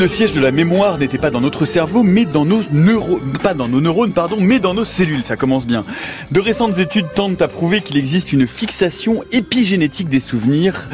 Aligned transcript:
le 0.00 0.08
siège 0.08 0.32
de 0.32 0.40
la 0.40 0.50
mémoire 0.50 0.96
n'était 0.96 1.18
pas 1.18 1.30
dans 1.30 1.42
notre 1.42 1.66
cerveau, 1.66 2.02
mais 2.02 2.24
dans 2.24 2.46
nos 2.46 2.62
neurones, 2.72 3.20
pas 3.42 3.52
dans 3.52 3.68
nos 3.68 3.82
neurones, 3.82 4.12
pardon, 4.12 4.38
mais 4.40 4.58
dans 4.58 4.72
nos 4.72 4.86
cellules, 4.86 5.24
ça 5.24 5.36
commence 5.36 5.66
bien. 5.66 5.84
De 6.30 6.40
récentes 6.40 6.78
études 6.78 7.12
tentent 7.14 7.42
à 7.42 7.48
prouver 7.48 7.82
qu'il 7.82 7.98
existe 7.98 8.32
une 8.32 8.46
fixation 8.46 9.22
épigénétique 9.30 10.08
des 10.08 10.20
souvenirs. 10.20 10.88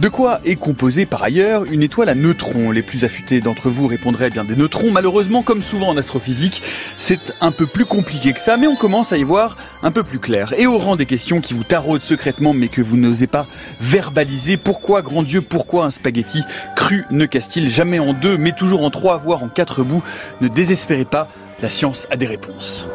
De 0.00 0.08
quoi 0.08 0.40
est 0.46 0.56
composée 0.56 1.04
par 1.04 1.22
ailleurs 1.22 1.64
une 1.64 1.82
étoile 1.82 2.08
à 2.08 2.14
neutrons? 2.14 2.70
Les 2.70 2.80
plus 2.80 3.04
affûtés 3.04 3.42
d'entre 3.42 3.68
vous 3.68 3.86
répondraient 3.86 4.30
bien 4.30 4.46
des 4.46 4.56
neutrons. 4.56 4.90
Malheureusement, 4.90 5.42
comme 5.42 5.60
souvent 5.60 5.88
en 5.88 5.98
astrophysique, 5.98 6.62
c'est 6.96 7.34
un 7.42 7.50
peu 7.50 7.66
plus 7.66 7.84
compliqué 7.84 8.32
que 8.32 8.40
ça, 8.40 8.56
mais 8.56 8.66
on 8.66 8.76
commence 8.76 9.12
à 9.12 9.18
y 9.18 9.24
voir 9.24 9.58
un 9.82 9.90
peu 9.90 10.02
plus 10.02 10.18
clair. 10.18 10.54
Et 10.56 10.66
au 10.66 10.78
rang 10.78 10.96
des 10.96 11.04
questions 11.04 11.42
qui 11.42 11.52
vous 11.52 11.64
taraudent 11.64 12.00
secrètement 12.00 12.54
mais 12.54 12.68
que 12.68 12.80
vous 12.80 12.96
n'osez 12.96 13.26
pas 13.26 13.46
verbaliser, 13.82 14.56
pourquoi, 14.56 15.02
grand 15.02 15.22
Dieu, 15.22 15.42
pourquoi 15.42 15.84
un 15.84 15.90
spaghetti 15.90 16.44
cru 16.76 17.04
ne 17.10 17.26
casse-t-il 17.26 17.68
jamais 17.68 17.98
en 17.98 18.14
deux, 18.14 18.38
mais 18.38 18.52
toujours 18.52 18.84
en 18.84 18.90
trois, 18.90 19.18
voire 19.18 19.44
en 19.44 19.48
quatre 19.48 19.82
bouts? 19.82 20.02
Ne 20.40 20.48
désespérez 20.48 21.04
pas, 21.04 21.28
la 21.60 21.68
science 21.68 22.06
a 22.10 22.16
des 22.16 22.26
réponses. 22.26 22.88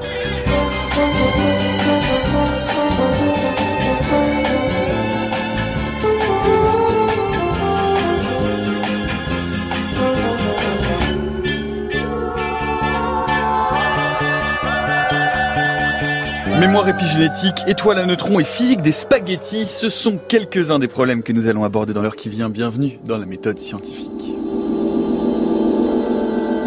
Mémoire 16.60 16.88
épigénétique, 16.88 17.64
étoile 17.68 18.00
à 18.00 18.06
neutrons 18.06 18.40
et 18.40 18.46
physique 18.46 18.82
des 18.82 18.94
spaghettis, 18.94 19.66
ce 19.66 19.90
sont 19.90 20.18
quelques-uns 20.18 20.80
des 20.80 20.88
problèmes 20.88 21.22
que 21.22 21.34
nous 21.34 21.48
allons 21.48 21.66
aborder 21.66 21.92
dans 21.92 22.02
l'heure 22.02 22.16
qui 22.16 22.30
vient. 22.30 22.50
Bienvenue 22.50 22.98
dans 23.04 23.18
la 23.18 23.26
méthode 23.26 23.60
scientifique. 23.60 24.10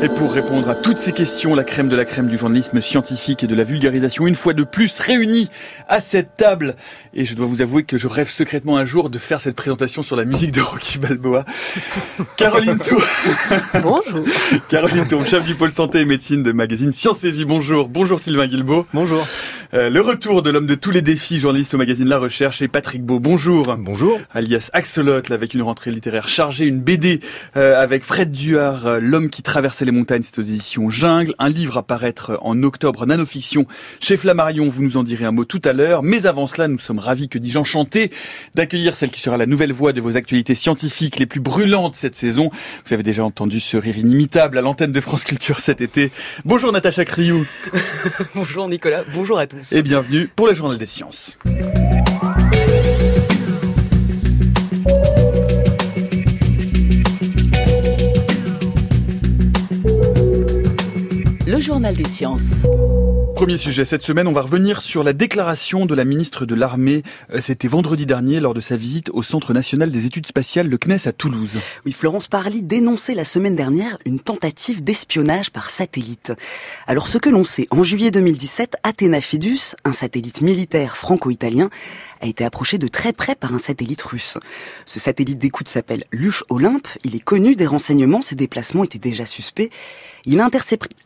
Et 0.01 0.09
pour 0.09 0.33
répondre 0.33 0.69
à 0.69 0.77
toutes 0.77 0.99
ces 0.99 1.11
questions, 1.11 1.57
la 1.57 1.65
crème 1.65 1.89
de 1.89 1.97
la 1.97 2.05
crème 2.05 2.29
du 2.29 2.39
journalisme 2.39 2.81
scientifique 2.81 3.43
et 3.43 3.49
de 3.49 3.55
la 3.57 3.65
vulgarisation, 3.65 4.29
une 4.29 4.37
fois 4.37 4.53
de 4.53 4.63
plus 4.63 5.01
réunie 5.01 5.49
à 5.89 5.99
cette 6.01 6.37
table. 6.37 6.77
Et 7.15 7.25
je 7.25 7.35
dois 7.35 7.47
vous 7.47 7.63
avouer 7.63 7.83
que 7.83 7.99
je 7.99 8.07
rêve 8.07 8.29
secrètement 8.29 8.77
un 8.77 8.85
jour 8.85 9.11
de 9.11 9.19
faire 9.19 9.41
cette 9.41 9.57
présentation 9.57 10.05
sur 10.05 10.15
la 10.15 10.25
musique 10.25 10.53
de 10.53 10.61
Rocky 10.61 10.99
Balboa. 10.99 11.45
Caroline 12.37 12.79
Tour. 12.79 13.03
Bonjour. 13.83 14.25
Caroline 14.69 15.09
Tour, 15.09 15.27
chef 15.27 15.45
du 15.45 15.57
pôle 15.57 15.73
santé 15.73 16.01
et 16.01 16.05
médecine 16.05 16.45
de 16.45 16.53
magazine 16.53 16.93
Science 16.93 17.25
et 17.25 17.33
Vie. 17.33 17.45
Bonjour. 17.45 17.89
Bonjour 17.89 18.21
Sylvain 18.21 18.47
Guilbeault. 18.47 18.87
Bonjour. 18.95 19.27
Euh, 19.75 19.91
le 19.91 20.01
retour 20.01 20.43
de 20.43 20.49
l'homme 20.49 20.67
de 20.67 20.75
tous 20.75 20.91
les 20.91 21.03
défis, 21.03 21.39
journaliste 21.39 21.75
au 21.75 21.77
magazine 21.77 22.09
La 22.09 22.17
Recherche, 22.17 22.63
et 22.63 22.69
Patrick 22.69 23.03
Beau. 23.03 23.21
Bonjour. 23.21 23.77
Bonjour. 23.77 24.19
Alias 24.33 24.71
Axolotl, 24.73 25.31
avec 25.31 25.53
une 25.53 25.61
rentrée 25.61 25.91
littéraire 25.91 26.31
chargée, 26.31 26.67
une 26.67 26.81
BD 26.81 27.21
euh, 27.59 27.79
avec 27.79 28.03
Fred 28.03 28.33
Duard, 28.33 28.87
euh, 28.87 28.99
L'homme 28.99 29.29
qui 29.29 29.43
traversait 29.43 29.85
les 29.85 29.93
montagnes, 29.93 30.23
c'est 30.23 30.39
aux 30.39 30.43
éditions 30.43 30.89
Jungle. 30.89 31.35
Un 31.39 31.51
livre 31.51 31.77
à 31.77 31.83
paraître 31.83 32.39
en 32.41 32.63
octobre, 32.63 33.05
Nanofiction, 33.05 33.67
chez 34.01 34.17
Flammarion, 34.17 34.71
vous 34.71 34.83
nous 34.83 34.97
en 34.97 35.03
direz 35.03 35.27
un 35.27 35.33
mot 35.33 35.45
tout 35.45 35.61
à 35.67 35.75
l'heure. 35.75 36.03
Mais 36.03 36.25
avant 36.25 36.47
cela, 36.47 36.67
nous 36.67 36.79
sommes 36.79 36.99
ravis, 36.99 37.29
que 37.29 37.39
dis-je, 37.39 37.59
enchantés 37.59 38.11
d'accueillir 38.55 38.97
celle 38.97 39.11
qui 39.11 39.21
sera 39.21 39.37
la 39.37 39.45
nouvelle 39.45 39.75
voix 39.75 39.93
de 39.93 40.01
vos 40.01 40.17
actualités 40.17 40.55
scientifiques 40.55 41.19
les 41.19 41.27
plus 41.27 41.41
brûlantes 41.41 41.95
cette 41.95 42.17
saison. 42.17 42.51
Vous 42.87 42.95
avez 42.95 43.03
déjà 43.03 43.23
entendu 43.23 43.61
ce 43.61 43.77
rire 43.77 43.99
inimitable 43.99 44.57
à 44.57 44.63
l'antenne 44.63 44.93
de 44.93 45.01
France 45.03 45.25
Culture 45.25 45.61
cet 45.61 45.83
été. 45.83 46.11
Bonjour 46.47 46.73
Natacha 46.73 47.05
Criou. 47.05 47.45
Bonjour 48.35 48.67
Nicolas, 48.67 49.05
bonjour 49.13 49.39
à 49.39 49.47
tous. 49.47 49.58
Et 49.73 49.83
bienvenue 49.83 50.29
pour 50.29 50.47
le 50.47 50.55
Journal 50.55 50.79
des 50.79 50.87
Sciences. 50.87 51.37
Le 61.47 61.61
Journal 61.61 61.97
des 61.97 62.05
Sciences. 62.05 62.67
Premier 63.39 63.57
sujet 63.57 63.85
cette 63.85 64.03
semaine, 64.03 64.27
on 64.27 64.33
va 64.33 64.41
revenir 64.41 64.81
sur 64.81 65.05
la 65.05 65.13
déclaration 65.13 65.87
de 65.87 65.95
la 65.95 66.05
ministre 66.05 66.45
de 66.45 66.57
l'Armée. 66.57 67.05
Euh, 67.33 67.41
C'était 67.41 67.69
vendredi 67.69 68.05
dernier 68.05 68.41
lors 68.41 68.53
de 68.53 68.61
sa 68.61 68.77
visite 68.77 69.11
au 69.11 69.23
Centre 69.23 69.53
national 69.53 69.93
des 69.93 70.07
études 70.07 70.27
spatiales, 70.27 70.67
le 70.67 70.77
CNES 70.77 71.07
à 71.07 71.13
Toulouse. 71.13 71.57
Oui, 71.87 71.93
Florence 71.93 72.27
Parly 72.27 72.63
dénonçait 72.63 73.15
la 73.15 73.25
semaine 73.25 73.55
dernière 73.55 73.97
une 74.05 74.19
tentative 74.19 74.83
d'espionnage 74.83 75.53
par 75.53 75.71
satellite. 75.71 76.33
Alors 76.89 77.07
ce 77.07 77.17
que 77.17 77.31
l'on 77.31 77.45
sait, 77.45 77.69
en 77.71 77.85
juillet 77.85 78.11
2017, 78.11 78.75
Athena 78.83 79.21
Fidus, 79.21 79.77
un 79.85 79.93
satellite 79.93 80.41
militaire 80.41 80.97
franco-italien, 80.97 81.71
a 82.21 82.27
été 82.27 82.45
approché 82.45 82.79
de 82.79 82.89
très 82.89 83.13
près 83.13 83.35
par 83.35 83.55
un 83.55 83.59
satellite 83.59 84.03
russe. 84.03 84.39
Ce 84.87 84.99
satellite 84.99 85.39
d'écoute 85.39 85.69
s'appelle 85.69 86.05
Luche 86.13 86.45
Olympe. 86.51 86.89
Il 87.05 87.15
est 87.15 87.21
connu 87.21 87.57
des 87.57 87.67
renseignements, 87.67 88.23
ses 88.23 88.35
déplacements 88.35 88.85
étaient 88.85 88.99
déjà 88.99 89.27
suspects. 89.27 89.71
Il 90.25 90.41
a 90.41 90.51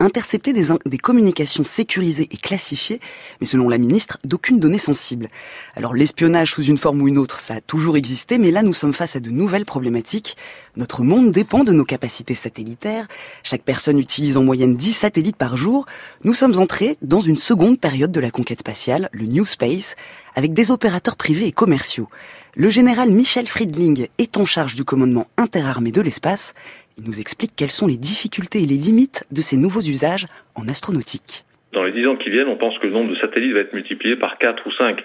intercepté 0.00 0.52
des, 0.52 0.66
des 0.86 0.98
communications 0.98 1.64
sécurisées 1.64 2.28
et 2.30 2.36
classifiées, 2.36 2.98
mais 3.40 3.46
selon 3.46 3.68
la 3.68 3.78
ministre, 3.78 4.18
d'aucune 4.24 4.58
donnée 4.58 4.78
sensible. 4.78 5.28
Alors 5.76 5.94
l'espionnage 5.94 6.52
sous 6.52 6.64
une 6.64 6.78
forme 6.78 7.02
ou 7.02 7.08
une 7.08 7.18
autre, 7.18 7.40
ça 7.40 7.54
a 7.54 7.60
toujours 7.60 7.96
existé, 7.96 8.38
mais 8.38 8.50
là 8.50 8.62
nous 8.62 8.74
sommes 8.74 8.94
face 8.94 9.14
à 9.14 9.20
de 9.20 9.30
nouvelles 9.30 9.64
problématiques. 9.64 10.36
Notre 10.74 11.02
monde 11.02 11.32
dépend 11.32 11.64
de 11.64 11.72
nos 11.72 11.84
capacités 11.84 12.34
satellitaires. 12.34 13.06
Chaque 13.44 13.62
personne 13.62 13.98
utilise 13.98 14.38
en 14.38 14.42
moyenne 14.42 14.74
10 14.74 14.92
satellites 14.94 15.36
par 15.36 15.58
jour. 15.58 15.84
Nous 16.24 16.32
sommes 16.32 16.58
entrés 16.58 16.96
dans 17.02 17.20
une 17.20 17.36
seconde 17.36 17.78
période 17.78 18.10
de 18.10 18.20
la 18.20 18.30
conquête 18.30 18.60
spatiale, 18.60 19.10
le 19.12 19.26
New 19.26 19.44
Space, 19.44 19.96
avec 20.34 20.54
des 20.54 20.70
opérateurs 20.70 21.16
privés 21.16 21.46
et 21.46 21.52
commerciaux. 21.52 22.08
Le 22.56 22.70
général 22.70 23.10
Michel 23.10 23.48
Friedling 23.48 24.06
est 24.16 24.38
en 24.38 24.46
charge 24.46 24.74
du 24.74 24.84
commandement 24.84 25.26
interarmé 25.36 25.92
de 25.92 26.00
l'espace. 26.00 26.54
Il 26.96 27.04
nous 27.04 27.20
explique 27.20 27.52
quelles 27.54 27.70
sont 27.70 27.86
les 27.86 27.98
difficultés 27.98 28.62
et 28.62 28.66
les 28.66 28.78
limites 28.78 29.26
de 29.30 29.42
ces 29.42 29.58
nouveaux 29.58 29.82
usages 29.82 30.26
en 30.54 30.66
astronautique. 30.68 31.44
Dans 31.74 31.84
les 31.84 31.92
dix 31.92 32.06
ans 32.06 32.16
qui 32.16 32.30
viennent, 32.30 32.48
on 32.48 32.56
pense 32.56 32.78
que 32.78 32.86
le 32.86 32.94
nombre 32.94 33.10
de 33.10 33.16
satellites 33.16 33.52
va 33.52 33.60
être 33.60 33.74
multiplié 33.74 34.16
par 34.16 34.38
4 34.38 34.66
ou 34.66 34.72
5. 34.72 34.96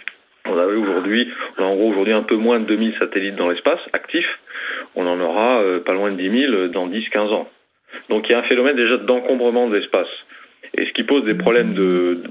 On 0.50 0.58
avait 0.58 0.75
aujourd'hui, 0.75 1.30
on 1.58 1.63
a 1.63 1.66
en 1.66 1.75
gros 1.75 1.90
aujourd'hui 1.90 2.13
un 2.13 2.24
peu 2.24 2.35
moins 2.35 2.59
de 2.59 2.66
2000 2.66 2.96
satellites 3.00 3.35
dans 3.35 3.50
l'espace, 3.50 3.80
actifs. 3.94 4.40
On 4.96 5.06
en 5.06 5.19
aura 5.19 5.62
euh, 5.62 5.80
pas 5.80 5.94
loin 5.94 6.12
de 6.12 6.18
10 6.18 6.47
000 6.47 6.68
dans 6.68 6.88
10-15 6.88 7.19
ans. 7.34 7.50
Donc 8.09 8.28
il 8.28 8.31
y 8.31 8.35
a 8.35 8.40
un 8.40 8.44
phénomène 8.44 8.75
déjà 8.75 8.97
d'encombrement 8.97 9.68
de 9.68 9.75
l'espace. 9.75 10.09
Et 10.75 10.86
ce 10.86 10.91
qui 10.91 11.03
pose 11.03 11.24
des 11.25 11.36
problèmes 11.36 11.74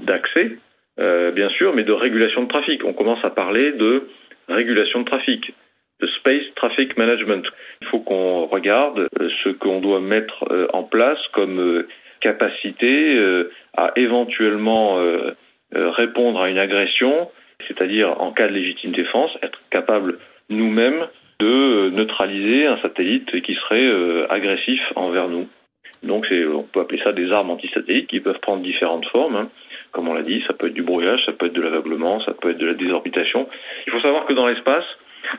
d'accès, 0.05 0.57
euh, 0.99 1.31
bien 1.31 1.49
sûr, 1.49 1.73
mais 1.75 1.83
de 1.83 1.91
régulation 1.91 2.43
de 2.43 2.47
trafic. 2.47 2.83
On 2.85 2.93
commence 2.93 3.23
à 3.23 3.29
parler 3.29 3.71
de 3.73 4.07
régulation 4.47 5.01
de 5.01 5.05
trafic, 5.05 5.53
de 5.99 6.07
space 6.07 6.43
traffic 6.55 6.97
management. 6.97 7.45
Il 7.81 7.87
faut 7.87 7.99
qu'on 7.99 8.45
regarde 8.45 9.07
euh, 9.19 9.29
ce 9.43 9.49
qu'on 9.49 9.79
doit 9.79 9.99
mettre 9.99 10.45
euh, 10.51 10.67
en 10.73 10.83
place 10.83 11.19
comme 11.33 11.59
euh, 11.59 11.87
capacité 12.19 13.19
à 13.77 13.91
éventuellement 13.95 14.99
répondre 15.71 16.41
à 16.41 16.49
une 16.49 16.57
agression, 16.57 17.29
c'est-à-dire 17.67 18.21
en 18.21 18.31
cas 18.31 18.47
de 18.47 18.53
légitime 18.53 18.91
défense, 18.91 19.31
être 19.41 19.59
capable 19.69 20.19
nous-mêmes 20.49 21.07
de 21.39 21.89
neutraliser 21.89 22.67
un 22.67 22.77
satellite 22.81 23.41
qui 23.41 23.53
serait 23.55 24.27
agressif 24.29 24.81
envers 24.95 25.27
nous. 25.27 25.47
Donc 26.03 26.25
on 26.31 26.63
peut 26.63 26.79
appeler 26.79 27.01
ça 27.03 27.11
des 27.11 27.31
armes 27.31 27.49
antisatellites 27.49 28.07
qui 28.07 28.19
peuvent 28.19 28.39
prendre 28.39 28.63
différentes 28.63 29.05
formes. 29.07 29.35
Hein. 29.35 29.49
Comme 29.91 30.07
on 30.07 30.13
l'a 30.13 30.23
dit, 30.23 30.43
ça 30.47 30.53
peut 30.53 30.67
être 30.67 30.73
du 30.73 30.83
brouillage, 30.83 31.23
ça 31.25 31.31
peut 31.31 31.47
être 31.47 31.53
de 31.53 31.61
l'aveuglement, 31.61 32.19
ça 32.21 32.33
peut 32.33 32.51
être 32.51 32.57
de 32.57 32.67
la 32.67 32.73
désorbitation. 32.73 33.47
Il 33.85 33.93
faut 33.93 34.01
savoir 34.01 34.25
que 34.25 34.33
dans 34.33 34.47
l'espace, 34.47 34.85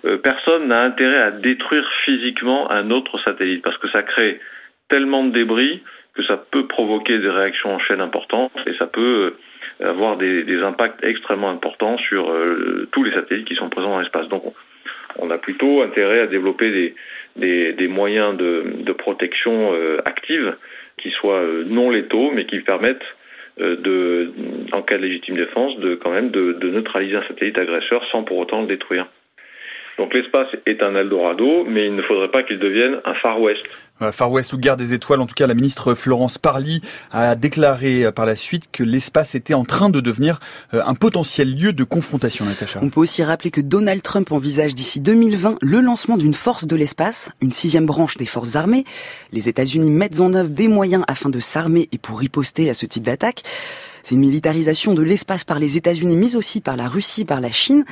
euh, 0.05 0.19
personne 0.19 0.69
n'a 0.69 0.83
intérêt 0.83 1.21
à 1.21 1.31
détruire 1.31 1.89
physiquement 2.05 2.71
un 2.71 2.91
autre 2.91 3.19
satellite 3.25 3.63
parce 3.63 3.79
que 3.79 3.89
ça 3.91 4.03
crée 4.03 4.41
tellement 4.89 5.25
de 5.25 5.33
débris 5.33 5.83
que 6.15 6.23
ça 6.25 6.37
peut 6.37 6.67
provoquer 6.67 7.19
des 7.19 7.31
réactions 7.31 7.75
en 7.75 7.79
chaîne 7.79 8.01
importantes 8.01 8.53
et 8.67 8.75
ça 8.75 8.87
peut 8.87 9.01
euh, 9.01 9.39
avoir 9.81 10.17
des, 10.17 10.43
des 10.45 10.61
impacts 10.63 11.03
extrêmement 11.05 11.51
importants 11.51 11.99
sur 11.99 12.31
euh, 12.31 12.89
tous 12.93 13.05
les 13.05 13.13
satellites 13.13 13.47
qui 13.47 13.55
sont 13.55 13.69
présents 13.69 13.91
dans 13.91 14.01
l'espace. 14.01 14.29
Donc 14.29 14.43
on 15.19 15.31
a 15.31 15.39
plutôt 15.39 15.83
intérêt 15.83 16.21
à 16.21 16.27
développer 16.27 16.71
des, 16.71 16.95
des, 17.37 17.73
des 17.73 17.89
moyens 17.89 18.37
de, 18.37 18.65
de 18.81 18.93
protection 18.93 19.73
active 20.05 20.55
qui 20.99 21.11
soient 21.11 21.45
non 21.67 21.91
létaux 21.91 22.31
mais 22.33 22.47
qui 22.47 22.61
permettent 22.61 23.07
de, 23.59 24.31
en 24.73 24.83
cas 24.83 24.99
de 24.99 25.03
légitime 25.03 25.37
défense, 25.37 25.79
de 25.79 25.95
quand 25.97 26.11
même 26.11 26.31
de, 26.31 26.53
de 26.53 26.71
neutraliser 26.71 27.17
un 27.17 27.23
satellite 27.23 27.59
agresseur 27.59 28.05
sans 28.13 28.23
pour 28.23 28.39
autant 28.39 28.61
le 28.61 28.69
détruire. 28.69 29.07
Donc 29.99 30.15
l'espace 30.15 30.47
est 30.65 30.81
un 30.83 30.95
Eldorado, 30.95 31.65
mais 31.65 31.87
il 31.87 31.97
ne 31.97 32.03
faudrait 32.03 32.31
pas 32.31 32.45
qu'il 32.45 32.61
devienne 32.61 33.01
un 33.05 33.15
Far 33.15 33.41
West. 33.41 33.63
Far 34.13 34.31
West 34.31 34.53
ou 34.53 34.59
guerre 34.59 34.77
des 34.77 34.93
étoiles, 34.93 35.21
en 35.21 35.27
tout 35.27 35.35
cas 35.35 35.49
la 35.49 35.55
ministre 35.55 35.97
Florence 35.97 36.39
Parly 36.39 36.81
a 37.11 37.35
déclaré 37.35 38.05
euh, 38.05 38.13
par 38.13 38.27
la 38.27 38.37
suite 38.37 38.71
que 38.71 38.85
l'espace 38.85 39.35
était 39.35 39.55
en 39.55 39.65
train 39.65 39.91
de 39.91 39.99
devenir 39.99 40.39
euh, 40.73 40.83
un 40.87 40.95
potentiel 40.95 41.53
lieu 41.53 41.73
de 41.73 41.83
confrontation, 41.83 42.45
Natacha. 42.45 42.79
On 42.81 42.91
peut 42.91 43.01
aussi 43.01 43.25
rappeler 43.25 43.51
que 43.51 43.61
Donald 43.61 44.01
Trump 44.03 44.31
envisage 44.31 44.73
d'ici 44.73 45.01
2020 45.01 45.59
le 45.61 45.81
lancement 45.81 46.17
d'une 46.17 46.35
force 46.35 46.65
de 46.65 46.77
l'espace, 46.77 47.33
une 47.43 47.51
sixième 47.51 47.87
branche 47.87 48.17
des 48.17 48.27
forces 48.27 48.55
armées. 48.55 48.85
Les 49.33 49.49
États-Unis 49.49 49.91
mettent 49.91 50.21
en 50.21 50.33
œuvre 50.33 50.51
des 50.51 50.69
moyens 50.69 51.03
afin 51.09 51.29
de 51.29 51.41
s'armer 51.41 51.89
et 51.91 51.99
pour 51.99 52.21
riposter 52.21 52.71
à 52.71 52.75
ce 52.75 52.87
type 52.87 53.03
d'attaque. 53.03 53.43
C'est 54.05 54.15
une 54.15 54.21
militarisation 54.21 54.95
de 54.95 55.03
l'espace 55.03 55.43
par 55.43 55.59
les 55.59 55.77
États-Unis, 55.77 56.17
mais 56.17 56.37
aussi 56.37 56.61
par 56.61 56.77
la 56.77 56.87
Russie, 56.87 57.25
par 57.25 57.41
la 57.41 57.51
Chine. 57.51 57.85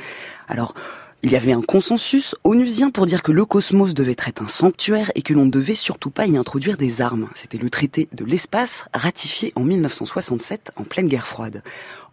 Alors, 0.47 0.73
Il 1.23 1.31
y 1.31 1.35
avait 1.35 1.51
un 1.51 1.63
consensus 1.63 2.35
onusien 2.43 2.91
pour 2.91 3.07
dire 3.07 3.23
que 3.23 3.31
le 3.31 3.43
cosmos 3.43 3.95
devait 3.95 4.11
être 4.11 4.43
un 4.43 4.47
sanctuaire 4.47 5.11
et 5.15 5.23
que 5.23 5.33
l'on 5.33 5.45
ne 5.45 5.51
devait 5.51 5.73
surtout 5.73 6.11
pas 6.11 6.27
y 6.27 6.37
introduire 6.37 6.77
des 6.77 7.01
armes. 7.01 7.27
C'était 7.33 7.57
le 7.57 7.71
traité 7.71 8.07
de 8.13 8.23
l'espace 8.23 8.85
ratifié 8.93 9.51
en 9.55 9.63
1967 9.63 10.73
en 10.75 10.83
pleine 10.83 11.07
guerre 11.07 11.25
froide. 11.25 11.63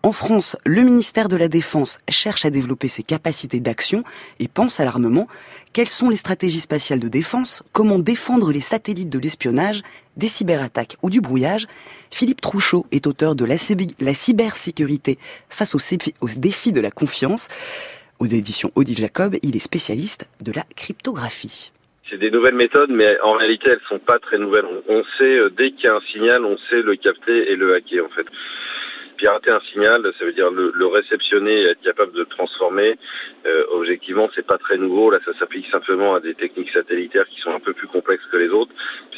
En 0.03 0.13
France, 0.13 0.57
le 0.65 0.83
ministère 0.83 1.29
de 1.29 1.37
la 1.37 1.49
Défense 1.49 2.01
cherche 2.09 2.47
à 2.47 2.51
développer 2.51 2.89
ses 2.89 3.03
capacités 3.03 3.61
d'action 3.61 4.05
et 4.39 4.49
pense 4.49 4.81
à 4.81 4.85
l'armement. 4.85 5.29
Quelles 5.75 5.91
sont 5.91 6.09
les 6.09 6.17
stratégies 6.17 6.61
spatiales 6.61 7.01
de 7.01 7.09
défense? 7.09 7.63
Comment 7.73 7.99
défendre 7.99 8.53
les 8.53 8.63
satellites 8.63 9.11
de 9.11 9.19
l'espionnage, 9.19 9.83
des 10.17 10.29
cyberattaques 10.29 10.97
ou 11.03 11.11
du 11.11 11.21
brouillage? 11.21 11.67
Philippe 12.11 12.41
Trouchot 12.41 12.87
est 12.91 13.07
auteur 13.07 13.35
de 13.35 13.45
la, 13.45 13.59
cybersécurité 14.15 15.19
face 15.51 15.75
aux, 15.75 15.81
défis 16.37 16.73
de 16.73 16.81
la 16.81 16.91
confiance. 16.91 17.49
Aux 18.21 18.27
éditions 18.27 18.71
Odile 18.77 18.99
Jacob, 18.99 19.37
il 19.43 19.57
est 19.57 19.61
spécialiste 19.61 20.29
de 20.41 20.53
la 20.53 20.63
cryptographie. 20.77 21.73
C'est 22.09 22.19
des 22.19 22.31
nouvelles 22.31 22.55
méthodes, 22.55 22.91
mais 22.91 23.19
en 23.23 23.33
réalité, 23.33 23.71
elles 23.71 23.81
sont 23.89 23.99
pas 23.99 24.19
très 24.19 24.39
nouvelles. 24.39 24.67
On 24.89 25.03
sait, 25.19 25.39
euh, 25.39 25.51
dès 25.51 25.73
qu'il 25.73 25.85
y 25.85 25.89
a 25.89 25.97
un 25.97 26.01
signal, 26.13 26.45
on 26.45 26.57
sait 26.71 26.83
le 26.83 26.97
capter 26.97 27.51
et 27.51 27.57
le 27.57 27.75
hacker, 27.75 28.05
en 28.05 28.11
fait. 28.11 28.27
Pirater 29.25 29.53
un 29.53 29.61
signal, 29.73 30.03
ça 30.19 30.25
veut 30.27 30.35
dire 30.35 30.51
le, 30.51 30.87
réceptionner 30.87 31.63
et 31.63 31.65
être 31.71 31.81
capable 31.81 32.13
de 32.13 32.25
transformer. 32.25 32.99
Euh, 33.47 33.65
objectivement, 33.71 34.29
c'est 34.35 34.47
pas 34.47 34.59
très 34.59 34.77
nouveau. 34.77 35.11
Là, 35.11 35.19
ça 35.25 35.33
s'applique 35.39 35.67
simplement 35.71 36.15
à 36.15 36.21
des 36.21 36.35
techniques 36.35 36.69
satellitaires 36.73 37.27
qui 37.31 37.41
sont 37.41 37.55
un 37.55 37.59
peu 37.59 37.73
plus 37.73 37.89
complexes 37.89 38.27
que 38.31 38.37
les 38.37 38.51
autres. 38.51 38.73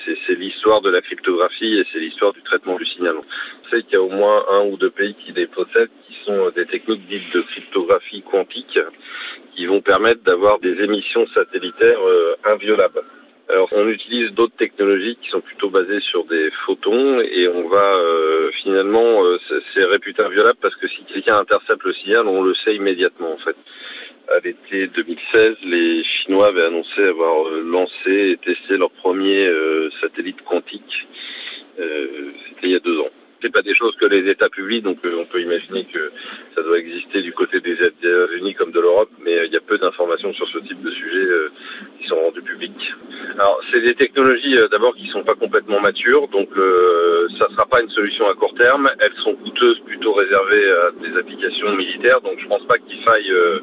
C'est 0.04 0.38
l'histoire 0.38 0.80
de 0.80 0.90
la 0.90 1.00
cryptographie 1.00 1.78
et 1.78 1.86
c'est 1.92 1.98
l'histoire 1.98 2.32
du 2.32 2.40
traitement 2.42 2.76
du 2.76 2.86
signal. 2.86 3.16
On 3.16 3.68
sait 3.68 3.82
qu'il 3.82 3.94
y 3.94 3.96
a 3.96 4.02
au 4.02 4.08
moins 4.08 4.44
un 4.48 4.66
ou 4.66 4.76
deux 4.76 4.90
pays 4.90 5.16
qui 5.24 5.32
les 5.32 5.48
possèdent, 5.48 5.90
qui 6.06 6.16
sont 6.24 6.50
des 6.50 6.66
techniques 6.66 7.04
dites 7.08 7.34
de 7.34 7.40
cryptographie 7.40 8.22
quantique, 8.22 8.78
qui 9.56 9.66
vont 9.66 9.80
permettre 9.80 10.22
d'avoir 10.22 10.60
des 10.60 10.84
émissions 10.84 11.26
satellitaires 11.34 12.06
euh, 12.06 12.36
inviolables. 12.44 13.02
Alors, 13.48 13.68
on 13.72 13.88
utilise 13.88 14.32
d'autres 14.32 14.56
technologies 14.56 15.16
qui 15.22 15.28
sont 15.30 15.40
plutôt 15.40 15.70
basées 15.70 16.00
sur 16.00 16.24
des 16.24 16.50
photons 16.64 17.20
et 17.20 17.46
on 17.46 17.68
va 17.68 17.94
euh, 17.94 18.50
finalement, 18.62 19.24
euh, 19.24 19.38
c'est 19.72 19.84
réputé 19.84 20.20
inviolable 20.22 20.58
parce 20.60 20.74
que 20.74 20.88
si 20.88 21.04
quelqu'un 21.04 21.38
intercepte 21.38 21.84
le 21.84 21.92
signal, 21.94 22.26
on 22.26 22.42
le 22.42 22.54
sait 22.56 22.74
immédiatement 22.74 23.32
en 23.32 23.38
fait. 23.38 23.56
À 24.28 24.40
l'été 24.40 24.88
2016, 24.88 25.58
les 25.62 26.02
Chinois 26.02 26.48
avaient 26.48 26.64
annoncé 26.64 27.00
avoir 27.00 27.46
euh, 27.46 27.62
lancé 27.64 28.32
et 28.32 28.36
testé 28.38 28.76
leur 28.76 28.90
premier 28.90 29.48
satellite 30.00 30.42
quantique. 30.42 31.06
C'était 31.76 32.66
il 32.66 32.70
y 32.70 32.76
a 32.76 32.80
deux 32.80 32.98
ans 32.98 33.10
c'est 33.42 33.52
pas 33.52 33.62
des 33.62 33.74
choses 33.74 33.94
que 33.96 34.06
les 34.06 34.30
États 34.30 34.48
publient, 34.48 34.82
donc 34.82 34.98
on 35.04 35.24
peut 35.26 35.40
imaginer 35.40 35.84
que 35.92 36.10
ça 36.54 36.62
doit 36.62 36.78
exister 36.78 37.22
du 37.22 37.32
côté 37.32 37.60
des 37.60 37.74
États-Unis 37.74 38.54
comme 38.54 38.72
de 38.72 38.80
l'Europe, 38.80 39.10
mais 39.22 39.46
il 39.46 39.52
y 39.52 39.56
a 39.56 39.60
peu 39.60 39.78
d'informations 39.78 40.32
sur 40.34 40.48
ce 40.48 40.58
type 40.58 40.82
de 40.82 40.90
sujet 40.90 41.26
qui 42.00 42.08
sont 42.08 42.16
rendues 42.16 42.42
publiques. 42.42 42.94
Alors, 43.38 43.60
c'est 43.70 43.80
des 43.80 43.94
technologies 43.94 44.56
euh, 44.56 44.68
d'abord 44.68 44.94
qui 44.94 45.06
sont 45.08 45.22
pas 45.22 45.34
complètement 45.34 45.80
matures, 45.80 46.28
donc 46.28 46.48
euh, 46.56 47.28
ça 47.38 47.48
sera 47.50 47.66
pas 47.66 47.82
une 47.82 47.90
solution 47.90 48.26
à 48.28 48.34
court 48.34 48.54
terme. 48.54 48.88
Elles 48.98 49.12
sont 49.22 49.34
coûteuses, 49.34 49.78
plutôt 49.80 50.14
réservées 50.14 50.70
à 50.70 50.90
des 51.02 51.18
applications 51.18 51.74
militaires, 51.76 52.20
donc 52.22 52.38
je 52.40 52.46
pense 52.46 52.64
pas 52.66 52.78
qu'il 52.78 52.98
faille 53.02 53.30
euh, 53.30 53.60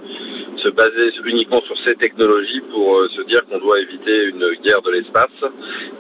se 0.57 0.69
baser 0.69 1.11
uniquement 1.25 1.61
sur 1.61 1.75
ces 1.85 1.95
technologies 1.95 2.61
pour 2.71 2.97
euh, 2.97 3.07
se 3.09 3.21
dire 3.23 3.41
qu'on 3.49 3.59
doit 3.59 3.79
éviter 3.79 4.25
une 4.25 4.53
guerre 4.63 4.81
de 4.81 4.91
l'espace. 4.91 5.43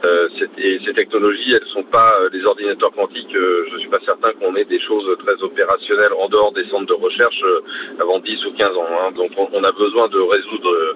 Euh, 0.05 0.29
et 0.57 0.79
ces 0.85 0.93
technologies, 0.93 1.53
elles 1.53 1.67
sont 1.73 1.83
pas 1.83 2.13
les 2.31 2.43
ordinateurs 2.45 2.91
quantiques. 2.91 3.35
Je 3.71 3.77
suis 3.79 3.89
pas 3.89 3.99
certain 4.05 4.31
qu'on 4.33 4.55
ait 4.55 4.65
des 4.65 4.79
choses 4.79 5.17
très 5.19 5.41
opérationnelles 5.43 6.13
en 6.19 6.27
dehors 6.29 6.51
des 6.53 6.65
centres 6.69 6.87
de 6.87 6.93
recherche 6.93 7.41
avant 7.99 8.19
10 8.19 8.45
ou 8.45 8.53
15 8.53 8.67
ans. 8.69 8.87
Hein. 9.01 9.11
Donc 9.15 9.31
on, 9.37 9.63
a 9.63 9.71
besoin 9.71 10.07
de 10.07 10.19
résoudre 10.19 10.95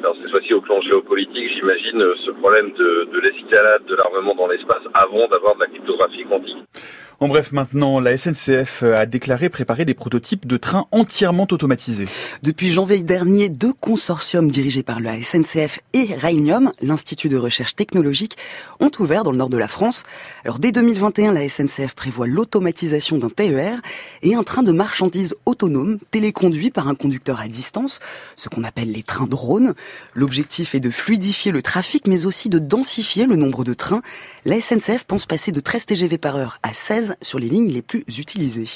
alors 0.00 0.16
cette 0.20 0.30
fois-ci 0.30 0.52
au 0.52 0.60
plan 0.60 0.80
géopolitique, 0.80 1.50
j'imagine 1.54 2.04
ce 2.24 2.30
problème 2.32 2.72
de, 2.72 3.08
de 3.12 3.20
l'escalade 3.20 3.84
de 3.86 3.94
l'armement 3.94 4.34
dans 4.34 4.48
l'espace 4.48 4.82
avant 4.94 5.28
d'avoir 5.28 5.54
de 5.54 5.60
la 5.60 5.66
cryptographie 5.66 6.24
quantique. 6.24 6.56
En 7.22 7.28
bref, 7.28 7.52
maintenant, 7.52 8.00
la 8.00 8.16
SNCF 8.16 8.82
a 8.82 9.06
déclaré 9.06 9.48
préparer 9.48 9.84
des 9.84 9.94
prototypes 9.94 10.44
de 10.44 10.56
trains 10.56 10.86
entièrement 10.90 11.46
automatisés. 11.52 12.06
Depuis 12.42 12.72
janvier 12.72 12.98
dernier, 12.98 13.48
deux 13.48 13.72
consortiums 13.72 14.50
dirigés 14.50 14.82
par 14.82 14.98
la 14.98 15.22
SNCF 15.22 15.78
et 15.92 16.16
Rainium, 16.16 16.72
l'Institut 16.80 17.28
de 17.28 17.36
recherche 17.36 17.76
technologique, 17.76 18.36
ont 18.80 18.90
ouvert 18.98 19.22
dans 19.22 19.30
le 19.30 19.36
nord 19.36 19.50
de 19.50 19.56
la 19.56 19.68
France. 19.68 20.02
Alors 20.44 20.58
dès 20.58 20.72
2021, 20.72 21.32
la 21.32 21.48
SNCF 21.48 21.94
prévoit 21.94 22.26
l'automatisation 22.26 23.18
d'un 23.18 23.30
TER 23.30 23.78
et 24.22 24.34
un 24.34 24.42
train 24.42 24.64
de 24.64 24.72
marchandises 24.72 25.36
autonome 25.46 26.00
téléconduit 26.10 26.72
par 26.72 26.88
un 26.88 26.96
conducteur 26.96 27.40
à 27.40 27.46
distance, 27.46 28.00
ce 28.34 28.48
qu'on 28.48 28.64
appelle 28.64 28.90
les 28.90 29.04
trains 29.04 29.28
drones. 29.28 29.74
L'objectif 30.14 30.74
est 30.74 30.80
de 30.80 30.90
fluidifier 30.90 31.52
le 31.52 31.62
trafic 31.62 32.08
mais 32.08 32.26
aussi 32.26 32.48
de 32.48 32.58
densifier 32.58 33.26
le 33.26 33.36
nombre 33.36 33.62
de 33.62 33.74
trains. 33.74 34.02
La 34.44 34.60
SNCF 34.60 35.04
pense 35.04 35.24
passer 35.24 35.52
de 35.52 35.60
13 35.60 35.86
TGV 35.86 36.18
par 36.18 36.34
heure 36.34 36.58
à 36.64 36.74
16 36.74 37.11
sur 37.20 37.38
les 37.38 37.48
lignes 37.48 37.70
les 37.70 37.82
plus 37.82 38.04
utilisées. 38.18 38.68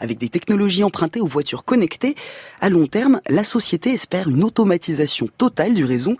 Avec 0.00 0.18
des 0.18 0.28
technologies 0.28 0.84
empruntées 0.84 1.20
aux 1.20 1.26
voitures 1.26 1.64
connectées, 1.64 2.14
à 2.60 2.68
long 2.70 2.86
terme, 2.86 3.20
la 3.28 3.44
société 3.44 3.90
espère 3.92 4.28
une 4.28 4.44
automatisation 4.44 5.28
totale 5.38 5.74
du 5.74 5.84
réseau 5.84 6.16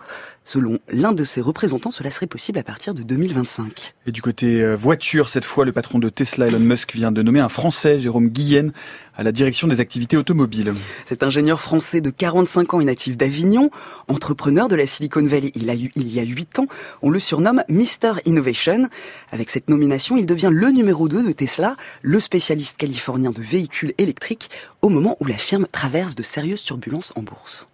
Selon 0.47 0.79
l'un 0.89 1.11
de 1.11 1.25
ses 1.25 1.41
représentants, 1.41 1.91
cela 1.91 2.09
serait 2.09 2.25
possible 2.25 2.57
à 2.57 2.63
partir 2.63 2.93
de 2.93 3.03
2025. 3.03 3.93
Et 4.05 4.13
du 4.13 4.21
côté 4.21 4.61
euh, 4.61 4.77
voiture, 4.77 5.27
cette 5.27 5.43
fois, 5.43 5.65
le 5.65 5.73
patron 5.73 5.99
de 5.99 6.07
Tesla, 6.07 6.47
Elon 6.47 6.61
Musk, 6.61 6.95
vient 6.95 7.11
de 7.11 7.21
nommer 7.21 7.41
un 7.41 7.49
Français, 7.49 7.99
Jérôme 7.99 8.29
Guillen, 8.29 8.71
à 9.17 9.23
la 9.23 9.31
direction 9.31 9.67
des 9.67 9.79
activités 9.79 10.15
automobiles. 10.15 10.73
Cet 11.05 11.23
ingénieur 11.23 11.59
français 11.59 11.99
de 11.99 12.09
45 12.09 12.75
ans 12.75 12.79
et 12.79 12.85
natif 12.85 13.17
d'Avignon, 13.17 13.71
entrepreneur 14.07 14.67
de 14.67 14.75
la 14.75 14.85
Silicon 14.85 15.25
Valley 15.25 15.51
il 15.55 16.13
y 16.13 16.19
a 16.19 16.23
8 16.23 16.59
ans, 16.59 16.67
on 17.01 17.09
le 17.09 17.19
surnomme 17.19 17.63
Mr. 17.67 18.21
Innovation. 18.25 18.87
Avec 19.31 19.49
cette 19.49 19.69
nomination, 19.69 20.17
il 20.17 20.25
devient 20.25 20.49
le 20.51 20.69
numéro 20.69 21.09
2 21.09 21.27
de 21.27 21.31
Tesla, 21.31 21.75
le 22.01 22.19
spécialiste 22.19 22.77
californien 22.77 23.31
de 23.31 23.41
véhicules 23.41 23.93
électriques, 23.97 24.49
au 24.81 24.89
moment 24.89 25.17
où 25.19 25.25
la 25.25 25.37
firme 25.37 25.67
traverse 25.71 26.15
de 26.15 26.23
sérieuses 26.23 26.63
turbulences 26.63 27.11
en 27.15 27.23
bourse. 27.23 27.67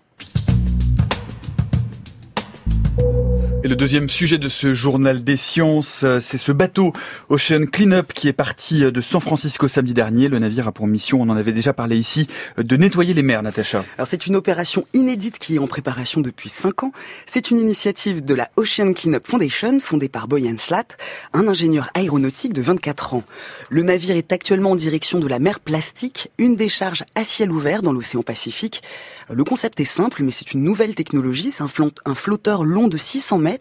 Et 3.65 3.69
le 3.69 3.77
deuxième 3.77 4.09
sujet 4.09 4.37
de 4.37 4.49
ce 4.49 4.73
journal 4.73 5.23
des 5.23 5.37
sciences, 5.37 6.03
euh, 6.03 6.19
c'est 6.19 6.37
ce 6.37 6.51
bateau 6.51 6.91
Ocean 7.29 7.65
Cleanup 7.65 8.11
qui 8.11 8.27
est 8.27 8.33
parti 8.33 8.83
euh, 8.83 8.91
de 8.91 8.99
San 8.99 9.21
Francisco 9.21 9.69
samedi 9.69 9.93
dernier. 9.93 10.27
Le 10.27 10.37
navire 10.37 10.67
a 10.67 10.73
pour 10.73 10.85
mission, 10.85 11.21
on 11.21 11.29
en 11.29 11.37
avait 11.37 11.53
déjà 11.53 11.71
parlé 11.71 11.95
ici, 11.95 12.27
euh, 12.59 12.63
de 12.63 12.75
nettoyer 12.75 13.13
les 13.13 13.23
mers, 13.23 13.41
Natacha. 13.41 13.85
Alors 13.97 14.05
c'est 14.05 14.27
une 14.27 14.35
opération 14.35 14.85
inédite 14.91 15.39
qui 15.39 15.55
est 15.55 15.59
en 15.59 15.67
préparation 15.67 16.19
depuis 16.19 16.49
cinq 16.49 16.83
ans. 16.83 16.91
C'est 17.25 17.51
une 17.51 17.57
initiative 17.57 18.25
de 18.25 18.33
la 18.33 18.49
Ocean 18.57 18.91
Cleanup 18.91 19.25
Foundation, 19.25 19.79
fondée 19.79 20.09
par 20.09 20.27
Boyan 20.27 20.57
Slat, 20.57 20.87
un 21.31 21.47
ingénieur 21.47 21.89
aéronautique 21.93 22.51
de 22.51 22.61
24 22.61 23.13
ans. 23.13 23.23
Le 23.69 23.81
navire 23.81 24.17
est 24.17 24.33
actuellement 24.33 24.71
en 24.71 24.75
direction 24.75 25.21
de 25.21 25.27
la 25.29 25.39
mer 25.39 25.61
Plastique, 25.61 26.29
une 26.37 26.57
décharge 26.57 27.05
à 27.15 27.23
ciel 27.23 27.49
ouvert 27.49 27.81
dans 27.81 27.93
l'océan 27.93 28.23
Pacifique. 28.23 28.83
Le 29.29 29.45
concept 29.45 29.79
est 29.79 29.85
simple, 29.85 30.21
mais 30.21 30.31
c'est 30.31 30.51
une 30.51 30.63
nouvelle 30.63 30.95
technologie. 30.95 31.53
C'est 31.53 31.63
un 31.63 32.15
flotteur 32.15 32.65
long 32.65 32.89
de 32.89 32.97
600 32.97 33.37
mètres 33.37 33.52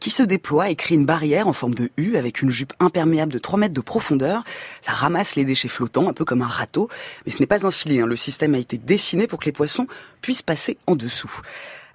qui 0.00 0.10
se 0.10 0.22
déploie 0.22 0.70
et 0.70 0.76
crée 0.76 0.94
une 0.94 1.06
barrière 1.06 1.48
en 1.48 1.52
forme 1.52 1.74
de 1.74 1.90
U 1.96 2.16
avec 2.16 2.42
une 2.42 2.50
jupe 2.50 2.72
imperméable 2.80 3.32
de 3.32 3.38
3 3.38 3.58
mètres 3.58 3.74
de 3.74 3.80
profondeur. 3.80 4.44
Ça 4.80 4.92
ramasse 4.92 5.36
les 5.36 5.44
déchets 5.44 5.68
flottants, 5.68 6.08
un 6.08 6.12
peu 6.12 6.24
comme 6.24 6.42
un 6.42 6.46
râteau, 6.46 6.88
mais 7.24 7.32
ce 7.32 7.40
n'est 7.40 7.46
pas 7.46 7.66
un 7.66 7.70
filet. 7.70 8.00
Hein. 8.00 8.06
Le 8.06 8.16
système 8.16 8.54
a 8.54 8.58
été 8.58 8.76
dessiné 8.76 9.26
pour 9.26 9.38
que 9.40 9.46
les 9.46 9.52
poissons 9.52 9.86
puissent 10.20 10.42
passer 10.42 10.76
en 10.86 10.96
dessous. 10.96 11.40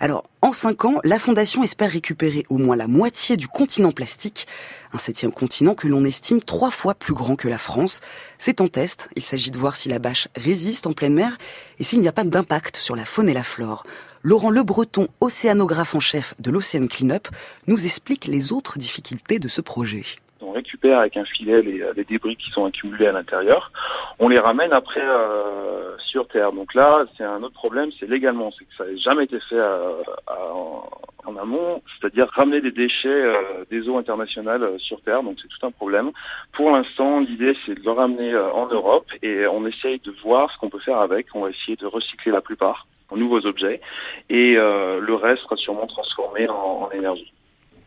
Alors, 0.02 0.24
en 0.42 0.54
cinq 0.54 0.86
ans, 0.86 1.02
la 1.04 1.20
Fondation 1.20 1.62
espère 1.62 1.92
récupérer 1.92 2.46
au 2.48 2.58
moins 2.58 2.78
la 2.78 2.88
moitié 2.88 3.36
du 3.36 3.50
continent 3.50 3.92
plastique, 3.92 4.48
un 4.94 4.98
septième 4.98 5.34
continent 5.34 5.76
que 5.76 5.90
l'on 5.90 6.06
estime 6.06 6.42
trois 6.42 6.72
fois 6.72 6.96
plus 6.96 7.14
grand 7.14 7.36
que 7.36 7.50
la 7.50 7.58
France. 7.58 8.00
C'est 8.38 8.62
en 8.62 8.70
test, 8.70 9.10
il 9.18 9.26
s'agit 9.26 9.52
de 9.52 9.58
voir 9.58 9.76
si 9.76 9.90
la 9.90 10.00
bâche 10.00 10.30
résiste 10.38 10.88
en 10.88 10.94
pleine 10.94 11.14
mer 11.14 11.38
et 11.80 11.84
s'il 11.84 12.00
n'y 12.00 12.08
a 12.08 12.14
pas 12.14 12.24
d'impact 12.24 12.78
sur 12.78 12.96
la 12.96 13.04
faune 13.04 13.28
et 13.28 13.34
la 13.34 13.44
flore. 13.44 13.86
Laurent 14.22 14.50
Le 14.50 14.64
Breton, 14.64 15.08
océanographe 15.22 15.96
en 15.96 16.02
chef 16.02 16.34
de 16.42 16.52
l'Ocean 16.52 16.88
Cleanup, 16.88 17.30
nous 17.68 17.86
explique 17.86 18.26
les 18.26 18.52
autres 18.52 18.78
difficultés 18.78 19.40
de 19.40 19.48
ce 19.48 19.62
projet. 19.62 20.04
On 20.42 20.52
récupère 20.52 21.00
avec 21.00 21.16
un 21.16 21.24
filet 21.24 21.62
les, 21.62 22.04
débris 22.04 22.36
qui 22.36 22.50
sont 22.52 22.66
accumulés 22.66 23.08
à 23.08 23.14
l'intérieur. 23.14 23.72
On 24.20 24.28
les 24.28 24.40
ramène 24.40 24.74
après 24.74 25.00
euh, 25.02 25.96
sur 26.00 26.28
Terre. 26.28 26.52
Donc 26.52 26.74
là, 26.74 27.06
c'est 27.18 27.24
un 27.24 27.42
autre 27.44 27.54
problème, 27.54 27.92
c'est 27.98 28.10
légalement, 28.10 28.52
c'est 28.60 28.66
que 28.66 28.76
ça 28.78 28.84
n'a 28.84 28.98
jamais 28.98 29.24
été 29.24 29.40
fait 29.40 29.56
euh, 29.56 30.04
en, 30.28 31.38
amont, 31.38 31.82
c'est-à-dire 32.02 32.28
ramener 32.34 32.60
des 32.60 32.72
déchets 32.72 33.08
euh, 33.08 33.64
des 33.72 33.88
eaux 33.88 33.98
internationales 33.98 34.68
sur 34.80 35.00
Terre. 35.00 35.24
Donc 35.24 35.38
c'est 35.42 35.48
tout 35.48 35.66
un 35.66 35.72
problème. 35.72 36.12
Pour 36.52 36.72
l'instant, 36.72 37.22
l'idée 37.22 37.56
c'est 37.66 37.76
de 37.76 37.86
le 37.86 37.92
ramener 37.92 38.36
en 38.36 38.68
Europe 38.68 39.08
et 39.22 39.48
on 39.48 39.66
essaye 39.66 40.00
de 40.00 40.14
voir 40.24 40.52
ce 40.52 40.58
qu'on 40.58 40.70
peut 40.70 40.80
faire 40.80 41.00
avec. 41.00 41.28
On 41.34 41.44
va 41.44 41.52
essayer 41.52 41.78
de 41.78 41.86
recycler 41.86 42.34
la 42.34 42.42
plupart 42.42 42.86
en 43.10 43.18
nouveaux 43.18 43.46
objets, 43.46 43.82
et 44.30 44.56
euh, 44.58 45.00
le 45.00 45.16
reste 45.16 45.42
sera 45.44 45.56
sûrement 45.58 45.88
transformé 45.88 46.48
en, 46.48 46.90
énergie. 46.92 47.32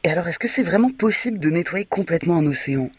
Et 0.05 0.09
alors, 0.09 0.27
est-ce 0.29 0.39
que 0.39 0.49
c'est 0.49 0.65
vraiment 0.65 0.91
possible 0.91 1.39
de 1.39 1.49
nettoyer 1.49 1.85
complètement 1.85 2.37
un 2.37 2.47
océan? 2.47 2.91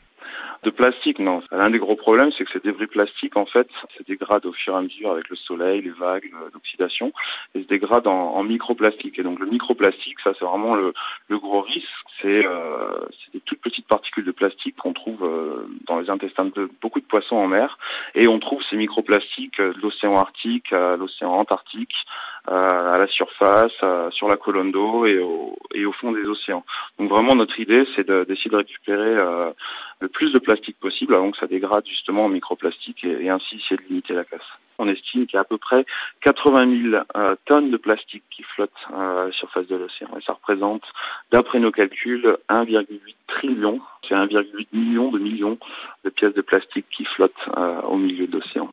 De 0.63 0.69
plastique, 0.69 1.19
non. 1.19 1.43
L'un 1.51 1.69
des 1.69 1.77
gros 1.77 1.97
problèmes, 1.97 2.31
c'est 2.37 2.45
que 2.45 2.51
ces 2.51 2.59
débris 2.59 2.87
plastiques, 2.87 3.35
en 3.35 3.45
fait, 3.45 3.67
se 3.97 4.03
dégradent 4.03 4.45
au 4.45 4.53
fur 4.53 4.73
et 4.73 4.77
à 4.77 4.81
mesure 4.81 5.11
avec 5.11 5.27
le 5.27 5.35
soleil, 5.35 5.81
les 5.81 5.89
vagues 5.89 6.31
d'oxydation, 6.53 7.11
et 7.53 7.63
se 7.63 7.67
dégradent 7.67 8.07
en, 8.07 8.43
microplastique. 8.43 9.19
Et 9.19 9.23
donc 9.23 9.39
le 9.39 9.45
microplastique, 9.45 10.19
ça 10.23 10.31
c'est 10.37 10.45
vraiment 10.45 10.75
le, 10.75 10.93
le, 11.27 11.37
gros 11.37 11.61
risque. 11.61 11.87
C'est 12.21 12.45
euh, 12.45 13.05
des 13.33 13.41
toutes 13.41 13.59
petites 13.59 13.87
particules 13.87 14.23
de 14.23 14.31
plastique 14.31 14.77
qu'on 14.77 14.93
trouve 14.93 15.23
euh, 15.23 15.67
dans 15.87 15.99
les 15.99 16.09
intestins 16.09 16.45
de 16.45 16.69
beaucoup 16.81 16.99
de 17.01 17.05
poissons 17.05 17.35
en 17.35 17.47
mer. 17.47 17.77
Et 18.15 18.27
on 18.27 18.39
trouve 18.39 18.61
ces 18.69 18.77
microplastiques 18.77 19.59
de 19.59 19.75
l'océan 19.81 20.17
Arctique 20.17 20.71
à 20.71 20.95
l'océan 20.95 21.33
Antarctique, 21.33 21.95
à 22.45 22.97
la 22.97 23.07
surface, 23.07 23.71
sur 24.11 24.27
la 24.27 24.37
colonne 24.37 24.71
d'eau 24.71 25.05
et 25.05 25.19
au, 25.19 25.91
fond 25.99 26.11
des 26.11 26.25
océans. 26.25 26.65
Donc 26.99 27.09
vraiment 27.09 27.35
notre 27.35 27.59
idée 27.59 27.85
c'est 27.95 28.07
d'essayer 28.07 28.51
de, 28.51 28.57
récupérer 28.57 29.15
euh, 29.15 29.51
le 29.99 30.07
plus 30.09 30.33
de 30.33 30.39
plastique 30.39 30.79
possible 30.79 31.15
avant 31.15 31.31
que 31.31 31.37
ça 31.37 31.47
dégrade 31.47 31.85
justement 31.87 32.25
en 32.25 32.29
microplastique 32.29 33.03
et, 33.03 33.25
et 33.25 33.29
ainsi 33.29 33.55
essayer 33.55 33.77
de 33.77 33.87
limiter 33.87 34.13
la 34.13 34.25
casse. 34.25 34.41
On 34.79 34.87
estime 34.87 35.25
qu'il 35.27 35.35
y 35.35 35.37
a 35.37 35.41
à 35.41 35.45
peu 35.45 35.57
près 35.57 35.85
80 36.21 36.91
000 36.91 37.03
euh, 37.15 37.35
tonnes 37.45 37.71
de 37.71 37.77
plastique 37.77 38.23
qui 38.35 38.43
flottent 38.43 38.71
euh, 38.91 39.23
à 39.23 39.25
la 39.27 39.31
surface 39.31 39.67
de 39.67 39.75
l'océan 39.75 40.09
et 40.17 40.23
ça 40.25 40.33
représente, 40.33 40.83
d'après 41.31 41.59
nos 41.59 41.71
calculs, 41.71 42.37
1,8 42.49 42.87
trillion, 43.27 43.79
c'est 44.07 44.15
1,8 44.15 44.67
million 44.73 45.11
de 45.11 45.19
millions 45.19 45.57
de 46.03 46.09
pièces 46.09 46.33
de 46.33 46.41
plastique 46.41 46.85
qui 46.95 47.05
flottent 47.15 47.31
euh, 47.57 47.81
au 47.81 47.97
milieu 47.97 48.27
de 48.27 48.33
l'océan. 48.33 48.69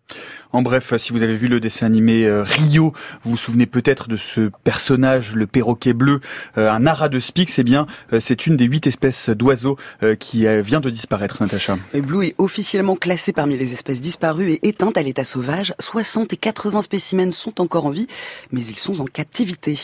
En 0.53 0.63
bref, 0.63 0.97
si 0.97 1.13
vous 1.13 1.23
avez 1.23 1.37
vu 1.37 1.49
le 1.49 1.61
dessin 1.61 1.87
animé 1.87 2.29
Rio, 2.43 2.93
vous 3.23 3.33
vous 3.33 3.37
souvenez 3.37 3.67
peut-être 3.67 4.09
de 4.09 4.17
ce 4.17 4.51
personnage, 4.65 5.35
le 5.37 5.47
perroquet 5.47 5.93
bleu, 5.93 6.21
un 6.57 6.87
ara 6.87 7.09
de 7.09 7.21
Spix, 7.21 7.59
eh 7.59 7.63
bien, 7.63 7.87
c'est 8.19 8.47
une 8.47 8.57
des 8.57 8.65
huit 8.65 8.87
espèces 8.89 9.31
d'oiseaux 9.31 9.77
qui 10.19 10.47
vient 10.63 10.81
de 10.81 10.91
disparaître, 10.91 11.41
Natacha. 11.41 11.77
Et 11.95 12.03
Blue 12.03 12.27
est 12.27 12.35
officiellement 12.39 12.97
classé 12.97 13.33
parmi 13.33 13.57
les 13.57 13.73
espèces 13.73 14.01
disparues 14.01 14.51
et 14.51 14.69
éteintes 14.69 14.97
à 14.97 15.03
l'état 15.03 15.25
sauvage. 15.25 15.73
60 15.91 16.33
et 16.33 16.37
80 16.37 16.83
spécimens 16.83 17.33
sont 17.33 17.61
encore 17.61 17.87
en 17.87 17.91
vie, 17.91 18.07
mais 18.53 18.65
ils 18.65 18.79
sont 18.79 19.01
en 19.01 19.07
captivité. 19.07 19.77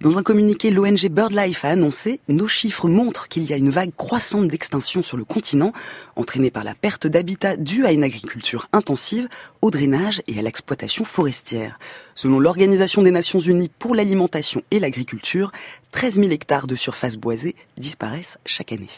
Dans 0.00 0.16
un 0.16 0.22
communiqué, 0.22 0.70
l'ONG 0.70 1.10
BirdLife 1.10 1.66
a 1.66 1.68
annoncé 1.68 2.22
Nos 2.28 2.48
chiffres 2.48 2.88
montrent 2.88 3.28
qu'il 3.28 3.44
y 3.44 3.52
a 3.52 3.58
une 3.58 3.68
vague 3.68 3.94
croissante 3.94 4.48
d'extinction 4.48 5.02
sur 5.02 5.18
le 5.18 5.24
continent, 5.24 5.74
entraînée 6.16 6.50
par 6.50 6.64
la 6.64 6.74
perte 6.74 7.06
d'habitat 7.06 7.58
due 7.58 7.84
à 7.84 7.92
une 7.92 8.04
agriculture 8.04 8.68
intensive, 8.72 9.28
au 9.60 9.70
drainage 9.70 10.22
et 10.26 10.38
à 10.38 10.42
l'exploitation 10.42 11.04
forestière. 11.04 11.78
Selon 12.14 12.40
l'Organisation 12.40 13.02
des 13.02 13.10
Nations 13.10 13.40
Unies 13.40 13.70
pour 13.78 13.94
l'alimentation 13.94 14.62
et 14.70 14.80
l'agriculture, 14.80 15.52
13 15.92 16.14
000 16.14 16.30
hectares 16.30 16.68
de 16.68 16.76
surface 16.76 17.18
boisée 17.18 17.54
disparaissent 17.76 18.38
chaque 18.46 18.72
année. 18.72 18.88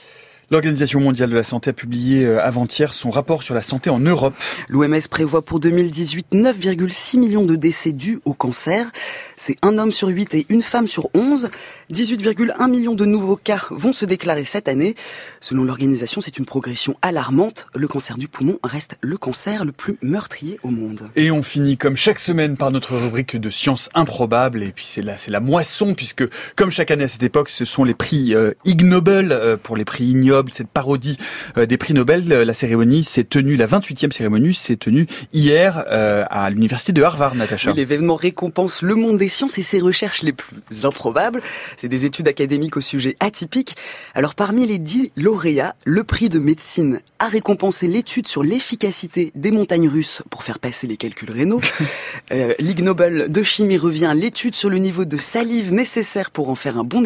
L'Organisation 0.53 1.01
mondiale 1.01 1.31
de 1.31 1.35
la 1.35 1.45
santé 1.45 1.71
a 1.71 1.73
publié 1.73 2.27
euh, 2.27 2.45
avant-hier 2.45 2.93
son 2.93 3.09
rapport 3.09 3.43
sur 3.43 3.55
la 3.55 3.63
santé 3.63 3.89
en 3.89 3.99
Europe. 3.99 4.35
L'OMS 4.69 5.01
prévoit 5.09 5.41
pour 5.41 5.61
2018 5.61 6.27
9,6 6.31 7.19
millions 7.19 7.47
de 7.47 7.57
décès 7.57 7.93
dus 7.93 8.21
au 8.27 8.35
cancer. 8.35 8.93
C'est 9.35 9.57
un 9.63 9.79
homme 9.79 9.93
sur 9.93 10.09
8 10.09 10.35
et 10.35 10.47
une 10.51 10.61
femme 10.61 10.89
sur 10.89 11.09
11. 11.15 11.49
18,1 11.91 12.71
millions 12.71 12.95
de 12.95 13.07
nouveaux 13.07 13.37
cas 13.37 13.63
vont 13.71 13.95
se 13.95 14.05
déclarer 14.05 14.45
cette 14.45 14.69
année. 14.69 14.95
Selon 15.41 15.65
l'organisation, 15.65 16.21
c'est 16.21 16.37
une 16.37 16.45
progression 16.45 16.99
alarmante. 17.01 17.67
Le 17.75 17.89
cancer 17.89 18.19
du 18.19 18.29
poumon 18.29 18.59
reste 18.63 18.99
le 19.01 19.17
cancer 19.17 19.65
le 19.65 19.73
plus 19.73 19.97
meurtrier 20.03 20.61
au 20.63 20.69
monde. 20.69 21.11
Et 21.17 21.31
on 21.31 21.43
finit 21.43 21.79
comme 21.79 21.97
chaque 21.97 22.21
semaine 22.21 22.59
par 22.59 22.71
notre 22.71 22.95
rubrique 22.95 23.39
de 23.39 23.49
sciences 23.49 23.89
improbables. 23.95 24.63
Et 24.63 24.73
puis 24.73 24.85
c'est 24.87 25.01
là, 25.01 25.17
c'est 25.17 25.31
la 25.31 25.41
moisson 25.41 25.95
puisque 25.95 26.25
comme 26.57 26.71
chaque 26.71 26.91
année 26.91 27.05
à 27.05 27.09
cette 27.09 27.23
époque, 27.23 27.49
ce 27.49 27.65
sont 27.65 27.85
les 27.85 27.95
prix 27.95 28.35
euh, 28.35 28.53
Ig 28.67 28.83
Nobel 28.85 29.33
euh, 29.33 29.57
pour 29.57 29.79
les 29.79 29.87
prix 29.87 30.05
ignobles 30.05 30.42
cette 30.53 30.69
parodie 30.69 31.19
euh, 31.57 31.67
des 31.67 31.77
prix 31.77 31.95
Nobel. 31.95 32.33
Euh, 32.33 32.45
la 32.45 32.55
cérémonie 32.55 33.05
s'est 33.05 33.25
tenue, 33.25 33.57
la 33.57 33.67
28e 33.67 34.11
cérémonie 34.11 34.55
s'est 34.55 34.77
tenue 34.77 35.07
hier 35.33 35.85
euh, 35.89 36.25
à 36.31 36.51
l'université 36.51 36.93
de 36.93 37.03
Harvard, 37.03 37.35
Natacha. 37.35 37.73
L'événement 37.73 38.17
récompense 38.17 38.83
le 38.83 38.95
monde 38.95 39.19
des 39.19 39.29
sciences 39.29 39.59
et 39.59 39.63
ses 39.63 39.81
recherches 39.81 40.23
les 40.23 40.33
plus 40.33 40.57
improbables. 40.85 41.43
C'est 41.77 41.89
des 41.89 42.05
études 42.05 42.29
académiques 42.29 42.77
au 42.77 42.81
sujet 42.81 43.17
atypique. 43.21 43.77
Alors 44.15 44.35
parmi 44.35 44.67
les 44.67 44.79
dix 44.79 45.13
lauréats, 45.17 45.75
le 45.85 46.05
prix 46.05 46.29
de 46.29 46.39
médecine 46.39 47.01
a 47.19 47.29
récompensé 47.29 47.87
l'étude 47.87 48.27
sur 48.27 48.43
l'efficacité 48.43 49.31
des 49.35 49.51
montagnes 49.51 49.89
russes 49.89 50.23
pour 50.31 50.43
faire 50.43 50.59
passer 50.59 50.87
les 50.87 50.97
calculs 50.97 51.31
rénaux. 51.31 51.61
euh, 52.33 52.55
Ligue 52.59 52.83
Nobel 52.83 53.31
de 53.31 53.43
chimie 53.43 53.79
revient 53.79 54.13
l'étude 54.15 54.55
sur 54.55 54.71
le 54.71 54.79
niveau 54.79 55.05
de 55.05 55.17
salive 55.19 55.73
nécessaire 55.73 56.31
pour 56.31 56.49
en 56.49 56.55
faire 56.55 56.79
un 56.79 56.85
bon, 56.85 57.03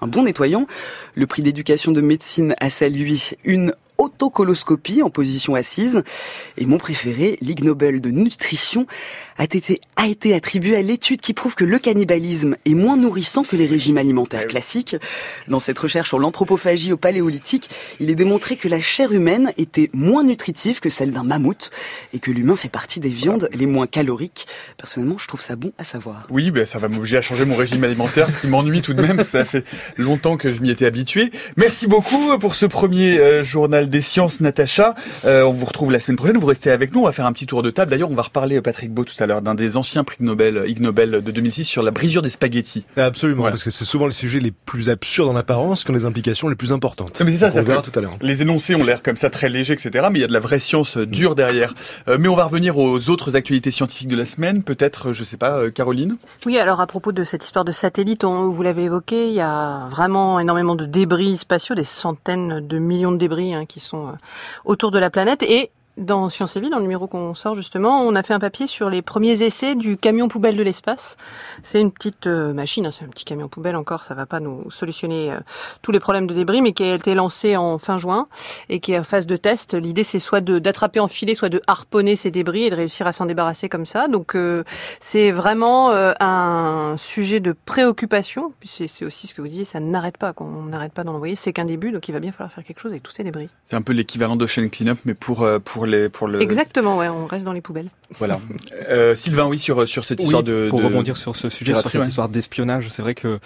un 0.00 0.06
bon 0.06 0.22
nettoyant. 0.22 0.66
Le 1.14 1.26
prix 1.26 1.42
d'éducation 1.42 1.92
de 1.92 2.00
médecine 2.00 2.54
a 2.60 2.88
lui 2.88 3.30
une 3.44 3.72
autocoloscopie 3.98 5.02
en 5.02 5.10
position 5.10 5.54
assise. 5.54 6.02
Et 6.56 6.66
mon 6.66 6.78
préféré, 6.78 7.36
Ligue 7.40 7.64
Nobel 7.64 8.00
de 8.00 8.10
nutrition, 8.10 8.86
a 9.38 9.44
été, 9.44 9.80
a 9.96 10.06
été 10.08 10.34
attribué 10.34 10.76
à 10.76 10.82
l'étude 10.82 11.20
qui 11.20 11.32
prouve 11.32 11.54
que 11.54 11.64
le 11.64 11.78
cannibalisme 11.78 12.56
est 12.64 12.74
moins 12.74 12.96
nourrissant 12.96 13.44
que 13.44 13.54
les 13.54 13.66
régimes 13.66 13.96
alimentaires 13.96 14.46
classiques. 14.46 14.96
Dans 15.46 15.60
cette 15.60 15.78
recherche 15.78 16.08
sur 16.08 16.18
l'anthropophagie 16.18 16.92
au 16.92 16.96
paléolithique, 16.96 17.70
il 18.00 18.10
est 18.10 18.16
démontré 18.16 18.56
que 18.56 18.68
la 18.68 18.80
chair 18.80 19.12
humaine 19.12 19.52
était 19.56 19.90
moins 19.92 20.24
nutritive 20.24 20.80
que 20.80 20.90
celle 20.90 21.12
d'un 21.12 21.22
mammouth 21.22 21.70
et 22.12 22.18
que 22.18 22.32
l'humain 22.32 22.56
fait 22.56 22.68
partie 22.68 22.98
des 22.98 23.08
viandes 23.08 23.48
les 23.54 23.66
moins 23.66 23.86
caloriques. 23.86 24.46
Personnellement, 24.76 25.18
je 25.18 25.28
trouve 25.28 25.40
ça 25.40 25.54
bon 25.54 25.72
à 25.78 25.84
savoir. 25.84 26.26
Oui, 26.30 26.50
ben 26.50 26.66
ça 26.66 26.78
va 26.78 26.88
m'obliger 26.88 27.18
à 27.18 27.22
changer 27.22 27.44
mon 27.44 27.54
régime 27.54 27.84
alimentaire, 27.84 28.30
ce 28.30 28.38
qui 28.38 28.48
m'ennuie 28.48 28.82
tout 28.82 28.94
de 28.94 29.02
même. 29.02 29.22
Ça 29.22 29.44
fait 29.44 29.64
longtemps 29.96 30.36
que 30.36 30.52
je 30.52 30.60
m'y 30.60 30.70
étais 30.70 30.86
habitué. 30.86 31.30
Merci 31.56 31.86
beaucoup 31.86 32.36
pour 32.38 32.56
ce 32.56 32.66
premier 32.66 33.18
euh, 33.18 33.44
journal 33.44 33.88
des 33.88 34.00
sciences, 34.00 34.40
Natacha. 34.40 34.96
Euh, 35.24 35.44
on 35.44 35.52
vous 35.52 35.66
retrouve 35.66 35.92
la 35.92 36.00
semaine 36.00 36.16
prochaine. 36.16 36.38
Vous 36.38 36.46
restez 36.46 36.70
avec 36.70 36.92
nous. 36.92 37.02
On 37.02 37.04
va 37.04 37.12
faire 37.12 37.26
un 37.26 37.32
petit 37.32 37.46
tour 37.46 37.62
de 37.62 37.70
table. 37.70 37.92
D'ailleurs, 37.92 38.10
on 38.10 38.14
va 38.14 38.22
reparler 38.22 38.60
Patrick 38.60 38.90
Beau 38.90 39.04
tout 39.04 39.14
à 39.22 39.26
l'heure 39.26 39.27
d'un 39.28 39.54
des 39.54 39.76
anciens 39.76 40.04
prix 40.04 40.18
Nobel, 40.20 40.64
Ig 40.66 40.80
Nobel 40.80 41.10
de 41.22 41.30
2006 41.30 41.64
sur 41.64 41.82
la 41.82 41.90
brisure 41.90 42.22
des 42.22 42.30
spaghettis. 42.30 42.84
Absolument, 42.96 43.44
parce 43.44 43.62
que 43.62 43.70
c'est 43.70 43.84
souvent 43.84 44.06
les 44.06 44.12
sujets 44.12 44.40
les 44.40 44.50
plus 44.50 44.90
absurdes 44.90 45.28
en 45.28 45.36
apparence 45.36 45.84
qui 45.84 45.90
ont 45.90 45.94
les 45.94 46.04
implications 46.04 46.48
les 46.48 46.56
plus 46.56 46.72
importantes. 46.72 47.20
Mais 47.24 47.32
c'est 47.32 47.38
ça, 47.38 47.50
ça 47.50 47.62
verra 47.62 47.82
tout 47.82 47.96
à 47.96 48.00
l'heure. 48.00 48.14
Les 48.20 48.42
énoncés 48.42 48.74
ont 48.74 48.84
l'air 48.84 49.02
comme 49.02 49.16
ça 49.16 49.30
très 49.30 49.48
légers, 49.48 49.74
etc. 49.74 50.08
Mais 50.10 50.18
il 50.18 50.22
y 50.22 50.24
a 50.24 50.28
de 50.28 50.32
la 50.32 50.40
vraie 50.40 50.58
science 50.58 50.96
euh, 50.96 51.06
dure 51.06 51.34
derrière. 51.34 51.74
Euh, 52.08 52.16
mais 52.18 52.28
on 52.28 52.36
va 52.36 52.44
revenir 52.44 52.78
aux 52.78 53.10
autres 53.10 53.36
actualités 53.36 53.70
scientifiques 53.70 54.08
de 54.08 54.16
la 54.16 54.26
semaine. 54.26 54.62
Peut-être, 54.62 55.12
je 55.12 55.24
sais 55.24 55.36
pas, 55.36 55.58
euh, 55.58 55.70
Caroline? 55.70 56.16
Oui, 56.46 56.58
alors 56.58 56.80
à 56.80 56.86
propos 56.86 57.12
de 57.12 57.24
cette 57.24 57.44
histoire 57.44 57.64
de 57.64 57.72
satellite, 57.72 58.24
vous 58.24 58.62
l'avez 58.62 58.84
évoqué, 58.84 59.28
il 59.28 59.34
y 59.34 59.40
a 59.40 59.88
vraiment 59.90 60.40
énormément 60.40 60.74
de 60.74 60.86
débris 60.86 61.36
spatiaux, 61.36 61.74
des 61.74 61.84
centaines 61.84 62.66
de 62.66 62.78
millions 62.78 63.12
de 63.12 63.18
débris 63.18 63.54
hein, 63.54 63.66
qui 63.66 63.80
sont 63.80 64.12
autour 64.64 64.90
de 64.90 64.98
la 64.98 65.10
planète 65.10 65.42
et 65.42 65.70
dans 65.98 66.28
Sciences 66.28 66.56
et 66.56 66.60
Vie, 66.60 66.70
dans 66.70 66.76
le 66.76 66.82
numéro 66.82 67.06
qu'on 67.06 67.34
sort 67.34 67.54
justement, 67.54 68.02
on 68.02 68.14
a 68.14 68.22
fait 68.22 68.32
un 68.32 68.38
papier 68.38 68.66
sur 68.66 68.88
les 68.88 69.02
premiers 69.02 69.42
essais 69.42 69.74
du 69.74 69.96
camion 69.96 70.28
poubelle 70.28 70.56
de 70.56 70.62
l'espace. 70.62 71.16
C'est 71.62 71.80
une 71.80 71.90
petite 71.90 72.26
euh, 72.26 72.52
machine, 72.52 72.86
hein, 72.86 72.90
c'est 72.90 73.04
un 73.04 73.08
petit 73.08 73.24
camion 73.24 73.48
poubelle 73.48 73.76
encore, 73.76 74.04
ça 74.04 74.14
va 74.14 74.24
pas 74.24 74.40
nous 74.40 74.70
solutionner 74.70 75.32
euh, 75.32 75.40
tous 75.82 75.90
les 75.92 75.98
problèmes 75.98 76.26
de 76.26 76.34
débris, 76.34 76.62
mais 76.62 76.72
qui 76.72 76.84
a 76.84 76.94
été 76.94 77.14
lancé 77.14 77.56
en 77.56 77.78
fin 77.78 77.98
juin 77.98 78.26
et 78.68 78.80
qui 78.80 78.92
est 78.92 78.98
en 78.98 79.02
phase 79.02 79.26
de 79.26 79.36
test. 79.36 79.74
L'idée 79.74 80.04
c'est 80.04 80.20
soit 80.20 80.40
d'attraper 80.40 81.00
en 81.00 81.08
filet, 81.08 81.34
soit 81.34 81.48
de 81.48 81.60
harponner 81.66 82.16
ces 82.16 82.30
débris 82.30 82.64
et 82.64 82.70
de 82.70 82.76
réussir 82.76 83.06
à 83.06 83.12
s'en 83.12 83.26
débarrasser 83.26 83.68
comme 83.68 83.86
ça. 83.86 84.08
Donc 84.08 84.34
euh, 84.36 84.64
c'est 85.00 85.32
vraiment 85.32 85.90
un 85.90 86.96
sujet 86.96 87.40
de 87.40 87.52
préoccupation. 87.52 88.52
C'est 88.64 89.04
aussi 89.04 89.26
ce 89.26 89.34
que 89.34 89.40
vous 89.40 89.48
disiez, 89.48 89.64
ça 89.64 89.80
n'arrête 89.80 90.16
pas, 90.16 90.32
qu'on 90.32 90.64
n'arrête 90.64 90.92
pas 90.92 91.04
d'en 91.04 91.14
envoyer. 91.14 91.34
C'est 91.34 91.52
qu'un 91.52 91.64
début, 91.64 91.90
donc 91.90 92.08
il 92.08 92.12
va 92.12 92.20
bien 92.20 92.32
falloir 92.32 92.52
faire 92.52 92.64
quelque 92.64 92.80
chose 92.80 92.92
avec 92.92 93.02
tous 93.02 93.12
ces 93.12 93.24
débris. 93.24 93.48
C'est 93.66 93.76
un 93.76 93.82
peu 93.82 93.92
l'équivalent 93.92 94.36
de 94.36 94.46
Chain 94.46 94.68
Cleanup, 94.68 94.98
mais 95.04 95.14
pour 95.14 95.46
pour 95.64 95.87
pour 96.12 96.28
le. 96.28 96.40
Exactement, 96.40 96.98
ouais, 96.98 97.08
on 97.08 97.26
reste 97.26 97.44
dans 97.44 97.52
les 97.52 97.60
poubelles. 97.60 97.90
Voilà. 98.18 98.40
Euh, 98.88 99.14
Sylvain, 99.16 99.46
oui, 99.46 99.58
sur 99.58 99.88
sur 99.88 100.04
cette 100.04 100.20
histoire 100.20 100.42
de. 100.42 100.68
Pour 100.70 100.82
rebondir 100.82 101.16
sur 101.16 101.36
ce 101.36 101.48
sujet, 101.48 101.74
sur 101.74 101.90
cette 101.90 102.06
histoire 102.06 102.28
d'espionnage, 102.28 102.88
c'est 102.90 103.02
vrai 103.02 103.14
que 103.14 103.38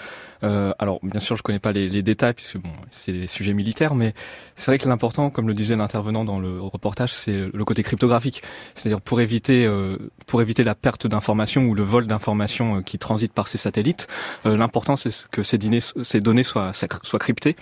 euh, 0.44 0.72
alors, 0.78 0.98
bien 1.02 1.20
sûr, 1.20 1.36
je 1.36 1.42
connais 1.42 1.58
pas 1.58 1.72
les, 1.72 1.88
les 1.88 2.02
détails 2.02 2.34
puisque 2.34 2.58
bon, 2.58 2.72
c'est 2.90 3.12
des 3.12 3.26
sujets 3.26 3.54
militaires, 3.54 3.94
mais 3.94 4.14
c'est 4.56 4.70
vrai 4.70 4.78
que 4.78 4.88
l'important, 4.88 5.30
comme 5.30 5.48
le 5.48 5.54
disait 5.54 5.76
l'intervenant 5.76 6.24
dans 6.24 6.38
le 6.38 6.60
reportage, 6.60 7.12
c'est 7.12 7.32
le 7.32 7.64
côté 7.64 7.82
cryptographique. 7.82 8.42
C'est-à-dire 8.74 9.00
pour 9.00 9.20
éviter 9.20 9.64
euh, 9.66 9.96
pour 10.26 10.42
éviter 10.42 10.62
la 10.64 10.74
perte 10.74 11.06
d'informations 11.06 11.64
ou 11.64 11.74
le 11.74 11.82
vol 11.82 12.06
d'informations 12.06 12.76
euh, 12.76 12.80
qui 12.80 12.98
transitent 12.98 13.32
par 13.32 13.48
ces 13.48 13.58
satellites. 13.58 14.08
Euh, 14.46 14.56
l'important, 14.56 14.96
c'est 14.96 15.10
que 15.30 15.42
ces 15.42 15.58
données, 15.58 15.80
ces 16.02 16.20
données 16.20 16.42
soient 16.42 16.72
soient 16.72 17.18
cryptées. 17.18 17.56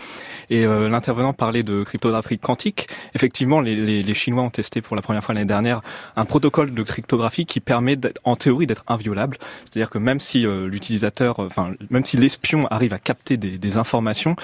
Et 0.50 0.64
euh, 0.64 0.88
l'intervenant 0.88 1.32
parlait 1.32 1.62
de 1.62 1.82
cryptographie 1.82 2.38
quantique. 2.38 2.88
Effectivement, 3.14 3.60
les, 3.60 3.75
les, 3.76 4.02
les 4.02 4.14
Chinois 4.14 4.42
ont 4.42 4.50
testé 4.50 4.80
pour 4.80 4.96
la 4.96 5.02
première 5.02 5.22
fois 5.25 5.34
l'année 5.34 5.46
dernière 5.46 5.80
un 6.16 6.25
protocole 6.25 6.72
de 6.72 6.82
cryptographie 6.82 7.46
qui 7.46 7.60
permet, 7.60 7.99
en 8.25 8.37
théorie, 8.37 8.66
d'être 8.66 8.84
inviolable. 8.88 9.37
C'est-à-dire 9.64 9.90
que 9.90 9.99
même 9.99 10.20
si 10.20 10.42
l'utilisateur, 10.42 11.38
enfin, 11.40 11.72
même 11.90 12.04
si 12.04 12.16
l'espion 12.16 12.66
arrive 12.70 12.92
à 12.92 12.98
capter 12.98 13.36
des, 13.36 13.76
informations, 13.76 14.36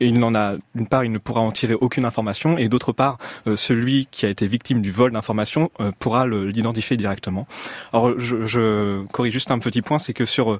il 0.00 0.18
n'en 0.18 0.34
a 0.34 0.54
d'une 0.74 0.86
part, 0.86 1.04
il 1.04 1.12
ne 1.12 1.18
pourra 1.18 1.40
en 1.40 1.50
tirer 1.50 1.74
aucune 1.74 2.04
information, 2.04 2.58
et 2.58 2.68
d'autre 2.68 2.92
part, 2.92 3.18
celui 3.56 4.06
qui 4.10 4.26
a 4.26 4.28
été 4.28 4.46
victime 4.46 4.80
du 4.80 4.90
vol 4.90 5.12
d'informations 5.12 5.70
pourra 5.98 6.26
l'identifier 6.26 6.96
directement. 6.96 7.46
Alors, 7.92 8.18
je, 8.18 8.46
je, 8.46 9.04
corrige 9.06 9.32
juste 9.32 9.50
un 9.50 9.58
petit 9.58 9.82
point, 9.82 9.98
c'est 9.98 10.12
que 10.12 10.26
sur 10.26 10.58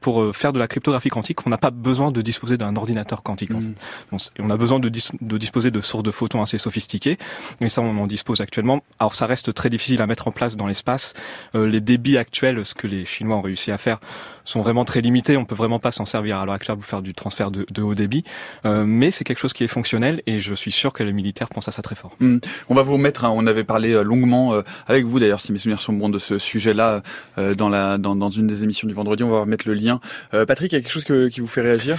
pour 0.00 0.36
faire 0.36 0.52
de 0.52 0.58
la 0.58 0.68
cryptographie 0.68 1.08
quantique, 1.08 1.46
on 1.46 1.50
n'a 1.50 1.58
pas 1.58 1.70
besoin 1.70 2.12
de 2.12 2.20
disposer 2.22 2.56
d'un 2.56 2.76
ordinateur 2.76 3.22
quantique. 3.22 3.52
En 3.54 3.60
mmh. 3.60 4.18
on 4.40 4.50
a 4.50 4.56
besoin 4.56 4.78
de, 4.78 4.88
de 4.88 5.38
disposer 5.38 5.70
de 5.70 5.80
sources 5.80 6.04
de 6.04 6.10
photons 6.10 6.42
assez 6.42 6.58
sophistiquées, 6.58 7.18
et 7.60 7.68
ça, 7.68 7.80
on 7.80 7.96
en 7.98 8.06
dispose 8.06 8.40
actuellement. 8.40 8.82
Alors, 8.98 9.14
ça 9.14 9.26
reste 9.26 9.54
très 9.54 9.70
difficile 9.70 10.02
à 10.02 10.06
mettre 10.06 10.28
en 10.28 10.32
place 10.32 10.56
dans 10.56 10.66
l'espace. 10.66 11.14
les 11.54 11.80
débits 11.80 12.18
actuels, 12.18 12.64
ce 12.66 12.74
que 12.74 12.86
les 12.86 13.04
Chinois 13.04 13.36
ont 13.36 13.42
réussi 13.42 13.70
à 13.70 13.78
faire, 13.78 13.98
sont 14.44 14.62
vraiment 14.62 14.84
très 14.84 15.00
limités. 15.00 15.36
On 15.36 15.44
peut 15.44 15.54
vraiment 15.54 15.78
pas 15.78 15.92
s'en 15.92 16.04
servir 16.04 16.38
à 16.38 16.44
l'heure 16.44 16.54
actuelle 16.54 16.76
pour 16.76 16.84
faire 16.84 17.02
du 17.02 17.14
transfert 17.14 17.50
de, 17.50 17.82
haut 17.82 17.94
débit. 17.94 18.24
Euh, 18.64 18.84
mais 18.84 19.10
c'est 19.10 19.24
quelque 19.24 19.38
chose 19.38 19.52
qui 19.52 19.64
est 19.64 19.68
fonctionnel 19.68 20.22
et 20.26 20.40
je 20.40 20.54
suis 20.54 20.72
sûr 20.72 20.92
que 20.92 21.02
les 21.02 21.12
militaires 21.12 21.48
pensent 21.48 21.68
à 21.68 21.72
ça 21.72 21.82
très 21.82 21.94
fort. 21.94 22.16
Hmm. 22.20 22.38
On 22.68 22.74
va 22.74 22.82
vous 22.82 22.96
mettre, 22.96 23.24
on 23.24 23.46
avait 23.46 23.64
parlé 23.64 23.92
euh, 23.92 24.02
longuement 24.02 24.54
euh, 24.54 24.62
avec 24.86 25.04
vous 25.04 25.18
d'ailleurs, 25.18 25.40
si 25.40 25.52
mes 25.52 25.58
souvenirs 25.58 25.80
sont 25.80 25.92
bons, 25.92 26.10
de 26.10 26.18
ce 26.18 26.38
sujet-là 26.38 27.02
dans, 27.36 27.68
la, 27.68 27.96
dans, 27.96 28.16
dans, 28.16 28.30
une 28.30 28.46
des 28.46 28.64
émissions 28.64 28.88
du 28.88 28.94
vendredi. 28.94 29.22
On 29.22 29.28
va 29.28 29.44
mettre 29.44 29.68
le 29.68 29.74
lien. 29.74 30.00
Patrick, 30.32 30.72
il 30.72 30.76
y 30.76 30.78
a 30.78 30.82
quelque 30.82 30.90
chose 30.90 31.04
qui 31.04 31.40
vous 31.40 31.46
fait 31.46 31.60
réagir? 31.60 31.98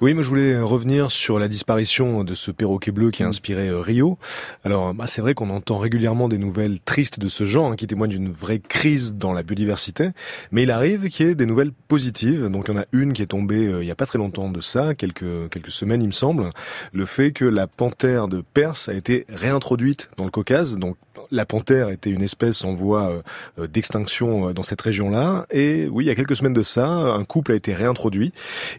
Oui, 0.00 0.14
moi 0.14 0.22
je 0.24 0.28
voulais 0.28 0.58
revenir 0.58 1.12
sur 1.12 1.38
la 1.38 1.46
disparition 1.46 2.24
de 2.24 2.34
ce 2.34 2.50
perroquet 2.50 2.90
bleu 2.90 3.12
qui 3.12 3.22
a 3.22 3.26
inspiré 3.28 3.70
Rio. 3.70 4.18
Alors, 4.64 4.94
bah, 4.94 5.06
c'est 5.06 5.20
vrai 5.20 5.34
qu'on 5.34 5.50
entend 5.50 5.78
régulièrement 5.78 6.28
des 6.28 6.38
nouvelles 6.38 6.80
tristes 6.80 7.20
de 7.20 7.28
ce 7.28 7.44
genre, 7.44 7.70
hein, 7.70 7.76
qui 7.76 7.86
témoignent 7.86 8.10
d'une 8.10 8.32
vraie 8.32 8.58
crise 8.58 9.14
dans 9.14 9.32
la 9.32 9.44
biodiversité, 9.44 10.10
mais 10.50 10.64
il 10.64 10.70
arrive 10.72 11.08
qu'il 11.08 11.26
y 11.26 11.30
ait 11.30 11.34
des 11.36 11.46
nouvelles 11.46 11.72
positives. 11.72 12.46
Donc, 12.46 12.66
il 12.68 12.74
y 12.74 12.78
en 12.78 12.80
a 12.80 12.86
une 12.92 13.12
qui 13.12 13.22
est 13.22 13.26
tombée 13.26 13.68
euh, 13.68 13.82
il 13.82 13.86
n'y 13.86 13.90
a 13.90 13.94
pas 13.94 14.06
très 14.06 14.18
longtemps 14.18 14.50
de 14.50 14.60
ça, 14.60 14.94
quelques, 14.94 15.48
quelques 15.50 15.70
semaines 15.70 15.91
il 16.00 16.06
me 16.06 16.12
semble, 16.12 16.50
le 16.92 17.04
fait 17.04 17.32
que 17.32 17.44
la 17.44 17.66
panthère 17.66 18.28
de 18.28 18.42
Perse 18.54 18.88
a 18.88 18.94
été 18.94 19.26
réintroduite 19.28 20.10
dans 20.16 20.24
le 20.24 20.30
Caucase, 20.30 20.78
donc 20.78 20.96
la 21.30 21.46
panthère 21.46 21.88
était 21.88 22.10
une 22.10 22.22
espèce 22.22 22.64
en 22.64 22.72
voie 22.72 23.22
euh, 23.58 23.66
d'extinction 23.66 24.52
dans 24.52 24.62
cette 24.62 24.80
région-là. 24.80 25.46
Et 25.50 25.88
oui, 25.90 26.04
il 26.04 26.08
y 26.08 26.10
a 26.10 26.14
quelques 26.14 26.36
semaines 26.36 26.52
de 26.52 26.62
ça, 26.62 26.86
un 26.86 27.24
couple 27.24 27.52
a 27.52 27.54
été 27.54 27.74
réintroduit. 27.74 28.32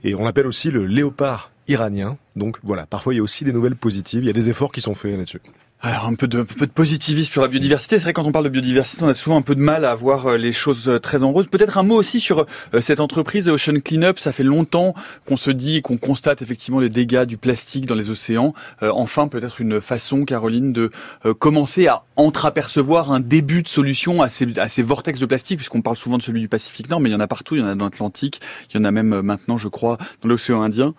Et 0.04 0.16
on 0.16 0.24
l'appelle 0.24 0.48
aussi 0.48 0.70
le 0.70 0.86
léopard 0.86 1.52
iranien. 1.68 2.18
Donc 2.36 2.58
voilà, 2.64 2.86
parfois 2.86 3.14
il 3.14 3.18
y 3.18 3.20
a 3.20 3.24
aussi 3.24 3.44
des 3.44 3.54
nouvelles 3.54 3.76
positives. 3.76 4.24
Il 4.24 4.28
y 4.28 4.30
a 4.30 4.34
des 4.34 4.50
efforts 4.50 4.72
qui 4.72 4.82
sont 4.82 4.94
faits 4.94 5.18
là-dessus. 5.18 5.42
Alors 5.86 6.06
un 6.06 6.16
peu 6.16 6.30
de, 6.30 6.44
peu 6.44 6.66
de 6.66 6.72
positivisme 6.72 7.30
sur 7.30 7.42
la 7.42 7.50
biodiversité. 7.50 7.98
C'est 7.98 8.04
vrai 8.04 8.14
quand 8.14 8.24
on 8.24 8.32
parle 8.32 8.46
de 8.46 8.50
biodiversité, 8.50 9.04
on 9.04 9.10
a 9.10 9.14
souvent 9.14 9.36
un 9.36 9.42
peu 9.42 9.54
de 9.54 9.60
mal 9.60 9.84
à 9.84 9.94
voir 9.96 10.28
euh, 10.28 10.38
les 10.38 10.54
choses 10.54 10.88
euh, 10.88 10.98
très 10.98 11.24
en 11.24 11.34
rose. 11.34 11.48
Peut-être 11.48 11.78
un 11.78 11.84
mot 11.84 11.96
aussi 11.96 12.22
sur 12.22 12.46
euh, 12.74 12.80
cette 12.80 13.02
entreprise 13.02 13.50
Ocean 13.50 13.82
Cleanup. 13.84 14.18
Ça 14.18 14.32
fait 14.32 14.44
longtemps 14.44 14.94
qu'on 15.28 15.36
se 15.36 15.52
dit, 15.52 15.82
qu'on 15.82 15.98
constate 15.98 16.42
effectivement 16.42 16.80
les 16.80 16.88
dégâts 16.88 17.26
du 17.26 17.36
plastique 17.36 17.86
dans 17.86 17.96
les 17.96 18.10
océans. 18.10 18.54
enfin, 18.82 19.28
peut-être 19.28 19.60
une 19.60 19.82
façon, 19.82 20.24
Caroline, 20.24 20.72
de 20.72 20.90
commencer 21.40 21.88
à 21.88 22.04
entreapercevoir 22.16 23.12
un 23.12 23.20
début 23.20 23.62
de 23.62 23.68
solution 23.68 24.22
à 24.22 24.30
ces, 24.30 24.58
à 24.60 24.70
ces 24.70 24.84
vortex 24.84 25.20
de 25.20 25.26
plastique, 25.26 25.58
puisqu'on 25.58 25.82
parle 25.82 25.98
souvent 25.98 26.18
de 26.18 26.24
celui 26.24 26.40
du 26.40 26.48
Pacifique 26.48 26.90
Nord, 26.90 27.02
mais 27.02 27.10
il 27.10 27.14
y 27.14 27.16
en 27.16 27.20
a 27.20 27.28
partout. 27.28 27.56
Il 27.56 27.60
y 27.60 27.64
en 27.64 27.68
a 27.68 27.76
dans 27.76 27.86
l'Atlantique, 27.86 28.40
il 28.70 28.78
y 28.78 28.80
en 28.80 28.86
a 28.86 28.92
même 28.92 29.22
maintenant, 29.22 29.58
je 29.58 29.68
crois, 29.68 29.98
dans 30.22 30.30
l'océan 30.30 30.62
Indien. 30.62 30.94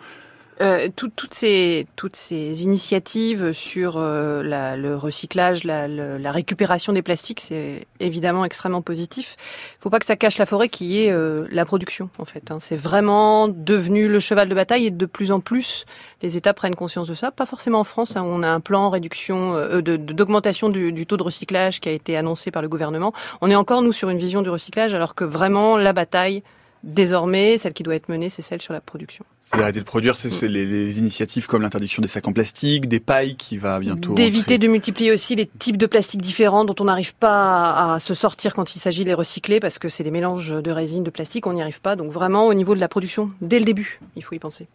Euh, 0.61 0.89
toutes 0.95 1.35
ces 1.35 1.87
toutes 1.97 2.15
ces 2.15 2.63
initiatives 2.63 3.53
sur 3.53 3.97
euh, 3.97 4.43
la, 4.45 4.77
le 4.77 4.97
recyclage, 4.97 5.65
la, 5.65 5.89
la, 5.89 6.33
récupération 6.33 6.93
des 6.93 7.03
plastiques, 7.03 7.41
c'est 7.41 7.89
évidemment 7.99 8.45
extrêmement 8.45 8.81
positif. 8.81 9.37
Il 9.79 9.83
faut 9.83 9.91
pas 9.91 9.99
que 9.99 10.07
ça 10.07 10.15
cache 10.15 10.39
la 10.39 10.47
forêt 10.47 10.69
qui 10.69 11.03
est 11.03 11.11
euh, 11.11 11.47
la 11.51 11.65
production 11.65 12.09
en 12.19 12.25
fait. 12.25 12.53
Hein. 12.53 12.59
C'est 12.61 12.77
vraiment 12.77 13.49
devenu 13.49 14.07
le 14.07 14.21
cheval 14.21 14.49
de 14.49 14.55
bataille 14.55 14.87
et 14.87 14.91
de 14.91 15.07
plus 15.07 15.33
en 15.33 15.41
plus 15.41 15.87
les 16.23 16.37
États 16.37 16.55
prennent 16.55 16.77
conscience 16.77 17.09
de 17.09 17.15
ça. 17.15 17.33
Pas 17.33 17.47
forcément 17.47 17.81
en 17.81 17.85
France. 17.85 18.17
Hein, 18.17 18.23
on 18.25 18.45
a 18.45 18.49
un 18.49 18.61
plan 18.61 18.91
réduction 18.91 19.55
euh, 19.57 19.81
d'augmentation 19.81 20.69
du, 20.69 20.93
du 20.93 21.05
taux 21.05 21.17
de 21.17 21.25
recyclage 21.25 21.81
qui 21.81 21.89
a 21.89 21.93
été 21.93 22.17
annoncé 22.17 22.53
par 22.53 22.63
le 22.63 22.69
gouvernement. 22.69 23.13
On 23.41 23.51
est 23.51 23.57
encore 23.57 23.83
nous 23.83 23.93
sur 23.93 24.09
une 24.09 24.19
vision 24.19 24.41
du 24.41 24.51
recyclage 24.51 24.95
alors 24.95 25.17
que 25.17 25.25
vraiment 25.25 25.77
la 25.77 25.93
bataille 25.93 26.45
Désormais, 26.85 27.57
celle 27.57 27.73
qui 27.73 27.83
doit 27.83 27.95
être 27.95 28.11
menée, 28.11 28.29
c'est 28.29 28.43
celle 28.43 28.61
sur 28.61 28.75
la 28.75 28.83
production. 28.83 29.25
C'est 29.41 29.57
d'arrêter 29.57 29.79
de 29.79 29.85
produire, 29.85 30.19
c'est 30.19 30.29
les, 30.47 30.99
initiatives 30.99 31.47
comme 31.47 31.63
l'interdiction 31.63 32.03
des 32.03 32.09
sacs 32.09 32.29
en 32.29 32.33
plastique, 32.35 32.89
des 32.89 33.01
pailles 33.01 33.37
qui 33.37 33.57
va 33.57 33.79
bientôt. 33.79 34.13
D'éviter 34.13 34.59
de 34.59 34.69
multiplier 34.69 35.11
aussi 35.11 35.35
les 35.35 35.47
types 35.47 35.79
de 35.79 35.87
plastiques 35.87 36.21
différents 36.21 36.67
dont 36.67 36.75
on 36.81 36.85
n'arrive 36.85 37.15
pas 37.15 37.95
à, 37.95 38.01
se 38.01 38.13
sortir 38.13 38.55
quand 38.55 38.77
il 38.77 38.81
s'agit 38.81 39.03
de 39.03 39.09
les 39.09 39.15
recycler 39.15 39.61
parce 39.61 39.79
que 39.79 39.89
c'est 39.89 40.05
des 40.05 40.11
mélanges 40.11 40.51
de 40.51 40.71
résine, 40.71 41.05
de 41.05 41.11
plastique, 41.11 41.47
on 41.47 41.55
n'y 41.55 41.63
arrive 41.63 41.81
pas. 41.81 41.97
Donc 41.97 42.11
vraiment 42.11 42.47
au 42.47 42.55
niveau 42.55 42.75
de 42.75 42.81
la 42.81 42.89
production, 42.89 43.31
dès 43.41 43.59
le 43.59 43.65
début, 43.65 43.99
il 44.17 44.23
faut 44.23 44.35
y 44.35 44.39
penser. 44.39 44.67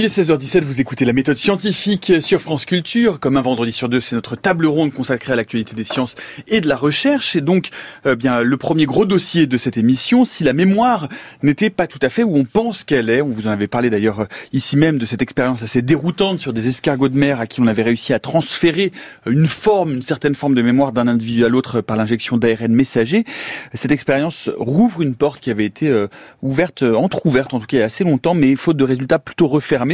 Il 0.00 0.06
est 0.06 0.18
16h17, 0.18 0.62
vous 0.62 0.80
écoutez 0.80 1.04
la 1.04 1.12
méthode 1.12 1.36
scientifique 1.36 2.22
sur 2.22 2.40
France 2.40 2.64
Culture. 2.64 3.20
Comme 3.20 3.36
un 3.36 3.42
vendredi 3.42 3.70
sur 3.70 3.90
deux, 3.90 4.00
c'est 4.00 4.14
notre 4.14 4.34
table 4.34 4.64
ronde 4.64 4.94
consacrée 4.94 5.34
à 5.34 5.36
l'actualité 5.36 5.74
des 5.74 5.84
sciences 5.84 6.14
et 6.48 6.62
de 6.62 6.68
la 6.68 6.78
recherche. 6.78 7.36
Et 7.36 7.42
donc, 7.42 7.68
euh, 8.06 8.16
bien, 8.16 8.40
le 8.40 8.56
premier 8.56 8.86
gros 8.86 9.04
dossier 9.04 9.46
de 9.46 9.58
cette 9.58 9.76
émission, 9.76 10.24
si 10.24 10.42
la 10.42 10.54
mémoire 10.54 11.10
n'était 11.42 11.68
pas 11.68 11.86
tout 11.86 11.98
à 12.00 12.08
fait 12.08 12.22
où 12.22 12.34
on 12.34 12.44
pense 12.44 12.82
qu'elle 12.82 13.10
est. 13.10 13.20
On 13.20 13.28
vous 13.28 13.46
en 13.46 13.50
avait 13.50 13.66
parlé 13.66 13.90
d'ailleurs 13.90 14.20
euh, 14.20 14.26
ici 14.54 14.78
même 14.78 14.96
de 14.96 15.04
cette 15.04 15.20
expérience 15.20 15.62
assez 15.62 15.82
déroutante 15.82 16.40
sur 16.40 16.54
des 16.54 16.66
escargots 16.66 17.10
de 17.10 17.18
mer 17.18 17.38
à 17.38 17.46
qui 17.46 17.60
on 17.60 17.66
avait 17.66 17.82
réussi 17.82 18.14
à 18.14 18.20
transférer 18.20 18.92
une 19.26 19.48
forme, 19.48 19.96
une 19.96 20.02
certaine 20.02 20.34
forme 20.34 20.54
de 20.54 20.62
mémoire 20.62 20.92
d'un 20.92 21.08
individu 21.08 21.44
à 21.44 21.50
l'autre 21.50 21.82
par 21.82 21.98
l'injection 21.98 22.38
d'ARN 22.38 22.72
messager. 22.72 23.26
Cette 23.74 23.92
expérience 23.92 24.48
rouvre 24.56 25.02
une 25.02 25.14
porte 25.14 25.40
qui 25.40 25.50
avait 25.50 25.66
été 25.66 25.88
euh, 25.88 26.06
ouverte, 26.40 26.84
entrouverte 26.84 27.52
en 27.52 27.60
tout 27.60 27.66
cas 27.66 27.84
assez 27.84 28.02
longtemps, 28.02 28.32
mais 28.32 28.56
faute 28.56 28.78
de 28.78 28.84
résultats 28.84 29.18
plutôt 29.18 29.46
refermés 29.46 29.89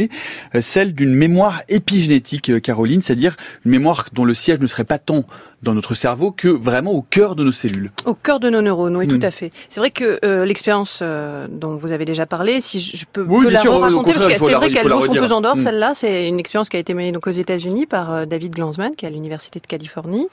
euh, 0.55 0.61
celle 0.61 0.93
d'une 0.93 1.13
mémoire 1.13 1.63
épigénétique, 1.69 2.49
euh, 2.49 2.59
Caroline, 2.59 3.01
c'est-à-dire 3.01 3.35
une 3.65 3.71
mémoire 3.71 4.09
dont 4.13 4.25
le 4.25 4.33
siège 4.33 4.59
ne 4.59 4.67
serait 4.67 4.83
pas 4.83 4.99
tant 4.99 5.25
dans 5.63 5.73
notre 5.73 5.95
cerveau 5.95 6.31
que 6.31 6.47
vraiment 6.47 6.91
au 6.91 7.01
cœur 7.01 7.35
de 7.35 7.43
nos 7.43 7.51
cellules. 7.51 7.91
Au 8.05 8.13
cœur 8.13 8.39
de 8.39 8.49
nos 8.49 8.61
neurones, 8.61 8.95
oui, 8.95 9.07
tout 9.07 9.17
hmm. 9.17 9.25
à 9.25 9.31
fait. 9.31 9.51
C'est 9.69 9.79
vrai 9.79 9.91
que 9.91 10.19
euh, 10.23 10.45
l'expérience 10.45 11.01
dont 11.01 11.75
vous 11.75 11.91
avez 11.91 12.05
déjà 12.05 12.25
parlé, 12.25 12.61
si 12.61 12.79
je 12.79 13.05
peux, 13.11 13.25
la 13.49 13.61
raconter, 13.61 14.13
parce 14.13 14.25
que 14.25 14.39
c'est 14.39 14.53
vrai 14.53 14.71
qu'elle 14.71 14.89
vaut 14.89 15.05
son 15.05 15.13
pesant 15.13 15.41
d'or, 15.41 15.57
hmm. 15.57 15.61
celle-là. 15.61 15.93
C'est 15.95 16.27
une 16.27 16.39
expérience 16.39 16.69
qui 16.69 16.77
a 16.77 16.79
été 16.79 16.93
menée 16.93 17.11
donc 17.11 17.27
aux 17.27 17.31
États-Unis 17.31 17.85
par 17.85 18.27
David 18.27 18.53
Glanzman, 18.53 18.95
qui 18.95 19.05
est 19.05 19.09
à 19.09 19.11
l'université 19.11 19.59
de 19.59 19.67
Californie. 19.67 20.27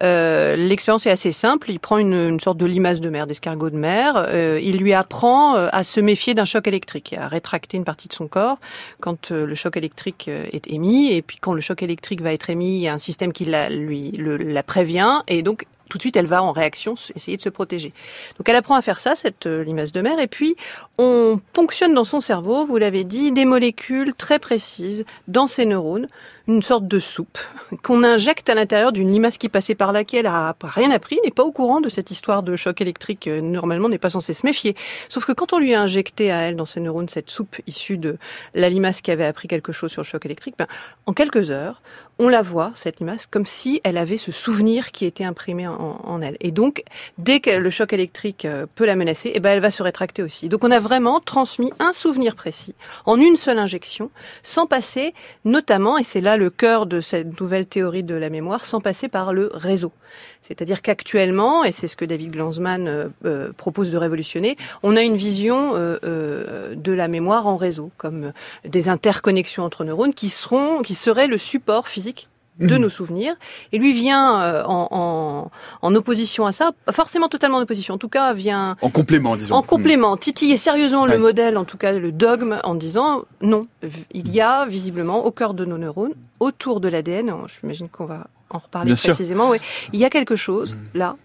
l'expérience 0.00 1.06
est 1.06 1.10
assez 1.10 1.32
simple. 1.32 1.70
Il 1.70 1.80
prend 1.80 1.98
une, 1.98 2.14
une 2.14 2.40
sorte 2.40 2.58
de 2.58 2.66
limace 2.66 3.00
de 3.00 3.08
mer, 3.08 3.26
d'escargot 3.26 3.70
de 3.70 3.76
mer. 3.76 4.28
il 4.62 4.78
lui 4.78 4.92
apprend 4.92 5.54
à 5.54 5.84
se 5.84 6.00
méfier 6.00 6.34
d'un 6.34 6.44
choc 6.44 6.66
électrique, 6.66 7.14
à 7.18 7.28
rétracter 7.28 7.76
une 7.76 7.84
partie 7.84 8.08
de 8.08 8.12
son 8.12 8.28
corps 8.28 8.58
quand 9.00 9.30
euh, 9.30 9.46
le 9.46 9.54
choc 9.54 9.76
électrique 9.76 10.26
euh, 10.28 10.44
est 10.52 10.68
émis, 10.68 11.12
et 11.12 11.22
puis 11.22 11.38
quand 11.40 11.52
le 11.52 11.60
choc 11.60 11.82
électrique 11.82 12.22
va 12.22 12.32
être 12.32 12.50
émis, 12.50 12.76
il 12.76 12.80
y 12.80 12.88
a 12.88 12.94
un 12.94 12.98
système 12.98 13.32
qui 13.32 13.44
la, 13.44 13.68
lui 13.68 14.12
la 14.12 14.62
prévient, 14.70 15.22
et 15.26 15.42
donc 15.42 15.66
tout 15.88 15.98
de 15.98 16.02
suite, 16.02 16.14
elle 16.14 16.26
va 16.26 16.40
en 16.44 16.52
réaction 16.52 16.94
essayer 17.16 17.36
de 17.36 17.42
se 17.42 17.48
protéger. 17.48 17.92
Donc 18.38 18.48
elle 18.48 18.54
apprend 18.54 18.76
à 18.76 18.82
faire 18.82 19.00
ça, 19.00 19.16
cette 19.16 19.46
euh, 19.46 19.64
limace 19.64 19.90
de 19.90 20.00
mer, 20.00 20.20
et 20.20 20.28
puis 20.28 20.54
on 20.96 21.40
ponctionne 21.52 21.92
dans 21.92 22.04
son 22.04 22.20
cerveau, 22.20 22.64
vous 22.64 22.76
l'avez 22.78 23.02
dit, 23.02 23.32
des 23.32 23.44
molécules 23.44 24.14
très 24.14 24.38
précises 24.38 25.04
dans 25.26 25.48
ses 25.48 25.66
neurones 25.66 26.06
une 26.50 26.62
sorte 26.62 26.88
de 26.88 26.98
soupe 26.98 27.38
qu'on 27.82 28.02
injecte 28.02 28.48
à 28.48 28.54
l'intérieur 28.54 28.92
d'une 28.92 29.12
limace 29.12 29.38
qui 29.38 29.48
passait 29.48 29.74
par 29.76 29.92
là, 29.92 30.02
qui 30.04 30.16
elle 30.16 30.26
a 30.26 30.56
rien 30.62 30.90
appris, 30.90 31.18
n'est 31.24 31.30
pas 31.30 31.44
au 31.44 31.52
courant 31.52 31.80
de 31.80 31.88
cette 31.88 32.10
histoire 32.10 32.42
de 32.42 32.56
choc 32.56 32.80
électrique, 32.80 33.28
euh, 33.28 33.40
normalement 33.40 33.88
n'est 33.88 33.98
pas 33.98 34.10
censé 34.10 34.34
se 34.34 34.44
méfier. 34.44 34.74
Sauf 35.08 35.24
que 35.24 35.32
quand 35.32 35.52
on 35.52 35.58
lui 35.58 35.74
a 35.74 35.80
injecté 35.80 36.32
à 36.32 36.40
elle, 36.42 36.56
dans 36.56 36.66
ses 36.66 36.80
neurones, 36.80 37.08
cette 37.08 37.30
soupe 37.30 37.56
issue 37.66 37.98
de 37.98 38.16
la 38.54 38.68
limace 38.68 39.00
qui 39.00 39.10
avait 39.10 39.26
appris 39.26 39.46
quelque 39.46 39.72
chose 39.72 39.92
sur 39.92 40.02
le 40.02 40.06
choc 40.06 40.26
électrique, 40.26 40.56
ben, 40.58 40.66
en 41.06 41.12
quelques 41.12 41.50
heures, 41.50 41.80
on 42.18 42.28
la 42.28 42.42
voit, 42.42 42.72
cette 42.74 43.00
limace, 43.00 43.26
comme 43.26 43.46
si 43.46 43.80
elle 43.82 43.96
avait 43.96 44.18
ce 44.18 44.30
souvenir 44.30 44.90
qui 44.90 45.06
était 45.06 45.24
imprimé 45.24 45.66
en, 45.66 46.20
elle. 46.20 46.36
Et 46.40 46.50
donc, 46.50 46.82
dès 47.16 47.40
que 47.40 47.50
le 47.50 47.70
choc 47.70 47.94
électrique 47.94 48.44
euh, 48.44 48.66
peut 48.74 48.84
la 48.84 48.94
menacer, 48.94 49.32
eh 49.34 49.40
ben, 49.40 49.52
elle 49.52 49.60
va 49.60 49.70
se 49.70 49.82
rétracter 49.82 50.22
aussi. 50.22 50.50
Donc 50.50 50.62
on 50.62 50.70
a 50.70 50.80
vraiment 50.80 51.20
transmis 51.20 51.72
un 51.78 51.94
souvenir 51.94 52.34
précis 52.34 52.74
en 53.06 53.16
une 53.16 53.36
seule 53.36 53.58
injection, 53.58 54.10
sans 54.42 54.66
passer 54.66 55.14
notamment, 55.46 55.96
et 55.96 56.04
c'est 56.04 56.20
là 56.20 56.36
le 56.40 56.50
cœur 56.50 56.86
de 56.86 57.00
cette 57.02 57.38
nouvelle 57.38 57.66
théorie 57.66 58.02
de 58.02 58.14
la 58.14 58.30
mémoire 58.30 58.64
sans 58.64 58.80
passer 58.80 59.08
par 59.08 59.34
le 59.34 59.50
réseau. 59.52 59.92
C'est-à-dire 60.40 60.80
qu'actuellement, 60.80 61.64
et 61.64 61.70
c'est 61.70 61.86
ce 61.86 61.96
que 61.96 62.06
David 62.06 62.32
Glanzmann 62.32 62.88
euh, 62.88 63.08
euh, 63.26 63.52
propose 63.52 63.92
de 63.92 63.98
révolutionner, 63.98 64.56
on 64.82 64.96
a 64.96 65.02
une 65.02 65.16
vision 65.16 65.72
euh, 65.74 66.74
de 66.74 66.92
la 66.92 67.08
mémoire 67.08 67.46
en 67.46 67.58
réseau, 67.58 67.90
comme 67.98 68.32
des 68.64 68.88
interconnexions 68.88 69.64
entre 69.64 69.84
neurones 69.84 70.14
qui 70.14 70.30
seront, 70.30 70.80
qui 70.80 70.94
seraient 70.94 71.26
le 71.26 71.36
support 71.36 71.88
physique 71.88 72.29
de 72.60 72.74
mhm. 72.74 72.82
nos 72.82 72.88
souvenirs. 72.88 73.34
Et 73.72 73.78
lui 73.78 73.92
vient 73.92 74.64
en, 74.64 75.50
en, 75.82 75.94
opposition 75.94 76.46
à 76.46 76.52
ça, 76.52 76.72
forcément 76.90 77.28
totalement 77.28 77.58
en 77.58 77.62
opposition, 77.62 77.94
en 77.94 77.98
tout 77.98 78.08
cas 78.08 78.32
vient... 78.32 78.76
En 78.82 78.90
complément, 78.90 79.36
disons. 79.36 79.54
En 79.54 79.62
complément, 79.62 80.16
titiller 80.16 80.56
sérieusement 80.56 81.06
le 81.06 81.18
modèle, 81.18 81.58
en 81.58 81.64
tout 81.64 81.76
cas 81.76 81.92
le 81.92 82.12
dogme, 82.12 82.58
en 82.64 82.74
disant 82.74 83.24
non, 83.40 83.66
il 84.12 84.30
y 84.30 84.40
a 84.40 84.66
visiblement 84.66 85.24
au 85.24 85.30
cœur 85.30 85.54
de 85.54 85.64
nos 85.64 85.78
neurones 85.78 86.14
autour 86.38 86.80
de 86.80 86.88
l'ADN, 86.88 87.32
j'imagine 87.60 87.88
qu'on 87.88 88.06
va 88.06 88.26
en 88.50 88.58
reparler 88.58 88.94
précisément, 88.94 89.52
il 89.92 90.00
y 90.00 90.04
a 90.04 90.10
quelque 90.10 90.36
chose 90.36 90.74
mm. 90.74 90.98
là 90.98 91.16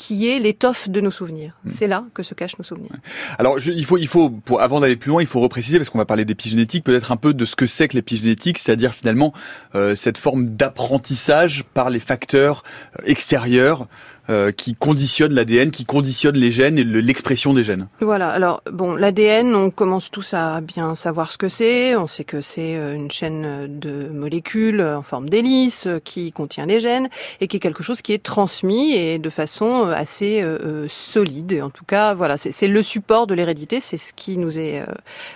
qui 0.00 0.30
est 0.30 0.38
l'étoffe 0.38 0.88
de 0.88 0.98
nos 1.02 1.10
souvenirs. 1.10 1.52
Mm. 1.64 1.70
C'est 1.70 1.86
là 1.86 2.04
que 2.14 2.22
se 2.22 2.32
cachent 2.32 2.56
nos 2.56 2.64
souvenirs. 2.64 2.90
Alors, 3.38 3.58
il 3.58 3.84
faut, 3.84 3.98
il 3.98 4.08
faut, 4.08 4.30
pour, 4.30 4.62
avant 4.62 4.80
d'aller 4.80 4.96
plus 4.96 5.10
loin, 5.10 5.20
il 5.20 5.26
faut 5.26 5.40
repréciser 5.40 5.76
parce 5.76 5.90
qu'on 5.90 5.98
va 5.98 6.06
parler 6.06 6.24
d'épigénétique, 6.24 6.84
peut-être 6.84 7.12
un 7.12 7.18
peu 7.18 7.34
de 7.34 7.44
ce 7.44 7.54
que 7.54 7.66
c'est 7.66 7.86
que 7.86 7.96
l'épigénétique, 7.96 8.56
c'est-à-dire 8.56 8.94
finalement 8.94 9.34
euh, 9.74 9.94
cette 9.96 10.16
forme 10.16 10.56
d'apprentissage 10.56 11.64
par 11.74 11.90
les 11.90 12.00
facteurs 12.00 12.62
euh, 12.98 13.02
extérieurs 13.04 13.88
euh, 14.30 14.52
qui 14.52 14.74
conditionne 14.74 15.32
l'ADN, 15.32 15.72
qui 15.72 15.82
conditionne 15.82 16.36
les 16.36 16.52
gènes 16.52 16.78
et 16.78 16.84
l'expression 16.84 17.52
des 17.52 17.64
gènes. 17.64 17.88
Voilà. 18.00 18.28
Alors 18.30 18.62
bon, 18.70 18.94
l'ADN, 18.94 19.56
on 19.56 19.70
commence 19.70 20.08
tous 20.08 20.34
à 20.34 20.60
bien 20.60 20.94
savoir 20.94 21.32
ce 21.32 21.38
que 21.38 21.48
c'est. 21.48 21.96
On 21.96 22.06
sait 22.06 22.22
que 22.22 22.40
c'est 22.40 22.76
euh, 22.76 22.94
une 22.94 23.10
chaîne 23.10 23.66
de 23.80 24.08
molécules 24.08 24.82
en 24.82 25.02
forme 25.02 25.28
d'hélice 25.28 25.88
euh, 25.88 25.98
qui 25.98 26.30
contient 26.30 26.64
les 26.64 26.78
gènes 26.78 27.08
et 27.40 27.48
qui 27.48 27.56
est 27.56 27.60
quelque 27.60 27.82
chose 27.82 28.02
qui 28.02 28.12
est 28.12 28.22
transmis 28.22 28.92
et 28.92 29.18
de 29.18 29.30
façon 29.30 29.86
assez 29.86 30.44
solide. 30.88 31.60
En 31.64 31.70
tout 31.70 31.84
cas, 31.84 32.14
voilà, 32.14 32.36
c'est 32.36 32.68
le 32.68 32.82
support 32.82 33.26
de 33.26 33.34
l'hérédité. 33.34 33.80
C'est 33.80 33.96
ce 33.96 34.12
qui 34.12 34.38
nous 34.38 34.58
est 34.58 34.84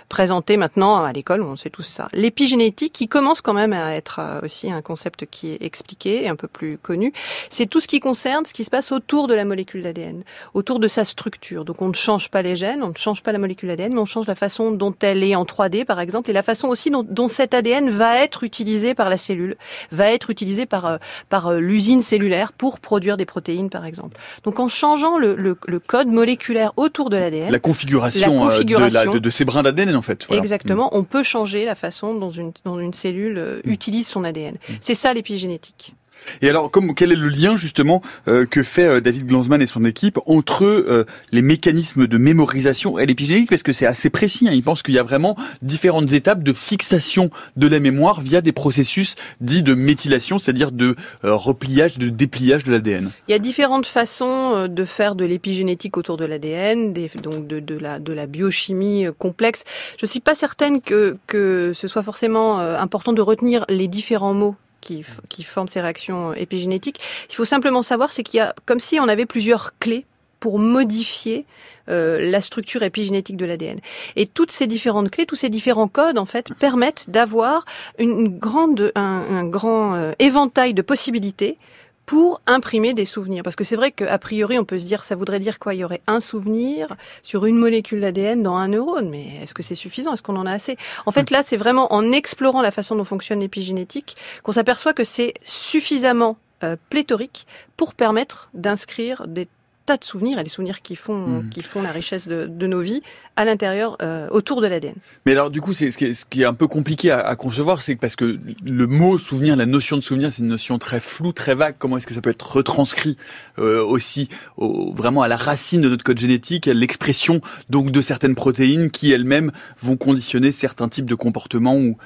présenté 0.07 0.55
maintenant 0.55 1.03
à 1.03 1.11
l'école. 1.11 1.41
On 1.41 1.57
sait 1.57 1.69
tout 1.69 1.81
ça. 1.81 2.07
L'épigénétique, 2.13 2.93
qui 2.93 3.07
commence 3.07 3.41
quand 3.41 3.53
même 3.53 3.73
à 3.73 3.93
être 3.95 4.21
aussi 4.43 4.71
un 4.71 4.81
concept 4.81 5.25
qui 5.25 5.51
est 5.51 5.63
expliqué 5.63 6.23
et 6.23 6.29
un 6.29 6.35
peu 6.35 6.47
plus 6.47 6.77
connu, 6.77 7.11
c'est 7.49 7.65
tout 7.65 7.79
ce 7.79 7.87
qui 7.87 7.99
concerne 7.99 8.45
ce 8.45 8.53
qui 8.53 8.63
se 8.63 8.69
passe 8.69 8.84
autour 8.91 9.27
de 9.27 9.33
la 9.33 9.45
molécule 9.45 9.83
d'ADN, 9.83 10.23
autour 10.53 10.79
de 10.79 10.87
sa 10.87 11.05
structure. 11.05 11.65
Donc 11.65 11.81
on 11.81 11.89
ne 11.89 11.93
change 11.93 12.29
pas 12.29 12.41
les 12.41 12.55
gènes, 12.55 12.83
on 12.83 12.89
ne 12.89 12.95
change 12.95 13.23
pas 13.23 13.31
la 13.31 13.37
molécule 13.37 13.69
d'ADN, 13.69 13.93
mais 13.93 13.99
on 13.99 14.05
change 14.05 14.27
la 14.27 14.35
façon 14.35 14.71
dont 14.71 14.93
elle 15.01 15.23
est 15.23 15.35
en 15.35 15.43
3D 15.43 15.85
par 15.85 15.99
exemple, 15.99 16.29
et 16.29 16.33
la 16.33 16.43
façon 16.43 16.67
aussi 16.67 16.89
dont, 16.89 17.03
dont 17.03 17.27
cet 17.27 17.53
ADN 17.53 17.89
va 17.89 18.17
être 18.23 18.43
utilisé 18.43 18.93
par 18.93 19.09
la 19.09 19.17
cellule, 19.17 19.57
va 19.91 20.11
être 20.11 20.29
utilisé 20.29 20.65
par, 20.65 20.85
euh, 20.85 20.97
par 21.29 21.47
euh, 21.47 21.59
l'usine 21.59 22.01
cellulaire 22.01 22.53
pour 22.53 22.79
produire 22.79 23.17
des 23.17 23.25
protéines 23.25 23.69
par 23.69 23.85
exemple. 23.85 24.17
Donc 24.43 24.59
en 24.59 24.67
changeant 24.67 25.17
le, 25.17 25.35
le, 25.35 25.57
le 25.67 25.79
code 25.79 26.07
moléculaire 26.07 26.73
autour 26.77 27.09
de 27.09 27.17
l'ADN, 27.17 27.51
la 27.51 27.59
configuration, 27.59 28.49
euh, 28.49 28.59
de, 28.63 29.19
de, 29.19 29.29
ces 29.29 29.45
brins 29.45 29.63
d'ADN 29.63 29.95
en 29.95 30.01
fait. 30.01 30.27
Exactement, 30.31 30.85
mm. 30.85 30.97
on 30.97 31.03
peut 31.03 31.23
changer 31.23 31.65
la 31.65 31.75
façon 31.75 32.15
dont 32.15 32.31
une, 32.31 32.51
dont 32.65 32.79
une 32.79 32.93
cellule 32.93 33.61
mm. 33.63 33.69
utilise 33.69 34.07
son 34.07 34.23
ADN. 34.23 34.55
Mm. 34.55 34.73
C'est 34.81 34.95
ça 34.95 35.13
l'épigénétique. 35.13 35.95
Et 36.41 36.49
alors, 36.49 36.71
comme, 36.71 36.93
quel 36.95 37.11
est 37.11 37.15
le 37.15 37.29
lien 37.29 37.55
justement 37.55 38.01
euh, 38.27 38.45
que 38.45 38.63
fait 38.63 38.85
euh, 38.85 39.01
David 39.01 39.25
Glanzman 39.25 39.61
et 39.61 39.67
son 39.67 39.85
équipe 39.85 40.19
entre 40.25 40.65
euh, 40.65 41.05
les 41.31 41.41
mécanismes 41.41 42.07
de 42.07 42.17
mémorisation 42.17 42.99
et 42.99 43.05
l'épigénétique 43.05 43.49
Parce 43.49 43.63
que 43.63 43.73
c'est 43.73 43.85
assez 43.85 44.09
précis. 44.09 44.47
Hein. 44.47 44.53
Il 44.53 44.63
pense 44.63 44.83
qu'il 44.83 44.93
y 44.93 44.99
a 44.99 45.03
vraiment 45.03 45.35
différentes 45.61 46.11
étapes 46.13 46.43
de 46.43 46.53
fixation 46.53 47.29
de 47.55 47.67
la 47.67 47.79
mémoire 47.79 48.21
via 48.21 48.41
des 48.41 48.51
processus 48.51 49.15
dits 49.41 49.63
de 49.63 49.75
méthylation, 49.75 50.39
c'est-à-dire 50.39 50.71
de 50.71 50.95
repliage, 51.23 51.97
de 51.97 52.09
dépliage 52.09 52.63
de 52.63 52.71
l'ADN. 52.71 53.11
Il 53.27 53.31
y 53.31 53.35
a 53.35 53.39
différentes 53.39 53.85
façons 53.85 54.67
de 54.67 54.85
faire 54.85 55.15
de 55.15 55.25
l'épigénétique 55.25 55.97
autour 55.97 56.17
de 56.17 56.25
l'ADN, 56.25 56.93
donc 57.21 57.47
de, 57.47 57.59
de, 57.59 57.77
la, 57.77 57.99
de 57.99 58.13
la 58.13 58.25
biochimie 58.25 59.07
complexe. 59.17 59.63
Je 59.97 60.05
suis 60.05 60.19
pas 60.19 60.35
certaine 60.35 60.81
que, 60.81 61.17
que 61.27 61.73
ce 61.73 61.87
soit 61.87 62.03
forcément 62.03 62.59
important 62.59 63.13
de 63.13 63.21
retenir 63.21 63.65
les 63.69 63.87
différents 63.87 64.33
mots 64.33 64.55
qui, 64.85 65.43
forment 65.43 65.67
ces 65.67 65.81
réactions 65.81 66.33
épigénétiques. 66.33 66.99
Il 67.29 67.35
faut 67.35 67.45
simplement 67.45 67.81
savoir, 67.81 68.11
c'est 68.11 68.23
qu'il 68.23 68.37
y 68.37 68.41
a 68.41 68.55
comme 68.65 68.79
si 68.79 68.99
on 68.99 69.07
avait 69.07 69.25
plusieurs 69.25 69.77
clés 69.79 70.05
pour 70.39 70.59
modifier 70.59 71.45
euh, 71.89 72.29
la 72.29 72.41
structure 72.41 72.83
épigénétique 72.83 73.37
de 73.37 73.45
l'ADN. 73.45 73.79
Et 74.15 74.27
toutes 74.27 74.51
ces 74.51 74.67
différentes 74.67 75.09
clés, 75.09 75.25
tous 75.25 75.35
ces 75.35 75.49
différents 75.49 75.87
codes, 75.87 76.19
en 76.19 76.25
fait, 76.25 76.53
permettent 76.53 77.09
d'avoir 77.09 77.65
un, 77.99 78.25
grand 78.27 79.95
euh, 79.95 80.11
éventail 80.19 80.73
de 80.73 80.81
possibilités 80.81 81.57
pour 82.05 82.41
imprimer 82.45 82.93
des 82.93 83.05
souvenirs. 83.05 83.43
Parce 83.43 83.55
que 83.55 83.63
c'est 83.63 83.75
vrai 83.75 83.91
qu'a 83.91 84.17
priori, 84.17 84.59
on 84.59 84.65
peut 84.65 84.79
se 84.79 84.85
dire, 84.85 85.03
ça 85.03 85.15
voudrait 85.15 85.39
dire 85.39 85.59
quoi? 85.59 85.73
Il 85.73 85.79
y 85.79 85.83
aurait 85.83 86.01
un 86.07 86.19
souvenir 86.19 86.95
sur 87.23 87.45
une 87.45 87.57
molécule 87.57 88.01
d'ADN 88.01 88.43
dans 88.43 88.55
un 88.55 88.67
neurone. 88.67 89.09
Mais 89.09 89.41
est-ce 89.41 89.53
que 89.53 89.63
c'est 89.63 89.75
suffisant? 89.75 90.13
Est-ce 90.13 90.23
qu'on 90.23 90.35
en 90.35 90.45
a 90.45 90.51
assez? 90.51 90.77
En 91.05 91.11
fait, 91.11 91.31
là, 91.31 91.41
c'est 91.45 91.57
vraiment 91.57 91.93
en 91.93 92.11
explorant 92.11 92.61
la 92.61 92.71
façon 92.71 92.95
dont 92.95 93.05
fonctionne 93.05 93.39
l'épigénétique 93.39 94.15
qu'on 94.43 94.51
s'aperçoit 94.51 94.93
que 94.93 95.03
c'est 95.03 95.33
suffisamment 95.43 96.37
euh, 96.63 96.75
pléthorique 96.89 97.47
pour 97.75 97.93
permettre 97.93 98.49
d'inscrire 98.53 99.27
des 99.27 99.47
tas 99.85 99.97
de 99.97 100.03
souvenirs 100.03 100.39
et 100.39 100.43
les 100.43 100.49
souvenirs 100.49 100.81
qui 100.81 100.95
font 100.95 101.27
mmh. 101.27 101.49
qui 101.49 101.61
font 101.61 101.81
la 101.81 101.91
richesse 101.91 102.27
de, 102.27 102.47
de 102.47 102.67
nos 102.67 102.81
vies 102.81 103.01
à 103.35 103.45
l'intérieur 103.45 103.97
euh, 104.01 104.27
autour 104.31 104.61
de 104.61 104.67
l'ADN. 104.67 104.95
Mais 105.25 105.33
alors 105.33 105.49
du 105.49 105.61
coup 105.61 105.73
c'est 105.73 105.91
ce 105.91 105.97
qui 105.97 106.05
est, 106.05 106.13
ce 106.13 106.25
qui 106.25 106.41
est 106.41 106.45
un 106.45 106.53
peu 106.53 106.67
compliqué 106.67 107.11
à, 107.11 107.19
à 107.19 107.35
concevoir 107.35 107.81
c'est 107.81 107.95
parce 107.95 108.15
que 108.15 108.39
le 108.63 108.87
mot 108.87 109.17
souvenir 109.17 109.55
la 109.55 109.65
notion 109.65 109.97
de 109.97 110.01
souvenir 110.01 110.31
c'est 110.31 110.41
une 110.41 110.49
notion 110.49 110.77
très 110.79 110.99
floue 110.99 111.33
très 111.33 111.55
vague 111.55 111.75
comment 111.77 111.97
est-ce 111.97 112.07
que 112.07 112.13
ça 112.13 112.21
peut 112.21 112.29
être 112.29 112.55
retranscrit 112.55 113.17
euh, 113.59 113.83
aussi 113.83 114.29
au, 114.57 114.93
vraiment 114.93 115.21
à 115.21 115.27
la 115.27 115.37
racine 115.37 115.81
de 115.81 115.89
notre 115.89 116.03
code 116.03 116.19
génétique 116.19 116.65
l'expression 116.65 117.41
donc 117.69 117.91
de 117.91 118.01
certaines 118.01 118.35
protéines 118.35 118.89
qui 118.89 119.11
elles-mêmes 119.11 119.51
vont 119.81 119.97
conditionner 119.97 120.51
certains 120.51 120.89
types 120.89 121.09
de 121.09 121.15
comportements 121.15 121.75
ou 121.75 121.97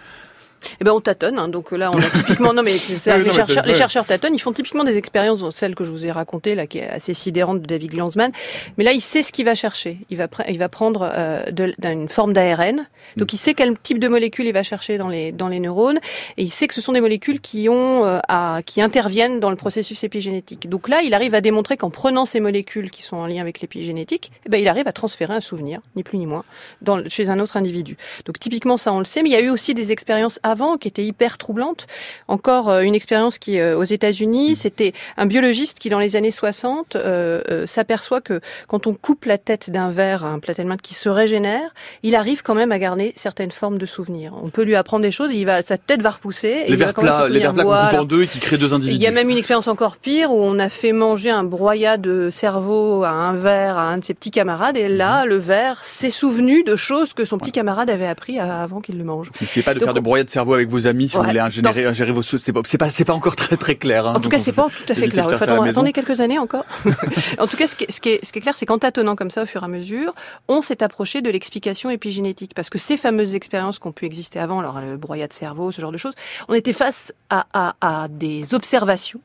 eh 0.80 0.84
ben 0.84 0.92
on 0.92 1.02
tâtonne, 1.02 1.40
hein, 1.40 1.48
donc 1.48 1.72
là 1.72 1.92
on 1.94 2.00
a 2.00 2.10
typiquement 2.10 2.54
non 2.54 2.64
mais, 2.64 2.74
les, 3.18 3.32
chercheurs, 3.32 3.66
les 3.66 3.74
chercheurs 3.74 4.06
tâtonnent, 4.06 4.36
ils 4.36 4.40
font 4.40 4.52
typiquement 4.52 4.84
des 4.84 4.98
expériences, 4.98 5.40
dont 5.40 5.52
celle 5.52 5.76
que 5.76 5.84
je 5.84 5.92
vous 5.92 6.06
ai 6.06 6.12
racontée 6.12 6.56
là, 6.56 6.68
qui 6.68 6.80
est 6.80 6.90
assez 6.90 7.14
sidérante 7.14 7.62
de 7.62 7.66
David 7.66 7.92
Glanzman. 7.92 8.32
Mais 8.78 8.84
là 8.84 8.92
il 8.92 9.02
sait 9.02 9.24
ce 9.24 9.32
qu'il 9.32 9.46
va 9.46 9.56
chercher. 9.56 9.98
Il 10.10 10.18
va 10.18 10.28
il 10.48 10.58
va 10.58 10.70
prendre 10.70 11.10
euh, 11.14 11.44
une 11.84 12.10
forme 12.10 12.34
d'ARN, 12.34 12.88
donc 13.18 13.32
mm. 13.32 13.36
il 13.36 13.38
sait 13.38 13.54
quel 13.54 13.78
type 13.78 14.00
de 14.00 14.08
molécules 14.08 14.48
il 14.48 14.54
va 14.54 14.64
chercher 14.64 14.98
dans 14.98 15.10
les 15.10 15.32
dans 15.32 15.48
les 15.48 15.60
neurones, 15.60 16.00
et 16.38 16.44
il 16.44 16.52
sait 16.52 16.68
que 16.68 16.74
ce 16.74 16.82
sont 16.82 16.94
des 16.94 17.02
molécules 17.02 17.40
qui 17.40 17.70
ont 17.70 18.06
euh, 18.06 18.20
à, 18.28 18.62
qui 18.66 18.82
interviennent 18.82 19.40
dans 19.40 19.50
le 19.50 19.56
processus 19.56 20.04
épigénétique. 20.04 20.70
Donc 20.70 20.90
là 20.90 21.02
il 21.02 21.14
arrive 21.14 21.36
à 21.36 21.42
démontrer 21.42 21.78
qu'en 21.78 21.90
prenant 21.90 22.26
ces 22.26 22.40
molécules 22.40 22.92
qui 22.92 23.04
sont 23.04 23.18
en 23.18 23.28
lien 23.28 23.42
avec 23.42 23.62
l'épigénétique, 23.62 24.32
eh 24.46 24.50
ben 24.50 24.60
il 24.60 24.68
arrive 24.68 24.88
à 24.88 24.94
transférer 24.94 25.34
un 25.34 25.42
souvenir, 25.42 25.82
ni 25.96 26.04
plus 26.04 26.18
ni 26.18 26.26
moins, 26.26 26.44
dans, 26.82 27.08
chez 27.08 27.30
un 27.30 27.40
autre 27.40 27.58
individu. 27.58 27.98
Donc 28.26 28.40
typiquement 28.40 28.78
ça 28.78 28.94
on 28.94 29.00
le 29.00 29.06
sait, 29.06 29.22
mais 29.24 29.30
il 29.30 29.34
y 29.34 29.38
a 29.38 29.42
eu 29.42 29.50
aussi 29.50 29.74
des 29.74 29.92
expériences 29.92 30.40
avant 30.50 30.78
qui 30.78 30.88
était 30.88 31.06
hyper 31.06 31.38
troublante. 31.38 31.88
Encore 32.28 32.70
euh, 32.70 32.82
une 32.82 32.96
expérience 32.96 33.38
qui 33.38 33.60
euh, 33.60 33.78
aux 33.78 33.84
États-Unis, 33.84 34.52
mm. 34.52 34.56
c'était 34.56 34.94
un 35.18 35.26
biologiste 35.26 35.80
qui 35.80 35.90
dans 35.90 36.00
les 36.00 36.16
années 36.16 36.32
60 36.32 36.96
euh, 36.96 37.66
s'aperçoit 37.66 38.22
que 38.22 38.42
quand 38.68 38.88
on 38.88 38.94
coupe 38.94 39.26
la 39.26 39.38
tête 39.38 39.70
d'un 39.70 39.90
verre, 39.90 40.26
un 40.26 40.40
platelmin 40.40 40.78
qui 40.78 40.94
se 40.94 41.10
régénère, 41.10 41.74
il 42.04 42.16
arrive 42.16 42.42
quand 42.44 42.56
même 42.56 42.72
à 42.72 42.80
garder 42.80 43.14
certaines 43.16 43.52
formes 43.52 43.78
de 43.78 43.86
souvenirs. 43.86 44.34
On 44.44 44.50
peut 44.50 44.64
lui 44.64 44.76
apprendre 44.76 45.04
des 45.04 45.12
choses, 45.12 45.32
il 45.34 45.46
va, 45.46 45.62
sa 45.62 45.78
tête 45.78 46.02
va 46.02 46.12
repousser. 46.12 46.64
Et 46.66 46.72
les 46.72 46.76
verres 46.76 46.94
plats, 46.94 47.30
les 47.30 47.40
verres 47.40 47.54
plats 47.54 48.02
en 48.02 48.06
deux 48.06 48.24
et 48.24 48.28
qui 48.28 48.40
créent 48.40 48.58
deux 48.58 48.74
individus. 48.74 48.96
Il 48.96 49.02
y 49.02 49.08
a 49.08 49.12
même 49.12 49.30
une 49.30 49.38
expérience 49.38 49.68
encore 49.68 49.98
pire 49.98 50.32
où 50.32 50.42
on 50.42 50.60
a 50.60 50.70
fait 50.70 50.92
manger 50.92 51.30
un 51.30 51.44
broyat 51.44 51.98
de 51.98 52.30
cerveau 52.30 53.04
à 53.04 53.10
un 53.10 53.34
verre 53.34 53.78
à 53.78 53.84
un 53.84 53.98
de 53.98 54.06
ses 54.06 54.14
petits 54.14 54.32
camarades 54.32 54.78
et 54.78 54.88
là, 54.88 55.24
mm-hmm. 55.24 55.30
le 55.30 55.38
verre 55.38 55.84
s'est 55.84 56.10
souvenu 56.10 56.64
de 56.64 56.76
choses 56.76 57.14
que 57.14 57.26
son 57.26 57.38
petit 57.38 57.52
camarade 57.52 57.90
avait 57.90 58.08
appris 58.08 58.40
avant 58.40 58.82
qu'il 58.82 58.98
le 58.98 59.04
mange. 59.04 59.32
N'essayez 59.42 59.64
pas 59.64 59.74
de 59.74 59.80
faire 59.80 59.94
de 59.94 60.00
broyat 60.00 60.24
de 60.24 60.30
cerveau 60.30 60.39
avec 60.42 60.70
vos 60.70 60.88
amis 60.88 61.10
si 61.10 61.18
vous 61.18 61.24
voulez 61.24 61.40
ingérer, 61.40 61.86
ingérer 61.86 62.12
vos 62.12 62.22
c'est 62.22 62.54
pas 62.54 62.62
c'est 62.66 62.78
pas 62.78 62.92
c'est 62.92 63.06
pas 63.06 63.14
encore 63.14 63.36
très 63.36 63.58
très 63.58 63.76
clair. 63.76 64.08
Hein, 64.08 64.16
en 64.16 64.20
tout 64.20 64.30
cas, 64.30 64.40
c'est 64.40 64.52
pas 64.52 64.68
tout 64.70 64.92
à 64.92 64.96
fait 64.96 65.10
clair. 65.10 65.28
attendez 65.42 65.94
quelques 65.94 66.22
années 66.22 66.40
encore. 66.40 66.66
en 67.40 67.48
tout 67.48 67.58
cas, 67.58 67.68
ce 67.68 67.76
qui 67.76 67.86
est, 67.86 67.92
ce 67.92 68.02
qui 68.02 68.10
est, 68.10 68.26
ce 68.26 68.32
qui 68.32 68.40
est 68.40 68.42
clair, 68.42 68.56
c'est 68.56 68.66
qu'en 68.66 68.78
tâtonnant 68.80 69.16
comme 69.16 69.32
ça 69.32 69.44
au 69.44 69.46
fur 69.46 69.62
et 69.62 69.66
à 69.66 69.68
mesure, 69.68 70.14
on 70.48 70.62
s'est 70.62 70.84
approché 70.84 71.22
de 71.22 71.30
l'explication 71.30 71.90
épigénétique 71.90 72.54
parce 72.56 72.70
que 72.70 72.78
ces 72.78 72.98
fameuses 72.98 73.36
expériences 73.36 73.80
qui 73.80 73.88
ont 73.88 73.92
pu 73.92 74.06
exister 74.06 74.40
avant, 74.40 74.60
alors 74.60 74.82
le 74.82 74.98
broyat 74.98 75.28
de 75.28 75.34
cerveau, 75.34 75.72
ce 75.72 75.82
genre 75.82 75.92
de 75.92 75.98
choses, 75.98 76.14
on 76.48 76.54
était 76.54 76.74
face 76.74 77.14
à, 77.30 77.46
à, 77.54 77.76
à 77.82 78.08
des 78.08 78.54
observations 78.54 79.22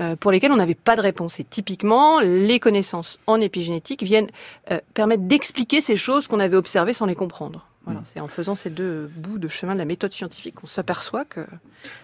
euh, 0.00 0.14
pour 0.14 0.30
lesquelles 0.30 0.52
on 0.52 0.56
n'avait 0.56 0.76
pas 0.76 0.94
de 0.94 1.00
réponse. 1.00 1.40
Et 1.40 1.44
typiquement, 1.44 2.20
les 2.20 2.60
connaissances 2.60 3.18
en 3.26 3.40
épigénétique 3.40 4.04
viennent 4.04 4.28
euh, 4.70 4.78
permettre 4.94 5.24
d'expliquer 5.24 5.80
ces 5.80 5.96
choses 5.96 6.28
qu'on 6.28 6.38
avait 6.38 6.56
observées 6.56 6.92
sans 6.92 7.06
les 7.06 7.16
comprendre. 7.16 7.67
Voilà, 7.88 8.02
c'est 8.12 8.20
en 8.20 8.28
faisant 8.28 8.54
ces 8.54 8.68
deux 8.68 9.10
bouts 9.16 9.38
de 9.38 9.48
chemin 9.48 9.72
de 9.72 9.78
la 9.78 9.86
méthode 9.86 10.12
scientifique 10.12 10.56
qu'on 10.56 10.66
s'aperçoit 10.66 11.24
que 11.24 11.46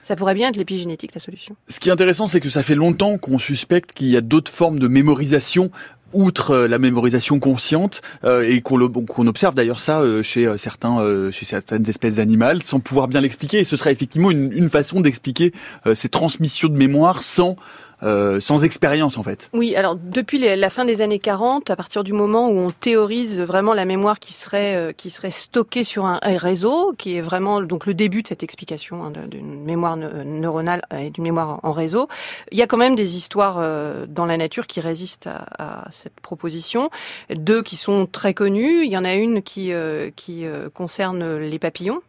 ça 0.03 0.17
pourrait 0.17 0.33
bien 0.33 0.49
être 0.49 0.57
l'épigénétique 0.57 1.15
la 1.15 1.21
solution. 1.21 1.57
Ce 1.69 1.79
qui 1.79 1.91
est 1.91 1.93
intéressant, 1.93 2.27
c'est 2.27 2.41
que 2.41 2.49
ça 2.49 2.63
fait 2.63 2.75
longtemps 2.75 3.19
qu'on 3.19 3.39
suspecte 3.39 3.93
qu'il 3.93 4.09
y 4.09 4.17
a 4.17 4.23
d'autres 4.23 4.51
formes 4.51 4.79
de 4.79 4.89
mémorisation 4.89 5.71
outre 6.15 6.53
euh, 6.53 6.69
la 6.69 6.79
mémorisation 6.79 7.39
consciente 7.39 8.01
euh, 8.25 8.49
et 8.49 8.63
qu'on 8.63 9.27
observe 9.27 9.55
d'ailleurs 9.55 9.81
ça 9.81 10.01
euh, 10.01 10.23
chez 10.23 10.49
certains 10.57 11.31
chez 11.33 11.45
certaines 11.45 11.89
espèces 11.89 12.19
animales 12.19 12.63
sans 12.63 12.81
pouvoir 12.81 13.09
bien 13.09 13.21
l'expliquer 13.21 13.59
et 13.59 13.65
ce 13.65 13.77
serait 13.77 13.93
effectivement 13.93 14.31
une, 14.31 14.53
une 14.53 14.71
façon 14.71 15.01
d'expliquer 15.01 15.53
ces 15.95 16.09
transmissions 16.09 16.69
de 16.69 16.77
mémoire 16.77 17.23
sans 17.23 17.57
euh, 18.03 18.41
sans 18.41 18.65
expérience 18.65 19.17
en 19.17 19.23
fait. 19.23 19.49
Oui, 19.53 19.77
alors 19.77 19.97
depuis 19.97 20.39
la 20.39 20.71
fin 20.71 20.85
des 20.85 21.01
années 21.01 21.19
40, 21.19 21.71
à 21.71 21.77
partir 21.77 22.05
du 22.05 22.13
moment 22.13 22.49
où 22.49 22.59
on 22.59 22.71
théorise 22.71 23.41
vraiment 23.41 23.73
la 23.75 23.85
mémoire 23.85 24.19
qui 24.19 24.33
serait 24.33 24.75
euh, 24.75 24.93
qui 24.93 25.11
serait 25.11 25.31
stockée 25.31 25.85
sur 25.85 26.05
un, 26.05 26.19
réseau, 26.23 26.95
qui 26.99 27.17
est 27.17 27.21
vraiment 27.21 27.61
donc 27.61 27.87
le 27.87 27.95
début 27.95 28.23
de 28.23 28.29
cette 28.29 28.43
explication 28.43 29.05
hein, 29.05 29.13
d'une 29.29 29.63
mémoire 29.63 29.97
neuronale 29.97 30.83
et 30.99 31.11
d'une 31.11 31.25
mémoire 31.25 31.61
en 31.63 31.73
réseau, 31.73 32.09
il 32.51 32.59
y 32.59 32.63
a 32.63 32.67
quand 32.67 32.77
même 32.77 32.97
des 32.97 33.17
histoires 33.17 33.57
euh, 33.59 34.07
dans 34.09 34.27
la 34.27 34.37
nature 34.37 34.67
qui 34.67 34.81
résistent 34.81 35.29
à, 35.29 35.47
à, 35.59 35.89
cette 35.91 36.19
proposition. 36.21 36.91
Deux 37.31 37.63
qui 37.63 37.77
sont 37.77 38.07
très 38.07 38.35
connues. 38.35 38.85
Il 38.85 38.91
y 38.91 38.99
en 38.99 39.05
a 39.05 39.15
une 39.15 39.43
qui 39.43 39.73
qui 40.17 40.45
concerne 40.75 41.37
les 41.39 41.59
papillons 41.59 42.01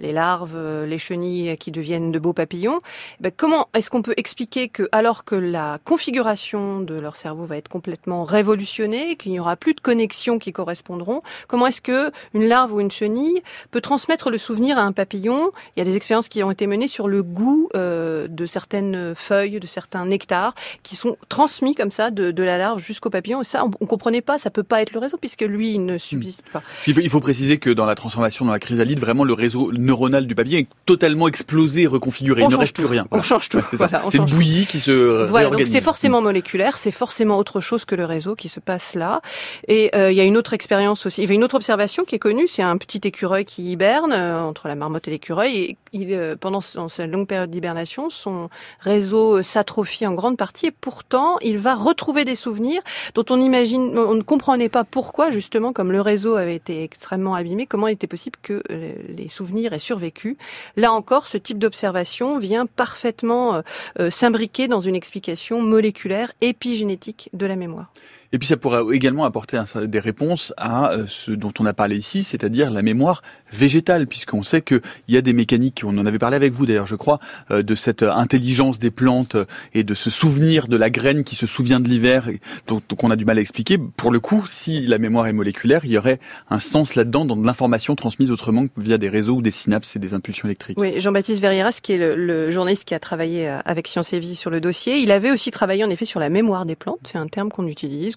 les 0.00 0.12
larves, 0.12 0.54
euh, 0.56 0.86
les 0.86 0.98
chenilles 0.98 1.56
qui 1.56 1.70
deviennent 1.70 2.12
de 2.12 2.18
beaux 2.18 2.32
papillons. 2.32 2.78
Ben, 3.20 3.32
comment 3.34 3.68
est-ce 3.74 3.90
qu'on 3.90 4.02
peut 4.02 4.14
expliquer 4.16 4.68
que, 4.68 4.88
alors 4.92 5.24
que 5.24 5.34
la 5.34 5.78
configuration 5.84 6.80
de 6.80 6.94
leur 6.94 7.16
cerveau 7.16 7.44
va 7.44 7.56
être 7.56 7.68
complètement 7.68 8.24
révolutionnée, 8.24 9.16
qu'il 9.16 9.32
n'y 9.32 9.40
aura 9.40 9.56
plus 9.56 9.74
de 9.74 9.80
connexions 9.80 10.38
qui 10.38 10.52
correspondront, 10.52 11.20
comment 11.48 11.66
est-ce 11.66 11.80
que 11.80 12.10
une 12.34 12.46
larve 12.46 12.72
ou 12.72 12.80
une 12.80 12.90
chenille 12.90 13.42
peut 13.70 13.80
transmettre 13.80 14.30
le 14.30 14.38
souvenir 14.38 14.78
à 14.78 14.82
un 14.82 14.92
papillon? 14.92 15.52
Il 15.76 15.80
y 15.80 15.82
a 15.82 15.84
des 15.84 15.96
expériences 15.96 16.28
qui 16.28 16.42
ont 16.42 16.50
été 16.50 16.66
menées 16.66 16.88
sur 16.88 17.08
le 17.08 17.22
goût 17.22 17.68
euh, 17.74 18.26
de 18.28 18.46
certaines 18.46 19.14
feuilles, 19.14 19.60
de 19.60 19.66
certains 19.66 20.06
nectars, 20.06 20.54
qui 20.82 20.96
sont 20.96 21.16
transmis 21.28 21.74
comme 21.74 21.90
ça 21.90 22.10
de, 22.10 22.42
la 22.44 22.58
larve 22.58 22.78
jusqu'au 22.78 23.10
papillon. 23.10 23.40
Et 23.40 23.44
ça, 23.44 23.64
on, 23.64 23.68
ne 23.68 23.86
comprenait 23.86 24.20
pas. 24.20 24.38
Ça 24.38 24.50
peut 24.50 24.62
pas 24.62 24.82
être 24.82 24.92
le 24.92 24.98
réseau 24.98 25.16
puisque 25.18 25.42
lui, 25.42 25.72
il 25.72 25.84
ne 25.84 25.98
subsiste 25.98 26.44
pas. 26.52 26.62
Il 26.86 27.08
faut 27.08 27.20
préciser 27.20 27.58
que 27.58 27.70
dans 27.70 27.86
la 27.86 27.94
transformation, 27.94 28.44
dans 28.44 28.52
la 28.52 28.58
chrysalide, 28.58 29.00
vraiment 29.00 29.24
le 29.24 29.32
réseau 29.32 29.70
neuronal 29.84 30.26
du 30.26 30.34
papillon 30.34 30.60
est 30.60 30.68
totalement 30.86 31.28
explosé, 31.28 31.86
reconfiguré. 31.86 32.42
il 32.42 32.48
ne 32.48 32.56
reste 32.56 32.74
plus 32.74 32.86
rien. 32.86 33.06
On 33.10 33.22
change 33.22 33.48
tout. 33.48 33.60
c'est 34.08 34.18
une 34.18 34.26
bouillie 34.26 34.66
qui 34.66 34.80
se 34.80 35.24
voilà, 35.26 35.50
donc 35.50 35.66
c'est 35.66 35.80
forcément 35.80 36.20
moléculaire, 36.20 36.78
c'est 36.78 36.90
forcément 36.90 37.38
autre 37.38 37.60
chose 37.60 37.84
que 37.84 37.94
le 37.94 38.04
réseau 38.04 38.34
qui 38.34 38.48
se 38.48 38.60
passe 38.60 38.94
là. 38.94 39.20
Et 39.68 39.90
euh, 39.94 40.10
il 40.10 40.16
y 40.16 40.20
a 40.20 40.24
une 40.24 40.36
autre 40.36 40.54
expérience 40.54 41.06
aussi, 41.06 41.22
il 41.22 41.28
y 41.28 41.32
a 41.32 41.34
une 41.34 41.44
autre 41.44 41.56
observation 41.56 42.04
qui 42.04 42.14
est 42.14 42.20
connue, 42.20 42.48
c'est 42.48 42.62
un 42.62 42.76
petit 42.76 43.00
écureuil 43.04 43.44
qui 43.44 43.72
hiberne 43.72 44.12
euh, 44.12 44.40
entre 44.40 44.68
la 44.68 44.74
marmotte 44.74 45.08
et 45.08 45.10
l'écureuil. 45.10 45.56
Et 45.56 45.76
il, 45.92 46.12
euh, 46.12 46.36
pendant 46.38 46.60
sa 46.60 47.06
longue 47.06 47.26
période 47.26 47.50
d'hibernation, 47.50 48.10
son 48.10 48.48
réseau 48.80 49.42
s'atrophie 49.42 50.06
en 50.06 50.14
grande 50.14 50.36
partie 50.36 50.66
et 50.66 50.70
pourtant 50.70 51.36
il 51.40 51.58
va 51.58 51.74
retrouver 51.74 52.24
des 52.24 52.36
souvenirs 52.36 52.82
dont 53.14 53.24
on 53.30 53.40
imagine, 53.40 53.98
on 53.98 54.14
ne 54.14 54.22
comprenait 54.22 54.68
pas 54.68 54.84
pourquoi 54.84 55.30
justement, 55.30 55.72
comme 55.72 55.92
le 55.92 56.00
réseau 56.00 56.36
avait 56.36 56.56
été 56.56 56.82
extrêmement 56.82 57.34
abîmé, 57.34 57.66
comment 57.66 57.88
il 57.88 57.92
était 57.92 58.06
possible 58.06 58.38
que 58.42 58.62
les 58.70 59.28
souvenirs 59.28 59.73
survécu. 59.78 60.36
Là 60.76 60.92
encore, 60.92 61.26
ce 61.26 61.38
type 61.38 61.58
d'observation 61.58 62.38
vient 62.38 62.66
parfaitement 62.66 63.62
s'imbriquer 64.10 64.68
dans 64.68 64.80
une 64.80 64.94
explication 64.94 65.60
moléculaire 65.62 66.32
épigénétique 66.40 67.30
de 67.32 67.46
la 67.46 67.56
mémoire. 67.56 67.92
Et 68.34 68.38
puis 68.38 68.48
ça 68.48 68.56
pourrait 68.56 68.82
également 68.92 69.24
apporter 69.24 69.62
des 69.84 70.00
réponses 70.00 70.52
à 70.56 70.90
euh, 70.90 71.04
ce 71.06 71.30
dont 71.30 71.52
on 71.60 71.66
a 71.66 71.72
parlé 71.72 71.96
ici, 71.96 72.24
c'est-à-dire 72.24 72.72
la 72.72 72.82
mémoire 72.82 73.22
végétale, 73.52 74.08
puisqu'on 74.08 74.42
sait 74.42 74.60
qu'il 74.60 74.80
y 75.06 75.16
a 75.16 75.20
des 75.20 75.32
mécaniques, 75.32 75.82
on 75.86 75.96
en 75.98 76.04
avait 76.04 76.18
parlé 76.18 76.34
avec 76.34 76.52
vous 76.52 76.66
d'ailleurs 76.66 76.88
je 76.88 76.96
crois, 76.96 77.20
euh, 77.52 77.62
de 77.62 77.76
cette 77.76 78.02
intelligence 78.02 78.80
des 78.80 78.90
plantes 78.90 79.36
et 79.72 79.84
de 79.84 79.94
ce 79.94 80.10
souvenir 80.10 80.66
de 80.66 80.76
la 80.76 80.90
graine 80.90 81.22
qui 81.22 81.36
se 81.36 81.46
souvient 81.46 81.78
de 81.78 81.88
l'hiver, 81.88 82.28
donc 82.66 82.82
on 83.04 83.12
a 83.12 83.14
du 83.14 83.24
mal 83.24 83.38
à 83.38 83.40
expliquer. 83.40 83.78
Pour 83.78 84.10
le 84.10 84.18
coup, 84.18 84.42
si 84.48 84.84
la 84.84 84.98
mémoire 84.98 85.28
est 85.28 85.32
moléculaire, 85.32 85.82
il 85.84 85.92
y 85.92 85.98
aurait 85.98 86.18
un 86.50 86.58
sens 86.58 86.96
là-dedans 86.96 87.24
dans 87.24 87.36
de 87.36 87.46
l'information 87.46 87.94
transmise 87.94 88.32
autrement 88.32 88.66
que 88.66 88.72
via 88.78 88.98
des 88.98 89.10
réseaux 89.10 89.36
ou 89.36 89.42
des 89.42 89.52
synapses 89.52 89.94
et 89.94 90.00
des 90.00 90.12
impulsions 90.12 90.48
électriques. 90.48 90.76
Oui, 90.76 91.00
Jean-Baptiste 91.00 91.40
Verrieras, 91.40 91.78
qui 91.80 91.92
est 91.92 91.98
le, 91.98 92.50
journaliste 92.50 92.84
qui 92.84 92.94
a 92.94 92.98
travaillé 92.98 93.48
euh, 93.48 93.58
avec 93.64 93.86
Science 93.86 94.12
et 94.12 94.18
Vie 94.18 94.34
sur 94.34 94.50
le 94.50 94.60
dossier, 94.60 94.96
il 94.96 95.12
avait 95.12 95.30
aussi 95.30 95.52
travaillé 95.52 95.84
en 95.84 95.90
effet 95.90 96.04
sur 96.04 96.18
la 96.18 96.30
mémoire 96.30 96.66
des 96.66 96.74
plantes, 96.74 96.98
c'est 97.04 97.18
un 97.18 97.28
terme 97.28 97.50
qu'on 97.50 97.68
utilise, 97.68 98.16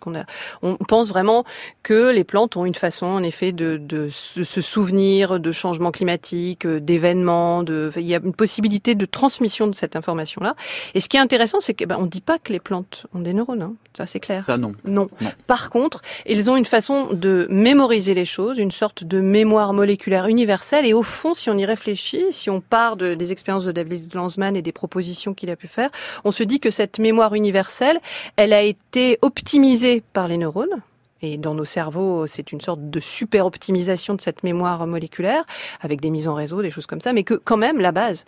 on, 0.61 0.75
pense 0.75 1.09
vraiment 1.09 1.43
que 1.83 2.11
les 2.11 2.23
plantes 2.23 2.55
ont 2.57 2.65
une 2.65 2.75
façon, 2.75 3.05
en 3.05 3.23
effet, 3.23 3.51
de, 3.51 4.09
se 4.11 4.61
souvenir 4.61 5.39
de 5.39 5.51
changements 5.51 5.91
climatiques, 5.91 6.65
euh, 6.65 6.79
d'événements. 6.79 7.63
De, 7.63 7.91
il 7.97 8.03
y 8.03 8.15
a 8.15 8.19
une 8.23 8.33
possibilité 8.33 8.95
de 8.95 9.05
transmission 9.05 9.67
de 9.67 9.75
cette 9.75 9.95
information-là. 9.95 10.55
Et 10.93 10.99
ce 10.99 11.09
qui 11.09 11.17
est 11.17 11.19
intéressant, 11.19 11.59
c'est 11.59 11.73
qu'on 11.73 11.87
ben, 11.87 12.01
ne 12.01 12.07
dit 12.07 12.21
pas 12.21 12.37
que 12.37 12.51
les 12.51 12.59
plantes 12.59 13.05
ont 13.13 13.19
des 13.19 13.33
neurones. 13.33 13.61
Hein. 13.61 13.73
Ça, 13.95 14.05
c'est 14.05 14.19
clair. 14.19 14.45
Ça, 14.45 14.57
non. 14.57 14.73
non. 14.85 15.09
Par 15.47 15.69
contre, 15.69 16.01
ils 16.25 16.51
ont 16.51 16.55
une 16.55 16.65
façon 16.65 17.07
de 17.11 17.47
mémoriser 17.49 18.13
les 18.13 18.25
choses, 18.25 18.59
une 18.59 18.71
sorte 18.71 19.03
de 19.03 19.19
mémoire 19.19 19.73
moléculaire 19.73 20.27
universelle. 20.27 20.85
Et 20.85 20.93
au 20.93 21.03
fond, 21.03 21.33
si 21.33 21.49
on 21.49 21.57
y 21.57 21.65
réfléchit, 21.65 22.25
si 22.31 22.49
on 22.49 22.61
part 22.61 22.95
de, 22.95 23.15
des 23.15 23.31
expériences 23.31 23.65
de 23.65 23.71
David 23.71 24.13
Lanzmann 24.13 24.55
et 24.55 24.61
des 24.61 24.71
propositions 24.71 25.33
qu'il 25.33 25.49
a 25.49 25.55
pu 25.55 25.67
faire, 25.67 25.89
on 26.23 26.31
se 26.31 26.43
dit 26.43 26.59
que 26.59 26.69
cette 26.69 26.99
mémoire 26.99 27.33
universelle, 27.33 27.99
elle 28.35 28.53
a 28.53 28.61
été 28.61 29.17
optimisée 29.21 29.96
par 30.01 30.27
les 30.27 30.37
neurones. 30.37 30.81
Et 31.21 31.37
dans 31.37 31.55
nos 31.55 31.65
cerveaux, 31.65 32.27
c'est 32.27 32.51
une 32.51 32.61
sorte 32.61 32.89
de 32.89 32.99
super 32.99 33.45
optimisation 33.45 34.13
de 34.13 34.21
cette 34.21 34.43
mémoire 34.43 34.85
moléculaire, 34.85 35.43
avec 35.81 35.99
des 35.99 36.11
mises 36.11 36.27
en 36.27 36.35
réseau, 36.35 36.61
des 36.61 36.69
choses 36.69 36.85
comme 36.85 37.01
ça, 37.01 37.11
mais 37.11 37.23
que 37.23 37.33
quand 37.33 37.57
même, 37.57 37.79
la 37.79 37.91
base, 37.91 38.25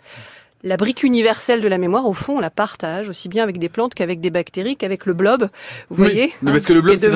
la 0.62 0.76
brique 0.76 1.02
universelle 1.02 1.60
de 1.60 1.68
la 1.68 1.78
mémoire, 1.78 2.06
au 2.06 2.12
fond, 2.12 2.36
on 2.36 2.40
la 2.40 2.50
partage 2.50 3.08
aussi 3.08 3.28
bien 3.28 3.42
avec 3.42 3.58
des 3.58 3.68
plantes 3.68 3.94
qu'avec 3.94 4.20
des 4.20 4.30
bactéries, 4.30 4.76
qu'avec 4.76 5.06
le 5.06 5.14
blob. 5.14 5.48
Vous 5.88 5.96
voyez 5.96 6.34
mais 6.42 6.52
Parce 6.52 6.66
que 6.66 6.72
le 6.72 6.82
blob, 6.82 6.98
c'est 6.98 7.14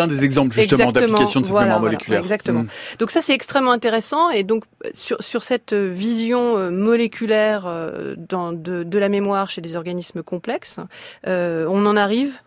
un, 0.00 0.06
des 0.06 0.24
exemples 0.24 0.54
justement 0.54 0.92
d'application 0.92 1.40
de 1.40 1.46
cette 1.46 1.54
mémoire 1.54 1.80
moléculaire. 1.80 2.20
exactement. 2.20 2.62
Mm. 2.62 2.68
Donc 3.00 3.10
ça, 3.10 3.20
c'est 3.20 3.34
extrêmement 3.34 3.72
intéressant. 3.72 4.30
Et 4.30 4.44
donc 4.44 4.64
sur, 4.92 5.16
sur 5.22 5.42
cette 5.42 5.74
vision 5.74 6.56
euh, 6.56 6.70
moléculaire 6.70 7.64
euh, 7.66 8.14
dans, 8.16 8.52
de, 8.52 8.84
de, 8.84 8.98
la 8.98 9.08
mémoire 9.08 9.50
chez 9.50 9.60
des 9.60 9.74
organismes 9.74 10.22
complexes, 10.22 10.78
euh, 11.26 11.66
on 11.68 11.86
en 11.86 11.96
arrive 11.96 12.38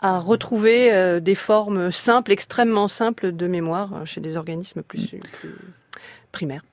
à 0.00 0.18
retrouver 0.18 0.92
euh, 0.92 1.20
des 1.20 1.34
formes 1.34 1.90
simples, 1.90 2.32
extrêmement 2.32 2.88
simples 2.88 3.32
de 3.32 3.46
mémoire 3.46 3.94
euh, 3.94 4.04
chez 4.04 4.20
des 4.20 4.36
organismes 4.36 4.82
plus, 4.82 5.14
plus 5.40 5.54
primaires. 6.32 6.64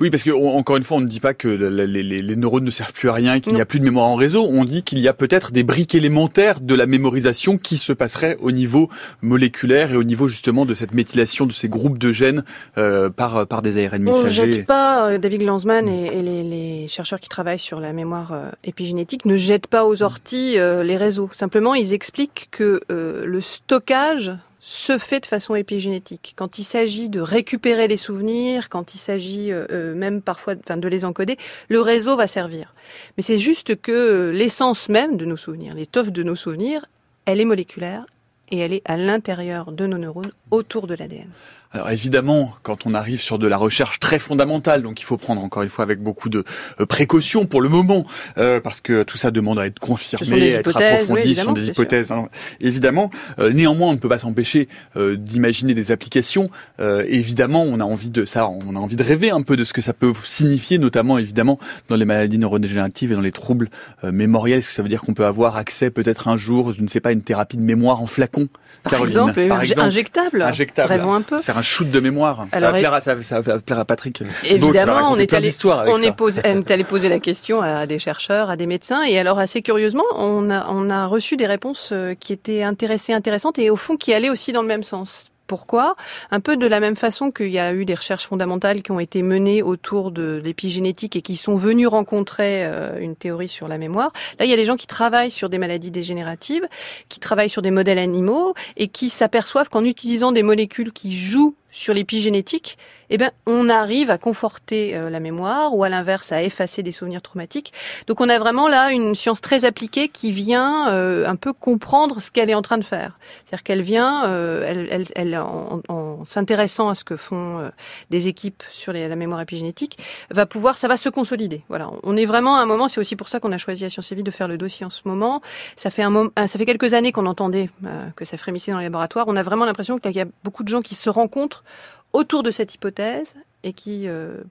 Oui, 0.00 0.10
parce 0.10 0.22
que 0.22 0.30
encore 0.30 0.76
une 0.76 0.82
fois, 0.82 0.98
on 0.98 1.00
ne 1.00 1.06
dit 1.06 1.20
pas 1.20 1.34
que 1.34 1.48
les, 1.48 2.36
neurones 2.36 2.64
ne 2.64 2.70
servent 2.70 2.92
plus 2.92 3.08
à 3.08 3.12
rien, 3.12 3.40
qu'il 3.40 3.54
n'y 3.54 3.60
a 3.60 3.66
plus 3.66 3.80
de 3.80 3.84
mémoire 3.84 4.06
en 4.06 4.14
réseau. 4.14 4.46
On 4.48 4.64
dit 4.64 4.82
qu'il 4.82 4.98
y 4.98 5.08
a 5.08 5.12
peut-être 5.12 5.52
des 5.52 5.62
briques 5.62 5.94
élémentaires 5.94 6.60
de 6.60 6.74
la 6.74 6.86
mémorisation 6.86 7.58
qui 7.58 7.76
se 7.76 7.92
passeraient 7.92 8.36
au 8.40 8.50
niveau 8.50 8.88
moléculaire 9.22 9.92
et 9.92 9.96
au 9.96 10.04
niveau 10.04 10.28
justement 10.28 10.66
de 10.66 10.74
cette 10.74 10.94
méthylation 10.94 11.46
de 11.46 11.52
ces 11.52 11.68
groupes 11.68 11.98
de 11.98 12.12
gènes 12.12 12.44
euh, 12.78 13.10
par 13.10 13.46
par 13.46 13.62
des 13.62 13.84
ARN 13.84 14.02
messagers. 14.02 14.42
On 14.42 14.46
ne 14.46 14.52
jette 14.52 14.66
pas 14.66 15.10
euh, 15.10 15.18
David 15.18 15.42
Lanzmann 15.42 15.88
et, 15.88 16.22
les, 16.22 16.86
chercheurs 16.88 17.20
qui 17.20 17.28
travaillent 17.28 17.58
sur 17.58 17.80
la 17.80 17.92
mémoire 17.92 18.32
euh, 18.32 18.50
épigénétique 18.62 19.24
ne 19.24 19.36
jettent 19.36 19.66
pas 19.66 19.84
aux 19.84 20.02
orties 20.02 20.56
les 20.56 20.96
réseaux. 20.96 21.30
Simplement, 21.32 21.74
ils 21.74 21.92
expliquent 21.92 22.48
que 22.50 22.80
le 22.88 23.40
stockage 23.40 24.32
se 24.66 24.96
fait 24.96 25.20
de 25.20 25.26
façon 25.26 25.54
épigénétique. 25.54 26.32
Quand 26.36 26.58
il 26.58 26.64
s'agit 26.64 27.10
de 27.10 27.20
récupérer 27.20 27.86
les 27.86 27.98
souvenirs, 27.98 28.70
quand 28.70 28.94
il 28.94 28.98
s'agit 28.98 29.52
euh, 29.52 29.66
euh, 29.70 29.94
même 29.94 30.22
parfois 30.22 30.54
enfin, 30.58 30.78
de 30.78 30.88
les 30.88 31.04
encoder, 31.04 31.36
le 31.68 31.82
réseau 31.82 32.16
va 32.16 32.26
servir. 32.26 32.72
Mais 33.18 33.22
c'est 33.22 33.36
juste 33.38 33.78
que 33.78 34.30
l'essence 34.34 34.88
même 34.88 35.18
de 35.18 35.26
nos 35.26 35.36
souvenirs, 35.36 35.74
l'étoffe 35.74 36.10
de 36.12 36.22
nos 36.22 36.34
souvenirs, 36.34 36.86
elle 37.26 37.42
est 37.42 37.44
moléculaire 37.44 38.06
et 38.50 38.58
elle 38.58 38.72
est 38.72 38.80
à 38.86 38.96
l'intérieur 38.96 39.70
de 39.70 39.86
nos 39.86 39.98
neurones, 39.98 40.32
autour 40.50 40.86
de 40.86 40.94
l'ADN. 40.94 41.28
Alors 41.74 41.90
évidemment, 41.90 42.54
quand 42.62 42.86
on 42.86 42.94
arrive 42.94 43.20
sur 43.20 43.36
de 43.36 43.48
la 43.48 43.56
recherche 43.56 43.98
très 43.98 44.20
fondamentale, 44.20 44.82
donc 44.82 45.00
il 45.00 45.04
faut 45.04 45.16
prendre 45.16 45.42
encore 45.42 45.64
une 45.64 45.68
fois 45.68 45.82
avec 45.82 46.00
beaucoup 46.00 46.28
de 46.28 46.44
euh, 46.80 46.86
précautions 46.86 47.46
pour 47.46 47.60
le 47.60 47.68
moment, 47.68 48.06
euh, 48.38 48.60
parce 48.60 48.80
que 48.80 49.02
tout 49.02 49.16
ça 49.16 49.32
demande 49.32 49.58
à 49.58 49.66
être 49.66 49.80
confirmé, 49.80 50.54
à 50.54 50.60
être 50.60 50.76
approfondi, 50.76 51.34
ce 51.34 51.42
sont 51.42 51.52
des 51.52 51.66
hypothèses, 51.66 52.12
hein, 52.12 52.28
évidemment. 52.60 53.10
Euh, 53.40 53.52
néanmoins, 53.52 53.88
on 53.88 53.94
ne 53.94 53.98
peut 53.98 54.08
pas 54.08 54.18
s'empêcher 54.18 54.68
d'imaginer 54.94 55.74
des 55.74 55.90
applications. 55.90 56.48
évidemment, 56.78 57.64
on 57.64 57.80
a 57.80 57.84
envie 57.84 58.10
de 58.10 58.24
ça, 58.24 58.48
on 58.48 58.76
a 58.76 58.78
envie 58.78 58.94
de 58.94 59.02
rêver 59.02 59.30
un 59.30 59.42
peu 59.42 59.56
de 59.56 59.64
ce 59.64 59.72
que 59.72 59.82
ça 59.82 59.92
peut 59.92 60.12
signifier, 60.22 60.78
notamment 60.78 61.18
évidemment 61.18 61.58
dans 61.88 61.96
les 61.96 62.04
maladies 62.04 62.38
neurodégénératives 62.38 63.10
et 63.10 63.14
dans 63.16 63.20
les 63.20 63.32
troubles 63.32 63.68
mémoriels. 64.04 64.60
Est-ce 64.60 64.68
que 64.68 64.74
ça 64.74 64.82
veut 64.82 64.88
dire 64.88 65.00
qu'on 65.00 65.14
peut 65.14 65.26
avoir 65.26 65.56
accès 65.56 65.90
peut-être 65.90 66.28
un 66.28 66.36
jour, 66.36 66.72
je 66.72 66.82
ne 66.82 66.86
sais 66.86 67.00
pas, 67.00 67.10
une 67.10 67.22
thérapie 67.22 67.56
de 67.56 67.62
mémoire 67.62 68.00
en 68.00 68.06
flacon 68.06 68.48
par 68.84 69.02
exemple, 69.02 69.48
par 69.48 69.62
exemple, 69.62 69.80
injectable. 69.80 70.42
Injectable. 70.42 70.92
Rêvons 70.92 71.14
un 71.14 71.22
peu 71.22 71.38
shoot 71.64 71.90
de 71.90 72.00
mémoire. 72.00 72.46
ça, 72.52 72.60
va 72.60 72.78
plaire 72.78 72.92
à, 72.92 73.00
ça, 73.00 73.14
va 73.40 73.58
plaire 73.58 73.78
à 73.78 73.84
Patrick. 73.84 74.22
Évidemment, 74.44 75.10
on 75.10 75.16
est, 75.16 75.32
allé, 75.32 75.50
on, 75.64 75.98
est 75.98 76.14
posé, 76.14 76.40
on 76.44 76.60
est 76.60 76.70
allé 76.70 76.84
poser 76.84 77.08
la 77.08 77.18
question 77.18 77.60
à 77.60 77.86
des 77.86 77.98
chercheurs, 77.98 78.50
à 78.50 78.56
des 78.56 78.66
médecins, 78.66 79.02
et 79.02 79.18
alors 79.18 79.38
assez 79.38 79.62
curieusement, 79.62 80.04
on 80.14 80.50
a, 80.50 80.66
on 80.68 80.90
a 80.90 81.06
reçu 81.06 81.36
des 81.36 81.46
réponses 81.46 81.90
euh, 81.92 82.14
qui 82.14 82.32
étaient 82.32 82.62
intéressées, 82.62 83.12
intéressantes, 83.12 83.58
et 83.58 83.70
au 83.70 83.76
fond 83.76 83.96
qui 83.96 84.14
allaient 84.14 84.30
aussi 84.30 84.52
dans 84.52 84.62
le 84.62 84.68
même 84.68 84.84
sens. 84.84 85.30
Pourquoi 85.54 85.94
Un 86.32 86.40
peu 86.40 86.56
de 86.56 86.66
la 86.66 86.80
même 86.80 86.96
façon 86.96 87.30
qu'il 87.30 87.50
y 87.50 87.60
a 87.60 87.72
eu 87.72 87.84
des 87.84 87.94
recherches 87.94 88.26
fondamentales 88.26 88.82
qui 88.82 88.90
ont 88.90 88.98
été 88.98 89.22
menées 89.22 89.62
autour 89.62 90.10
de 90.10 90.42
l'épigénétique 90.42 91.14
et 91.14 91.22
qui 91.22 91.36
sont 91.36 91.54
venues 91.54 91.86
rencontrer 91.86 92.64
euh, 92.64 92.98
une 92.98 93.14
théorie 93.14 93.46
sur 93.46 93.68
la 93.68 93.78
mémoire. 93.78 94.10
Là, 94.40 94.46
il 94.46 94.50
y 94.50 94.52
a 94.52 94.56
des 94.56 94.64
gens 94.64 94.74
qui 94.74 94.88
travaillent 94.88 95.30
sur 95.30 95.48
des 95.48 95.58
maladies 95.58 95.92
dégénératives, 95.92 96.66
qui 97.08 97.20
travaillent 97.20 97.50
sur 97.50 97.62
des 97.62 97.70
modèles 97.70 98.00
animaux 98.00 98.54
et 98.76 98.88
qui 98.88 99.10
s'aperçoivent 99.10 99.68
qu'en 99.68 99.84
utilisant 99.84 100.32
des 100.32 100.42
molécules 100.42 100.92
qui 100.92 101.16
jouent 101.16 101.54
sur 101.74 101.92
l'épigénétique, 101.92 102.78
eh 103.10 103.18
ben, 103.18 103.32
on 103.46 103.68
arrive 103.68 104.10
à 104.10 104.16
conforter 104.16 104.94
euh, 104.94 105.10
la 105.10 105.18
mémoire 105.18 105.74
ou 105.74 105.82
à 105.82 105.88
l'inverse 105.88 106.30
à 106.30 106.40
effacer 106.42 106.84
des 106.84 106.92
souvenirs 106.92 107.20
traumatiques. 107.20 107.72
Donc 108.06 108.20
on 108.20 108.28
a 108.28 108.38
vraiment 108.38 108.68
là 108.68 108.92
une 108.92 109.16
science 109.16 109.40
très 109.40 109.64
appliquée 109.64 110.08
qui 110.08 110.30
vient 110.30 110.88
euh, 110.92 111.26
un 111.26 111.34
peu 111.34 111.52
comprendre 111.52 112.20
ce 112.20 112.30
qu'elle 112.30 112.48
est 112.48 112.54
en 112.54 112.62
train 112.62 112.78
de 112.78 112.84
faire. 112.84 113.18
C'est-à-dire 113.44 113.64
qu'elle 113.64 113.82
vient, 113.82 114.24
euh, 114.26 114.64
elle, 114.66 114.88
elle, 114.88 115.06
elle, 115.16 115.36
en, 115.36 115.80
en 115.88 116.24
s'intéressant 116.24 116.88
à 116.90 116.94
ce 116.94 117.02
que 117.02 117.16
font 117.16 117.68
des 118.10 118.28
équipes 118.28 118.62
sur 118.70 118.92
les, 118.92 119.08
la 119.08 119.16
mémoire 119.16 119.40
épigénétique, 119.40 119.98
va 120.30 120.46
pouvoir, 120.46 120.78
ça 120.78 120.86
va 120.86 120.96
se 120.96 121.08
consolider. 121.08 121.62
Voilà, 121.68 121.90
on 122.04 122.16
est 122.16 122.24
vraiment 122.24 122.56
à 122.56 122.60
un 122.60 122.66
moment. 122.66 122.86
C'est 122.86 123.00
aussi 123.00 123.16
pour 123.16 123.28
ça 123.28 123.40
qu'on 123.40 123.52
a 123.52 123.58
choisi 123.58 123.84
à 123.84 123.90
Sciences 123.90 124.12
et 124.12 124.14
Vie 124.14 124.22
de 124.22 124.30
faire 124.30 124.48
le 124.48 124.56
dossier 124.56 124.86
en 124.86 124.90
ce 124.90 125.02
moment. 125.06 125.42
Ça 125.74 125.90
fait 125.90 126.02
un 126.02 126.10
moment, 126.10 126.30
ça 126.36 126.58
fait 126.58 126.66
quelques 126.66 126.94
années 126.94 127.10
qu'on 127.10 127.26
entendait 127.26 127.68
que 128.14 128.24
ça 128.24 128.36
frémissait 128.36 128.70
dans 128.70 128.78
les 128.78 128.84
laboratoires. 128.84 129.26
On 129.28 129.36
a 129.36 129.42
vraiment 129.42 129.64
l'impression 129.64 129.98
qu'il 129.98 130.12
y 130.12 130.20
a 130.20 130.26
beaucoup 130.44 130.62
de 130.62 130.68
gens 130.68 130.82
qui 130.82 130.94
se 130.94 131.10
rencontrent 131.10 131.63
autour 132.12 132.42
de 132.42 132.50
cette 132.50 132.74
hypothèse 132.74 133.34
et 133.62 133.72
qui 133.72 134.06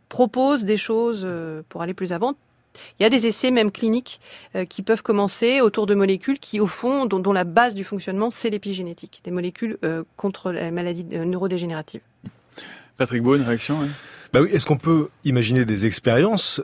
propose 0.10 0.66
des 0.66 0.78
choses 0.78 1.28
pour 1.70 1.82
aller 1.82 1.94
plus 1.94 2.14
avant. 2.14 2.36
Il 3.00 3.04
y 3.04 3.06
a 3.06 3.10
des 3.10 3.28
essais 3.28 3.52
même 3.52 3.72
cliniques 3.72 4.20
qui 4.68 4.82
peuvent 4.82 5.04
commencer 5.04 5.62
autour 5.62 5.86
de 5.86 5.94
molécules 5.94 6.40
qui, 6.40 6.60
au 6.60 6.68
fond, 6.68 7.06
dont, 7.06 7.32
la 7.32 7.44
base 7.44 7.76
du 7.76 7.84
fonctionnement, 7.84 8.32
c'est 8.32 8.50
l'épigénétique, 8.50 9.22
des 9.24 9.32
molécules 9.32 9.78
contre 10.18 10.52
les 10.52 10.72
maladies 10.72 11.06
neurodégénératives. 11.06 12.02
Patrick 12.98 13.22
Beau, 13.22 13.36
une 13.36 13.44
réaction 13.44 13.78
bah 14.34 14.42
oui, 14.42 14.50
Est-ce 14.52 14.66
qu'on 14.66 14.78
peut 14.78 15.10
imaginer 15.24 15.66
des 15.66 15.86
expériences 15.86 16.60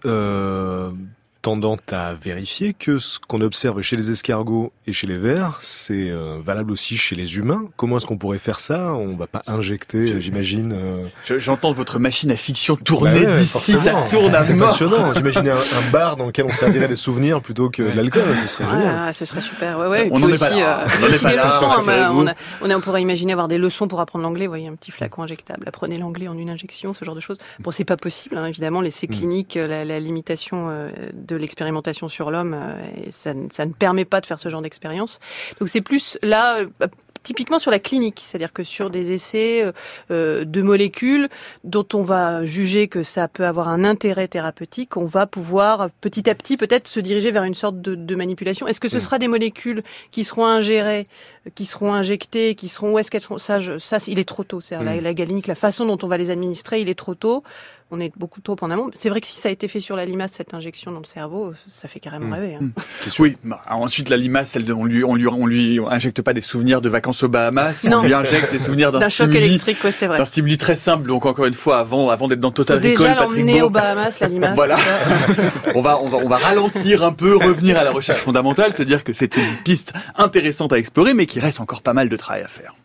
tendant 1.41 1.77
à 1.91 2.13
vérifier 2.13 2.73
que 2.73 2.99
ce 2.99 3.17
qu'on 3.19 3.39
observe 3.39 3.81
chez 3.81 3.95
les 3.95 4.11
escargots 4.11 4.73
et 4.87 4.93
chez 4.93 5.07
les 5.07 5.17
vers, 5.17 5.57
c'est 5.59 6.09
euh, 6.09 6.39
valable 6.43 6.71
aussi 6.71 6.97
chez 6.97 7.15
les 7.15 7.37
humains. 7.37 7.65
Comment 7.77 7.97
est-ce 7.97 8.05
qu'on 8.05 8.17
pourrait 8.17 8.39
faire 8.39 8.59
ça? 8.59 8.93
On 8.93 9.15
va 9.15 9.27
pas 9.27 9.41
injecter, 9.47 10.19
j'imagine. 10.19 10.73
Euh... 10.73 11.37
J'entends 11.37 11.71
votre 11.71 11.99
machine 11.99 12.31
à 12.31 12.35
fiction 12.35 12.75
tourner 12.75 13.25
bah 13.25 13.37
d'ici, 13.37 13.73
ça 13.73 14.05
tourne 14.09 14.35
à 14.35 14.41
C'est 14.41 14.55
passionnant. 14.55 15.13
J'imaginais 15.13 15.51
un, 15.51 15.91
bar 15.91 16.17
dans 16.17 16.25
lequel 16.25 16.45
on 16.45 16.53
servirait 16.53 16.87
des 16.87 16.95
souvenirs 16.95 17.41
plutôt 17.41 17.69
que 17.69 17.83
de 17.83 17.95
l'alcool. 17.95 18.35
Ce 18.41 18.47
serait 18.47 18.65
génial. 18.65 18.95
Ah, 18.97 19.13
ce 19.13 19.25
serait 19.25 19.41
super. 19.41 19.79
Ouais, 19.79 19.87
ouais. 19.87 20.09
On 20.11 20.19
n'en 20.19 20.29
est 20.29 20.37
pas 20.37 20.49
là. 20.49 20.85
Euh, 20.87 22.33
on, 22.61 22.81
pourrait 22.81 23.01
imaginer 23.01 23.33
avoir 23.33 23.47
des 23.47 23.57
leçons 23.57 23.87
pour 23.87 23.99
apprendre 23.99 24.23
l'anglais. 24.23 24.45
Vous 24.45 24.51
voyez, 24.51 24.67
un 24.67 24.75
petit 24.75 24.91
flacon 24.91 25.23
injectable. 25.23 25.63
Apprenez 25.67 25.97
l'anglais 25.97 26.27
en 26.27 26.37
une 26.37 26.49
injection, 26.49 26.93
ce 26.93 27.05
genre 27.05 27.15
de 27.15 27.19
choses. 27.19 27.37
Bon, 27.59 27.71
c'est 27.71 27.85
pas 27.85 27.97
possible, 27.97 28.37
hein, 28.37 28.45
évidemment. 28.45 28.81
L'essai 28.81 29.07
mm. 29.07 29.11
clinique, 29.11 29.55
la, 29.55 29.85
la 29.85 29.99
limitation 29.99 30.67
euh, 30.69 30.89
de 31.29 31.35
l'expérimentation 31.35 32.07
sur 32.07 32.31
l'homme, 32.31 32.55
euh, 32.55 33.07
et 33.07 33.11
ça, 33.11 33.33
ça, 33.51 33.65
ne 33.65 33.71
permet 33.71 34.05
pas 34.05 34.21
de 34.21 34.25
faire 34.25 34.39
ce 34.39 34.49
genre 34.49 34.61
d'expérience. 34.61 35.19
Donc 35.59 35.69
c'est 35.69 35.81
plus 35.81 36.17
là 36.23 36.59
euh, 36.59 36.87
typiquement 37.21 37.59
sur 37.59 37.69
la 37.69 37.79
clinique, 37.79 38.21
c'est-à-dire 38.23 38.53
que 38.53 38.63
sur 38.63 38.89
des 38.89 39.11
essais 39.11 39.63
euh, 40.09 40.45
de 40.45 40.61
molécules 40.61 41.29
dont 41.63 41.85
on 41.93 42.01
va 42.01 42.45
juger 42.45 42.87
que 42.87 43.03
ça 43.03 43.27
peut 43.27 43.45
avoir 43.45 43.67
un 43.67 43.83
intérêt 43.83 44.27
thérapeutique, 44.27 44.97
on 44.97 45.05
va 45.05 45.27
pouvoir 45.27 45.89
petit 46.01 46.29
à 46.29 46.35
petit 46.35 46.57
peut-être 46.57 46.87
se 46.87 46.99
diriger 46.99 47.31
vers 47.31 47.43
une 47.43 47.53
sorte 47.53 47.81
de, 47.81 47.93
de 47.93 48.15
manipulation. 48.15 48.67
Est-ce 48.67 48.79
que 48.79 48.89
ce 48.89 48.99
sera 48.99 49.19
des 49.19 49.27
molécules 49.27 49.83
qui 50.11 50.23
seront 50.23 50.45
ingérées, 50.47 51.07
qui 51.55 51.65
seront 51.65 51.93
injectées, 51.93 52.55
qui 52.55 52.69
seront 52.69 52.93
où 52.93 52.99
est-ce 52.99 53.11
qu'elles 53.11 53.21
seront? 53.21 53.37
Ça, 53.37 53.59
ça, 53.77 53.97
il 54.07 54.17
est 54.17 54.27
trop 54.27 54.43
tôt. 54.43 54.61
C'est 54.61 54.81
la, 54.81 54.99
la 54.99 55.13
galinique, 55.13 55.47
la 55.47 55.55
façon 55.55 55.85
dont 55.85 55.99
on 56.01 56.07
va 56.07 56.17
les 56.17 56.31
administrer, 56.31 56.81
il 56.81 56.89
est 56.89 56.97
trop 56.97 57.15
tôt. 57.15 57.43
On 57.91 57.99
est 57.99 58.11
beaucoup 58.15 58.39
trop 58.39 58.55
en 58.61 58.69
amont. 58.69 58.91
C'est 58.93 59.09
vrai 59.09 59.19
que 59.19 59.25
si 59.25 59.37
ça 59.41 59.49
a 59.49 59.51
été 59.51 59.67
fait 59.67 59.79
sur 59.79 59.95
la 59.95 60.05
limace, 60.05 60.33
cette 60.33 60.53
injection 60.53 60.91
dans 60.91 60.99
le 60.99 61.05
cerveau, 61.05 61.53
ça 61.67 61.87
fait 61.87 61.99
carrément 61.99 62.35
rêver. 62.35 62.55
Hein. 62.61 62.69
Oui. 63.17 63.35
Bah, 63.43 63.61
ensuite, 63.67 64.09
la 64.09 64.17
limace, 64.17 64.55
elle, 64.55 64.71
on 64.71 64.85
lui, 64.85 65.03
on 65.03 65.15
lui, 65.15 65.27
on 65.27 65.47
lui 65.47 65.79
injecte 65.89 66.21
pas 66.21 66.33
des 66.33 66.41
souvenirs 66.41 66.81
de 66.81 66.89
vacances 66.89 67.23
aux 67.23 67.29
Bahamas. 67.29 67.87
On 67.91 68.03
lui 68.03 68.13
injecte 68.13 68.51
des 68.51 68.59
souvenirs 68.59 68.91
d'un 68.91 69.09
stimuli, 69.09 69.33
choc 69.33 69.43
électrique, 69.43 69.77
c'est 69.91 70.05
vrai. 70.05 70.19
D'un 70.19 70.25
stimuli 70.25 70.59
très 70.59 70.75
simple. 70.75 71.07
Donc 71.07 71.25
encore 71.25 71.45
une 71.45 71.55
fois, 71.55 71.79
avant, 71.79 72.09
avant 72.09 72.27
d'être 72.27 72.39
dans 72.39 72.51
Total 72.51 72.77
Recall, 72.77 72.91
déjà 72.91 73.15
l'emmener 73.15 73.61
aux 73.63 73.71
Bahamas, 73.71 74.19
la 74.19 74.27
limace. 74.27 74.55
voilà. 74.55 74.77
on 75.75 75.81
va, 75.81 75.99
on 75.99 76.09
va, 76.09 76.17
on 76.17 76.29
va 76.29 76.37
ralentir 76.37 77.03
un 77.03 77.11
peu, 77.11 77.35
revenir 77.35 77.75
à 77.77 77.83
la 77.83 77.91
recherche 77.91 78.21
fondamentale, 78.21 78.75
se 78.75 78.83
dire 78.83 79.03
que 79.03 79.13
c'est 79.13 79.35
une 79.35 79.55
piste 79.63 79.93
intéressante 80.15 80.73
à 80.73 80.77
explorer, 80.77 81.15
mais 81.15 81.25
qui 81.25 81.39
reste 81.39 81.59
encore 81.59 81.81
pas 81.81 81.93
mal 81.93 82.07
de 82.07 82.15
travail 82.15 82.43
à 82.43 82.47
faire. 82.47 82.75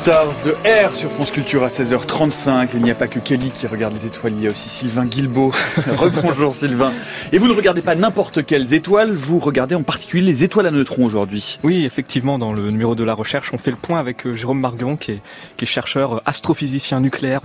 Stars 0.00 0.40
de 0.46 0.52
R 0.64 0.96
sur 0.96 1.10
France 1.10 1.30
Culture 1.30 1.62
à 1.62 1.68
16h35. 1.68 2.68
Il 2.72 2.80
n'y 2.80 2.90
a 2.90 2.94
pas 2.94 3.06
que 3.06 3.18
Kelly 3.18 3.50
qui 3.50 3.66
regarde 3.66 3.92
les 3.92 4.06
étoiles, 4.06 4.32
il 4.32 4.44
y 4.44 4.48
a 4.48 4.50
aussi 4.50 4.70
Sylvain 4.70 5.04
Guilbeault. 5.04 5.52
Rebonjour 5.76 6.54
Sylvain. 6.54 6.90
Et 7.32 7.38
vous 7.38 7.46
ne 7.46 7.52
regardez 7.52 7.82
pas 7.82 7.94
n'importe 7.94 8.46
quelles 8.46 8.72
étoiles, 8.72 9.12
vous 9.12 9.38
regardez 9.38 9.74
en 9.74 9.82
particulier 9.82 10.24
les 10.24 10.42
étoiles 10.42 10.64
à 10.64 10.70
neutrons 10.70 11.04
aujourd'hui. 11.04 11.58
Oui, 11.64 11.84
effectivement, 11.84 12.38
dans 12.38 12.54
le 12.54 12.70
numéro 12.70 12.94
de 12.94 13.04
la 13.04 13.12
recherche, 13.12 13.52
on 13.52 13.58
fait 13.58 13.70
le 13.70 13.76
point 13.76 14.00
avec 14.00 14.26
euh, 14.26 14.32
Jérôme 14.32 14.60
Margueron, 14.60 14.96
qui 14.96 15.20
est, 15.60 15.66
chercheur 15.66 16.14
euh, 16.14 16.22
astrophysicien 16.24 17.00
nucléaire 17.00 17.42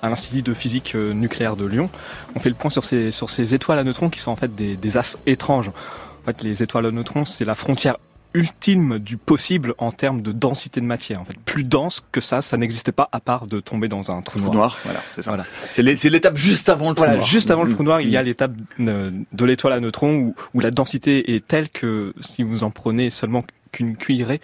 à 0.00 0.08
l'Institut 0.08 0.40
de 0.40 0.54
physique 0.54 0.94
euh, 0.94 1.12
nucléaire 1.12 1.56
de 1.56 1.66
Lyon. 1.66 1.90
On 2.34 2.38
fait 2.38 2.48
le 2.48 2.54
point 2.54 2.70
sur 2.70 2.86
ces, 2.86 3.10
sur 3.10 3.28
ces 3.28 3.52
étoiles 3.52 3.80
à 3.80 3.84
neutrons 3.84 4.08
qui 4.08 4.20
sont 4.20 4.30
en 4.30 4.36
fait 4.36 4.54
des, 4.54 4.78
des 4.78 4.96
as 4.96 5.18
étranges. 5.26 5.68
En 5.68 6.24
fait, 6.24 6.42
les 6.42 6.62
étoiles 6.62 6.86
à 6.86 6.90
neutrons, 6.90 7.26
c'est 7.26 7.44
la 7.44 7.54
frontière 7.54 7.98
ultime 8.34 8.98
du 8.98 9.16
possible 9.16 9.74
en 9.78 9.90
termes 9.90 10.22
de 10.22 10.32
densité 10.32 10.80
de 10.80 10.86
matière. 10.86 11.20
En 11.20 11.24
fait, 11.24 11.38
plus 11.44 11.64
dense 11.64 12.04
que 12.12 12.20
ça, 12.20 12.42
ça 12.42 12.56
n'existait 12.56 12.92
pas 12.92 13.08
à 13.12 13.20
part 13.20 13.46
de 13.46 13.60
tomber 13.60 13.88
dans 13.88 14.10
un 14.10 14.22
trou 14.22 14.38
noir. 14.40 14.52
noir 14.52 14.78
voilà, 14.84 15.00
c'est 15.14 15.22
ça. 15.22 15.30
Voilà. 15.30 15.44
C'est 15.70 15.82
l'étape 15.82 16.36
juste 16.36 16.68
avant 16.68 16.90
le 16.90 16.94
trou 16.94 17.06
noir. 17.06 17.24
Juste 17.24 17.50
avant 17.50 17.64
le 17.64 17.72
trou 17.72 17.82
noir, 17.82 18.00
il 18.00 18.10
y 18.10 18.16
a 18.16 18.22
mm. 18.22 18.26
l'étape 18.26 18.52
de 18.78 19.44
l'étoile 19.44 19.72
à 19.72 19.80
neutrons 19.80 20.14
où, 20.16 20.34
où 20.54 20.60
la 20.60 20.70
densité 20.70 21.34
est 21.34 21.46
telle 21.46 21.68
que 21.68 22.14
si 22.20 22.42
vous 22.42 22.64
en 22.64 22.70
prenez 22.70 23.10
seulement 23.10 23.44
qu'une 23.72 23.96
cuillerée, 23.96 24.40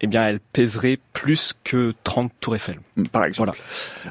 eh 0.00 0.06
bien, 0.06 0.26
elle 0.26 0.40
pèserait 0.40 0.98
plus 1.12 1.54
que 1.64 1.94
30 2.04 2.30
tours 2.40 2.54
Eiffel. 2.56 2.78
Mm, 2.96 3.04
par 3.04 3.24
exemple. 3.24 3.52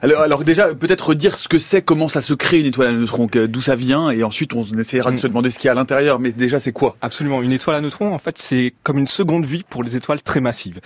Alors, 0.02 0.22
alors 0.22 0.44
déjà, 0.44 0.74
peut-être 0.74 1.14
dire 1.14 1.38
ce 1.38 1.48
que 1.48 1.60
c'est, 1.60 1.82
comment 1.82 2.08
ça 2.08 2.22
se 2.22 2.34
crée 2.34 2.60
une 2.60 2.66
étoile 2.66 2.88
à 2.88 2.92
neutrons, 2.92 3.28
d'où 3.48 3.62
ça 3.62 3.76
vient, 3.76 4.10
et 4.10 4.24
ensuite 4.24 4.54
on 4.54 4.64
essaiera 4.78 5.12
de 5.12 5.16
mm. 5.16 5.20
se 5.20 5.28
demander 5.28 5.50
ce 5.50 5.60
qu'il 5.60 5.68
y 5.68 5.70
a 5.70 5.74
à 5.74 5.76
l'intérieur. 5.76 6.20
Mais 6.20 6.32
déjà, 6.32 6.60
c'est 6.60 6.72
quoi? 6.72 6.98
Absolument. 7.02 7.42
Une 7.42 7.52
étoile 7.52 7.76
à 7.76 7.82
neutrons, 7.82 8.14
en 8.14 8.18
fait, 8.18 8.38
c'est 8.38 8.74
comme 8.84 8.98
une 8.98 9.08
seconde 9.08 9.46
vie 9.46 9.64
pour 9.70 9.84
les 9.84 9.96
étoiles 9.96 10.22
très 10.22 10.40
massives. 10.40 10.80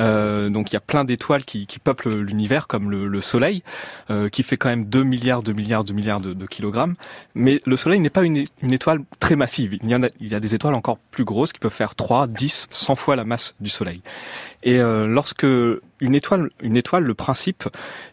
Euh, 0.00 0.50
donc, 0.50 0.70
il 0.70 0.74
y 0.74 0.76
a 0.76 0.80
plein 0.80 1.04
d'étoiles 1.04 1.44
qui, 1.44 1.66
qui, 1.66 1.78
peuplent 1.78 2.14
l'univers, 2.14 2.66
comme 2.66 2.90
le, 2.90 3.08
le 3.08 3.20
Soleil, 3.20 3.62
euh, 4.10 4.28
qui 4.28 4.42
fait 4.42 4.56
quand 4.56 4.68
même 4.68 4.84
2 4.84 5.02
milliards, 5.02 5.42
2 5.42 5.52
milliards, 5.52 5.84
2 5.84 5.94
milliards 5.94 6.20
de, 6.20 6.34
de 6.34 6.46
kilogrammes. 6.46 6.94
Mais 7.34 7.60
le 7.64 7.76
Soleil 7.76 8.00
n'est 8.00 8.10
pas 8.10 8.22
une, 8.22 8.44
une, 8.62 8.72
étoile 8.72 9.00
très 9.18 9.36
massive. 9.36 9.78
Il 9.82 9.88
y, 9.88 9.94
en 9.94 10.02
a, 10.02 10.08
il 10.20 10.28
y 10.28 10.34
a 10.34 10.40
des 10.40 10.54
étoiles 10.54 10.74
encore 10.74 10.98
plus 10.98 11.24
grosses 11.24 11.52
qui 11.52 11.58
peuvent 11.58 11.72
faire 11.72 11.94
3, 11.94 12.26
10, 12.26 12.68
100 12.70 12.94
fois 12.94 13.16
la 13.16 13.24
masse 13.24 13.54
du 13.60 13.70
Soleil. 13.70 14.02
Et 14.62 14.80
euh, 14.80 15.06
lorsque 15.06 15.44
une 15.44 16.14
étoile, 16.14 16.50
une 16.62 16.76
étoile, 16.76 17.04
le 17.04 17.14
principe, 17.14 17.64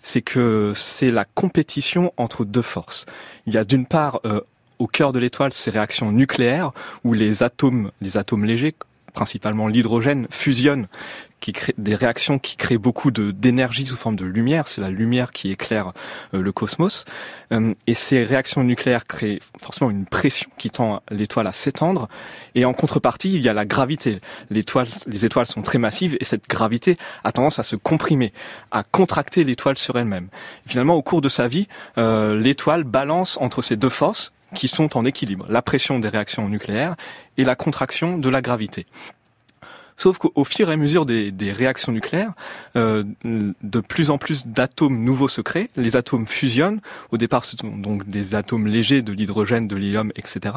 c'est 0.02 0.22
que 0.22 0.74
c'est 0.76 1.12
la 1.12 1.26
compétition 1.26 2.14
entre 2.18 2.46
deux 2.46 2.62
forces. 2.62 3.06
Il 3.46 3.54
y 3.54 3.58
a 3.58 3.64
d'une 3.64 3.86
part 3.86 4.22
euh, 4.26 4.42
au 4.80 4.88
cœur 4.88 5.12
de 5.12 5.20
l'étoile 5.20 5.54
ces 5.54 5.72
réactions 5.72 6.12
nucléaires 6.12 6.72
où 7.04 7.14
les 7.14 7.44
atomes, 7.44 7.92
les 8.02 8.18
atomes 8.18 8.46
légers, 8.46 8.76
principalement 9.14 9.68
l'hydrogène, 9.68 10.28
fusionnent 10.30 10.88
qui 11.40 11.54
crée 11.54 11.74
des 11.78 11.96
réactions 11.96 12.40
qui 12.40 12.58
créent 12.58 12.78
beaucoup 12.78 13.12
de 13.12 13.32
d'énergie 13.32 13.86
sous 13.86 13.96
forme 13.96 14.16
de 14.16 14.26
lumière. 14.26 14.68
C'est 14.68 14.82
la 14.82 14.90
lumière 14.90 15.32
qui 15.32 15.52
éclaire 15.52 15.94
euh, 16.34 16.42
le 16.42 16.52
cosmos. 16.52 17.06
Euh, 17.52 17.74
et 17.88 17.94
ces 17.94 18.24
réactions 18.24 18.64
nucléaires 18.64 19.06
créent 19.06 19.40
forcément 19.60 19.92
une 19.92 20.06
pression 20.06 20.50
qui 20.58 20.70
tend 20.70 21.02
l'étoile 21.10 21.48
à 21.48 21.52
s'étendre. 21.52 22.08
Et 22.56 22.66
en 22.66 22.74
contrepartie, 22.74 23.34
il 23.34 23.42
y 23.42 23.50
a 23.50 23.54
la 23.54 23.66
gravité. 23.66 24.18
L'étoile, 24.50 24.88
les 25.08 25.26
étoiles 25.26 25.46
sont 25.46 25.62
très 25.62 25.78
massives 25.78 26.18
et 26.20 26.26
cette 26.26 26.48
gravité 26.48 26.98
a 27.24 27.32
tendance 27.32 27.60
à 27.60 27.64
se 27.64 27.76
comprimer, 27.76 28.34
à 28.72 28.84
contracter 28.84 29.44
l'étoile 29.44 29.78
sur 29.78 29.98
elle-même. 29.98 30.30
Finalement, 30.66 30.96
au 30.96 31.02
cours 31.02 31.22
de 31.22 31.30
sa 31.30 31.48
vie, 31.48 31.68
euh, 31.98 32.40
l'étoile 32.40 32.84
balance 32.84 33.38
entre 33.42 33.62
ces 33.62 33.76
deux 33.76 33.90
forces 33.90 34.34
qui 34.56 34.68
sont 34.68 34.98
en 34.98 35.06
équilibre, 35.06 35.46
la 35.50 35.62
pression 35.62 36.00
des 36.00 36.10
réactions 36.10 36.50
nucléaires 36.50 36.96
et 37.38 37.44
la 37.44 37.56
contraction 37.56 38.18
de 38.18 38.30
la 38.30 38.42
gravité. 38.42 38.86
Sauf 40.00 40.18
qu'au 40.18 40.46
fur 40.46 40.70
et 40.70 40.74
à 40.74 40.78
mesure 40.78 41.06
des, 41.06 41.30
des 41.30 41.52
réactions 41.52 41.92
nucléaires, 41.92 42.32
euh, 42.78 43.04
de 43.26 43.80
plus 43.82 44.12
en 44.12 44.18
plus 44.18 44.48
d'atomes 44.48 45.04
nouveaux 45.04 45.28
se 45.28 45.42
créent. 45.42 45.70
Les 45.76 45.98
atomes 45.98 46.26
fusionnent. 46.26 46.80
Au 47.12 47.18
départ, 47.18 47.44
ce 47.44 47.58
sont 47.58 47.76
donc 47.76 48.08
des 48.08 48.34
atomes 48.34 48.66
légers, 48.66 49.02
de 49.02 49.12
l'hydrogène, 49.12 49.68
de 49.68 49.76
l'hélium, 49.76 50.14
etc. 50.16 50.56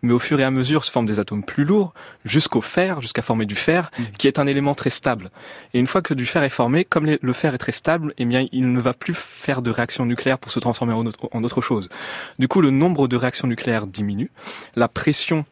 Mais 0.00 0.14
au 0.14 0.18
fur 0.18 0.40
et 0.40 0.44
à 0.44 0.50
mesure, 0.50 0.86
se 0.86 0.90
forment 0.90 1.04
des 1.04 1.18
atomes 1.18 1.44
plus 1.44 1.64
lourds, 1.64 1.92
jusqu'au 2.24 2.62
fer, 2.62 3.02
jusqu'à 3.02 3.20
former 3.20 3.44
du 3.44 3.54
fer, 3.54 3.90
mmh. 3.98 4.02
qui 4.16 4.26
est 4.28 4.38
un 4.38 4.46
élément 4.46 4.74
très 4.74 4.88
stable. 4.88 5.30
Et 5.74 5.78
une 5.78 5.86
fois 5.86 6.00
que 6.00 6.14
du 6.14 6.24
fer 6.24 6.42
est 6.42 6.48
formé, 6.48 6.86
comme 6.86 7.06
le 7.20 7.32
fer 7.34 7.54
est 7.54 7.58
très 7.58 7.72
stable, 7.72 8.14
eh 8.16 8.24
bien, 8.24 8.46
il 8.50 8.72
ne 8.72 8.80
va 8.80 8.94
plus 8.94 9.12
faire 9.14 9.60
de 9.60 9.70
réactions 9.70 10.06
nucléaires 10.06 10.38
pour 10.38 10.52
se 10.52 10.58
transformer 10.58 10.94
en 10.94 11.04
autre, 11.04 11.28
en 11.32 11.44
autre 11.44 11.60
chose. 11.60 11.90
Du 12.38 12.48
coup, 12.48 12.62
le 12.62 12.70
nombre 12.70 13.08
de 13.08 13.16
réactions 13.16 13.46
nucléaires 13.46 13.86
diminue, 13.86 14.30
la 14.74 14.88
pression 14.88 15.44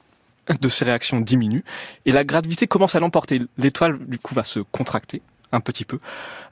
de 0.60 0.68
ces 0.68 0.84
réactions 0.84 1.20
diminue 1.20 1.64
et 2.06 2.12
la 2.12 2.24
gravité 2.24 2.66
commence 2.66 2.94
à 2.94 3.00
l'emporter. 3.00 3.42
L'étoile 3.56 3.98
du 4.06 4.18
coup 4.18 4.34
va 4.34 4.44
se 4.44 4.60
contracter 4.60 5.22
un 5.52 5.60
petit 5.60 5.84
peu, 5.84 5.98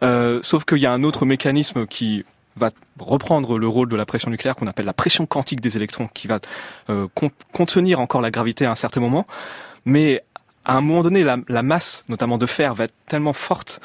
euh, 0.03 0.40
sauf 0.42 0.64
qu'il 0.64 0.78
y 0.78 0.86
a 0.86 0.92
un 0.92 1.03
autre 1.03 1.26
mécanisme 1.26 1.86
qui 1.86 2.24
va 2.57 2.70
reprendre 2.99 3.59
le 3.59 3.68
rôle 3.68 3.90
de 3.90 3.97
la 3.97 4.07
pression 4.07 4.30
nucléaire 4.30 4.57
qu'on 4.57 4.66
appelle 4.66 4.86
la 4.86 4.94
pression 4.94 5.26
quantique 5.26 5.61
des 5.61 5.76
électrons, 5.76 6.09
qui 6.14 6.26
va 6.26 6.40
euh, 6.88 7.07
contenir 7.53 8.01
encore 8.01 8.22
la 8.22 8.30
gravité 8.30 8.64
à 8.64 8.70
un 8.70 8.74
certain 8.74 9.01
moment, 9.01 9.26
mais 9.84 10.22
à 10.64 10.76
un 10.76 10.80
moment 10.80 11.03
donné, 11.03 11.22
la, 11.22 11.36
la 11.49 11.62
masse, 11.62 12.05
notamment 12.09 12.38
de 12.38 12.47
fer, 12.47 12.74
va 12.74 12.84
être 12.84 12.94
tellement 13.07 13.32
forte 13.32 13.80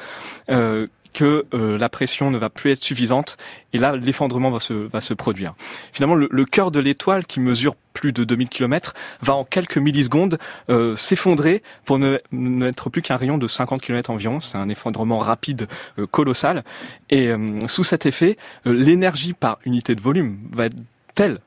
euh, 0.50 0.88
que 1.12 1.46
euh, 1.54 1.78
la 1.78 1.88
pression 1.88 2.30
ne 2.30 2.38
va 2.38 2.50
plus 2.50 2.70
être 2.70 2.82
suffisante 2.82 3.36
et 3.72 3.78
là 3.78 3.96
l'effondrement 3.96 4.50
va 4.50 4.60
se, 4.60 4.72
va 4.72 5.00
se 5.00 5.14
produire. 5.14 5.54
Finalement, 5.92 6.14
le, 6.14 6.44
cœur 6.44 6.70
de 6.70 6.80
l'étoile 6.80 7.26
qui 7.26 7.40
mesure 7.40 7.74
plus 7.92 8.12
de 8.12 8.24
2000 8.24 8.48
km 8.48 8.94
va 9.20 9.34
en 9.34 9.44
quelques 9.44 9.78
millisecondes 9.78 10.38
euh, 10.70 10.96
s'effondrer 10.96 11.62
pour 11.84 11.98
ne 11.98 12.18
n'être 12.32 12.90
plus 12.90 13.02
qu'un 13.02 13.16
rayon 13.16 13.38
de 13.38 13.46
50 13.46 13.80
km 13.80 14.10
environ. 14.10 14.40
C'est 14.40 14.58
un 14.58 14.68
effondrement 14.68 15.18
rapide, 15.18 15.68
euh, 15.98 16.06
colossal. 16.06 16.64
Et 17.10 17.30
sous 17.68 17.84
cet 17.84 18.06
effet, 18.06 18.38
l'énergie 18.64 19.34
par 19.34 19.58
unité 19.64 19.94
de 19.94 20.00
volume 20.00 20.38
va 20.52 20.66
être 20.66 20.76
telle 21.14 21.40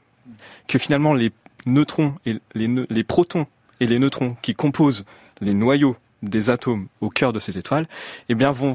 que 0.68 0.78
finalement 0.78 1.13
les 1.13 1.32
neutrons 1.66 2.16
et 2.26 2.39
les, 2.53 2.70
les 2.89 3.03
protons 3.03 3.47
et 3.80 3.88
les 3.88 3.99
neutrons 3.99 4.36
qui 4.41 4.53
composent 4.53 5.05
les 5.41 5.53
noyaux 5.53 5.95
des 6.24 6.49
atomes 6.49 6.88
au 7.01 7.09
cœur 7.09 7.34
de 7.34 7.39
ces 7.39 7.57
étoiles, 7.57 7.88
eh 8.30 8.36
bien 8.36 8.51
vont, 8.51 8.74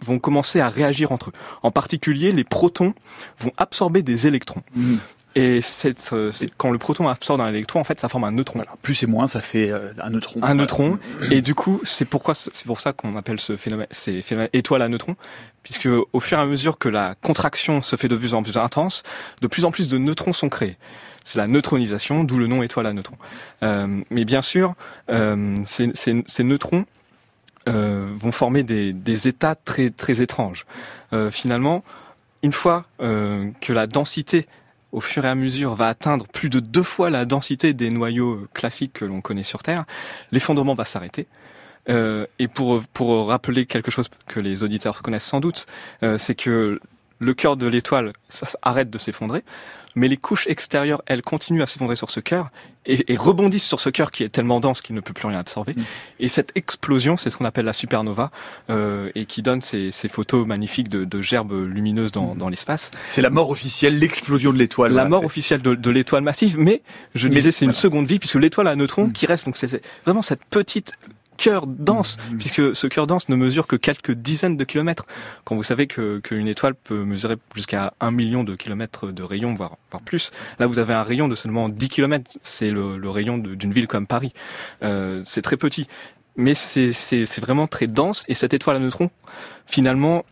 vont 0.00 0.18
commencer 0.18 0.60
à 0.60 0.68
réagir 0.68 1.12
entre 1.12 1.30
eux. 1.30 1.32
En 1.62 1.70
particulier, 1.70 2.32
les 2.32 2.44
protons 2.44 2.94
vont 3.38 3.52
absorber 3.56 4.02
des 4.02 4.26
électrons. 4.26 4.62
Mmh. 4.74 4.96
Et 5.34 5.60
c'est, 5.62 6.12
euh, 6.12 6.30
quand 6.58 6.70
le 6.70 6.78
proton 6.78 7.08
absorbe 7.08 7.40
un 7.40 7.48
électron, 7.48 7.80
en 7.80 7.84
fait, 7.84 7.98
ça 8.00 8.08
forme 8.08 8.24
un 8.24 8.32
neutron. 8.32 8.58
Voilà, 8.58 8.74
plus 8.82 9.02
et 9.02 9.06
moins, 9.06 9.26
ça 9.26 9.40
fait 9.40 9.70
euh, 9.70 9.92
un 10.02 10.10
neutron. 10.10 10.40
Un 10.42 10.54
neutron. 10.54 10.98
Et 11.30 11.40
du 11.40 11.54
coup, 11.54 11.80
c'est 11.84 12.04
pourquoi, 12.04 12.34
c'est 12.34 12.66
pour 12.66 12.80
ça 12.80 12.92
qu'on 12.92 13.16
appelle 13.16 13.40
ce 13.40 13.56
phénomène, 13.56 13.86
ces 13.90 14.20
phénomènes 14.20 14.50
étoiles 14.52 14.82
à 14.82 14.88
neutrons, 14.88 15.16
puisque 15.62 15.88
au 16.12 16.20
fur 16.20 16.38
et 16.38 16.40
à 16.42 16.44
mesure 16.44 16.78
que 16.78 16.88
la 16.88 17.14
contraction 17.22 17.80
se 17.80 17.96
fait 17.96 18.08
de 18.08 18.16
plus 18.16 18.34
en 18.34 18.42
plus 18.42 18.56
intense, 18.56 19.02
de 19.40 19.46
plus 19.46 19.64
en 19.64 19.70
plus 19.70 19.88
de 19.88 19.96
neutrons 19.96 20.34
sont 20.34 20.50
créés. 20.50 20.76
C'est 21.24 21.38
la 21.38 21.46
neutronisation, 21.46 22.24
d'où 22.24 22.38
le 22.38 22.46
nom 22.46 22.62
étoile 22.62 22.86
à 22.86 22.92
neutrons. 22.92 23.16
Euh, 23.62 24.02
mais 24.10 24.24
bien 24.24 24.42
sûr, 24.42 24.74
euh, 25.10 25.56
ces, 25.64 26.42
neutrons 26.42 26.84
euh, 27.68 28.08
vont 28.16 28.32
former 28.32 28.62
des, 28.62 29.28
états 29.28 29.54
très 29.54 29.90
très 29.90 30.20
étranges. 30.20 30.66
Finalement, 31.30 31.84
une 32.42 32.52
fois 32.52 32.86
que 32.98 33.72
la 33.72 33.86
densité 33.86 34.46
au 34.92 35.00
fur 35.00 35.24
et 35.24 35.28
à 35.28 35.34
mesure, 35.34 35.74
va 35.74 35.88
atteindre 35.88 36.26
plus 36.26 36.50
de 36.50 36.60
deux 36.60 36.82
fois 36.82 37.08
la 37.08 37.24
densité 37.24 37.72
des 37.72 37.90
noyaux 37.90 38.46
classiques 38.52 38.92
que 38.92 39.04
l'on 39.06 39.22
connaît 39.22 39.42
sur 39.42 39.62
Terre, 39.62 39.84
l'effondrement 40.32 40.74
va 40.74 40.84
s'arrêter. 40.84 41.26
Et 41.88 42.48
pour, 42.48 42.82
pour 42.92 43.28
rappeler 43.28 43.66
quelque 43.66 43.90
chose 43.90 44.08
que 44.26 44.38
les 44.38 44.62
auditeurs 44.62 45.02
connaissent 45.02 45.24
sans 45.24 45.40
doute, 45.40 45.66
c'est 46.18 46.34
que 46.34 46.78
le 47.22 47.34
cœur 47.34 47.56
de 47.56 47.66
l'étoile 47.66 48.12
arrête 48.62 48.90
de 48.90 48.98
s'effondrer, 48.98 49.42
mais 49.94 50.08
les 50.08 50.16
couches 50.16 50.46
extérieures, 50.46 51.02
elles, 51.06 51.22
continuent 51.22 51.62
à 51.62 51.66
s'effondrer 51.66 51.96
sur 51.96 52.10
ce 52.10 52.20
cœur 52.20 52.50
et, 52.86 53.12
et, 53.12 53.16
rebondissent 53.16 53.66
sur 53.66 53.78
ce 53.78 53.90
cœur 53.90 54.10
qui 54.10 54.24
est 54.24 54.28
tellement 54.28 54.58
dense 54.58 54.80
qu'il 54.80 54.96
ne 54.96 55.00
peut 55.00 55.12
plus 55.12 55.28
rien 55.28 55.38
absorber. 55.38 55.74
Mm. 55.74 55.82
Et 56.20 56.28
cette 56.28 56.52
explosion, 56.56 57.16
c'est 57.16 57.30
ce 57.30 57.36
qu'on 57.36 57.44
appelle 57.44 57.66
la 57.66 57.72
supernova 57.72 58.30
euh, 58.70 59.10
et 59.14 59.26
qui 59.26 59.42
donne 59.42 59.60
ces, 59.60 59.90
ces 59.90 60.08
photos 60.08 60.46
magnifiques 60.46 60.88
de, 60.88 61.04
de, 61.04 61.20
gerbes 61.20 61.52
lumineuses 61.52 62.10
dans, 62.10 62.34
mm. 62.34 62.38
dans 62.38 62.48
l'espace. 62.48 62.90
C'est 63.08 63.22
la 63.22 63.30
mort 63.30 63.50
officielle, 63.50 63.98
l'explosion 63.98 64.52
de 64.52 64.58
l'étoile. 64.58 64.92
La 64.92 65.02
voilà, 65.02 65.10
mort 65.10 65.24
officielle 65.24 65.62
de, 65.62 65.74
de 65.74 65.90
l'étoile 65.90 66.22
massive, 66.22 66.58
mais 66.58 66.82
je 67.14 67.28
mais, 67.28 67.36
disais 67.36 67.52
c'est 67.52 67.66
voilà. 67.66 67.70
une 67.70 67.80
seconde 67.80 68.06
vie 68.06 68.18
puisque 68.18 68.36
l'étoile 68.36 68.68
à 68.68 68.74
neutrons 68.74 69.08
mm. 69.08 69.12
qui 69.12 69.26
reste 69.26 69.44
donc 69.44 69.56
c'est 69.56 69.82
vraiment 70.04 70.22
cette 70.22 70.44
petite 70.46 70.92
cœur 71.36 71.66
dense, 71.66 72.16
mmh. 72.16 72.38
puisque 72.38 72.76
ce 72.76 72.86
cœur 72.86 73.06
dense 73.06 73.28
ne 73.28 73.36
mesure 73.36 73.66
que 73.66 73.76
quelques 73.76 74.12
dizaines 74.12 74.56
de 74.56 74.64
kilomètres. 74.64 75.06
Quand 75.44 75.56
vous 75.56 75.62
savez 75.62 75.86
que 75.86 76.18
qu'une 76.18 76.48
étoile 76.48 76.74
peut 76.74 77.04
mesurer 77.04 77.36
jusqu'à 77.54 77.94
un 78.00 78.10
million 78.10 78.44
de 78.44 78.54
kilomètres 78.54 79.08
de 79.08 79.22
rayon, 79.22 79.54
voire, 79.54 79.76
voire 79.90 80.02
plus, 80.02 80.30
là 80.58 80.66
vous 80.66 80.78
avez 80.78 80.94
un 80.94 81.02
rayon 81.02 81.28
de 81.28 81.34
seulement 81.34 81.68
10 81.68 81.88
kilomètres. 81.88 82.30
C'est 82.42 82.70
le, 82.70 82.96
le, 82.96 83.10
rayon 83.10 83.38
d'une 83.38 83.72
ville 83.72 83.86
comme 83.86 84.06
Paris. 84.06 84.32
Euh, 84.82 85.22
c'est 85.24 85.42
très 85.42 85.56
petit, 85.56 85.86
mais 86.36 86.54
c'est 86.54 87.40
vraiment 87.40 87.66
très 87.66 87.86
dense. 87.86 88.24
Et 88.28 88.34
cette 88.34 88.54
étoile 88.54 88.76
à 88.76 88.78
neutrons, 88.78 89.10
finalement, 89.66 90.24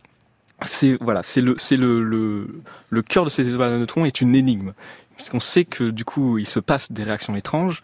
c'est 0.63 0.97
voilà, 1.01 1.23
c'est 1.23 1.41
le 1.41 1.55
c'est 1.57 1.77
le, 1.77 2.03
le 2.03 2.61
le 2.89 3.01
cœur 3.01 3.25
de 3.25 3.29
ces 3.29 3.47
étoiles 3.49 3.73
à 3.73 3.77
neutrons 3.77 4.05
est 4.05 4.21
une 4.21 4.35
énigme, 4.35 4.73
puisqu'on 5.15 5.39
sait 5.39 5.65
que 5.65 5.89
du 5.89 6.05
coup 6.05 6.37
il 6.37 6.47
se 6.47 6.59
passe 6.59 6.91
des 6.91 7.03
réactions 7.03 7.35
étranges, 7.35 7.81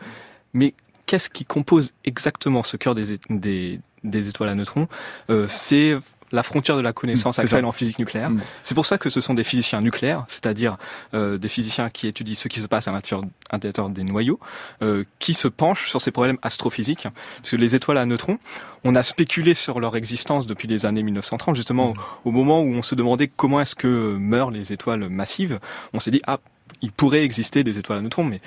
mais 0.54 0.74
qu'est-ce 1.08 1.32
qui 1.32 1.46
compose 1.46 1.94
exactement 2.06 2.62
ce 2.62 2.78
cœur 2.78 2.94
des, 2.94 3.18
des, 3.30 3.80
des 4.04 4.30
étoiles 4.30 4.50
à 4.50 4.56
neutrons 4.56 4.88
euh, 5.32 5.48
C'est 5.50 5.98
la 6.34 6.44
frontière 6.44 6.76
de 6.76 6.82
la 6.82 6.92
connaissance 6.92 7.38
mmh, 7.38 7.42
actuelle 7.42 7.66
en 7.66 7.72
physique 7.72 8.00
nucléaire. 8.00 8.30
Mmh. 8.30 8.42
C'est 8.62 8.76
pour 8.76 8.86
ça 8.86 8.98
que 8.98 9.10
ce 9.10 9.22
sont 9.22 9.34
des 9.34 9.46
physiciens 9.46 9.80
nucléaires, 9.80 10.26
c'est-à-dire 10.28 10.78
euh, 11.14 11.38
des 11.38 11.48
physiciens 11.48 11.90
qui 11.90 12.08
étudient 12.08 12.36
ce 12.36 12.50
qui 12.50 12.60
se 12.60 12.68
passe 12.68 12.90
à 12.90 12.92
l'intérieur 12.92 13.90
des 13.90 14.04
noyaux, 14.04 14.38
euh, 14.82 15.06
qui 15.20 15.34
se 15.34 15.48
penchent 15.48 15.90
sur 15.90 16.02
ces 16.02 16.12
problèmes 16.12 16.38
astrophysiques. 16.42 17.08
Parce 17.38 17.52
que 17.52 17.56
les 17.56 17.76
étoiles 17.76 17.98
à 17.98 18.06
neutrons, 18.06 18.40
on 18.84 18.94
a 18.96 19.04
spéculé 19.04 19.54
sur 19.54 19.80
leur 19.80 19.96
existence 19.96 20.48
depuis 20.48 20.68
les 20.68 20.86
années 20.86 21.04
1930, 21.04 21.56
justement 21.56 21.90
mmh. 21.90 22.00
au, 22.26 22.30
au, 22.30 22.32
moment 22.32 22.62
où 22.62 22.74
on 22.74 22.82
se 22.82 22.96
demandait 22.96 23.32
comment 23.34 23.62
est-ce 23.62 23.76
que 23.76 24.18
meurent 24.18 24.52
les 24.52 24.74
étoiles 24.74 25.08
massives. 25.08 25.60
On 25.94 26.02
s'est 26.02 26.12
dit, 26.12 26.22
ah, 26.28 26.40
il 26.82 26.92
pourrait 26.92 27.24
exister 27.24 27.64
des 27.64 27.80
étoiles 27.80 28.00
à 28.00 28.02
neutrons, 28.02 28.26
mais 28.26 28.40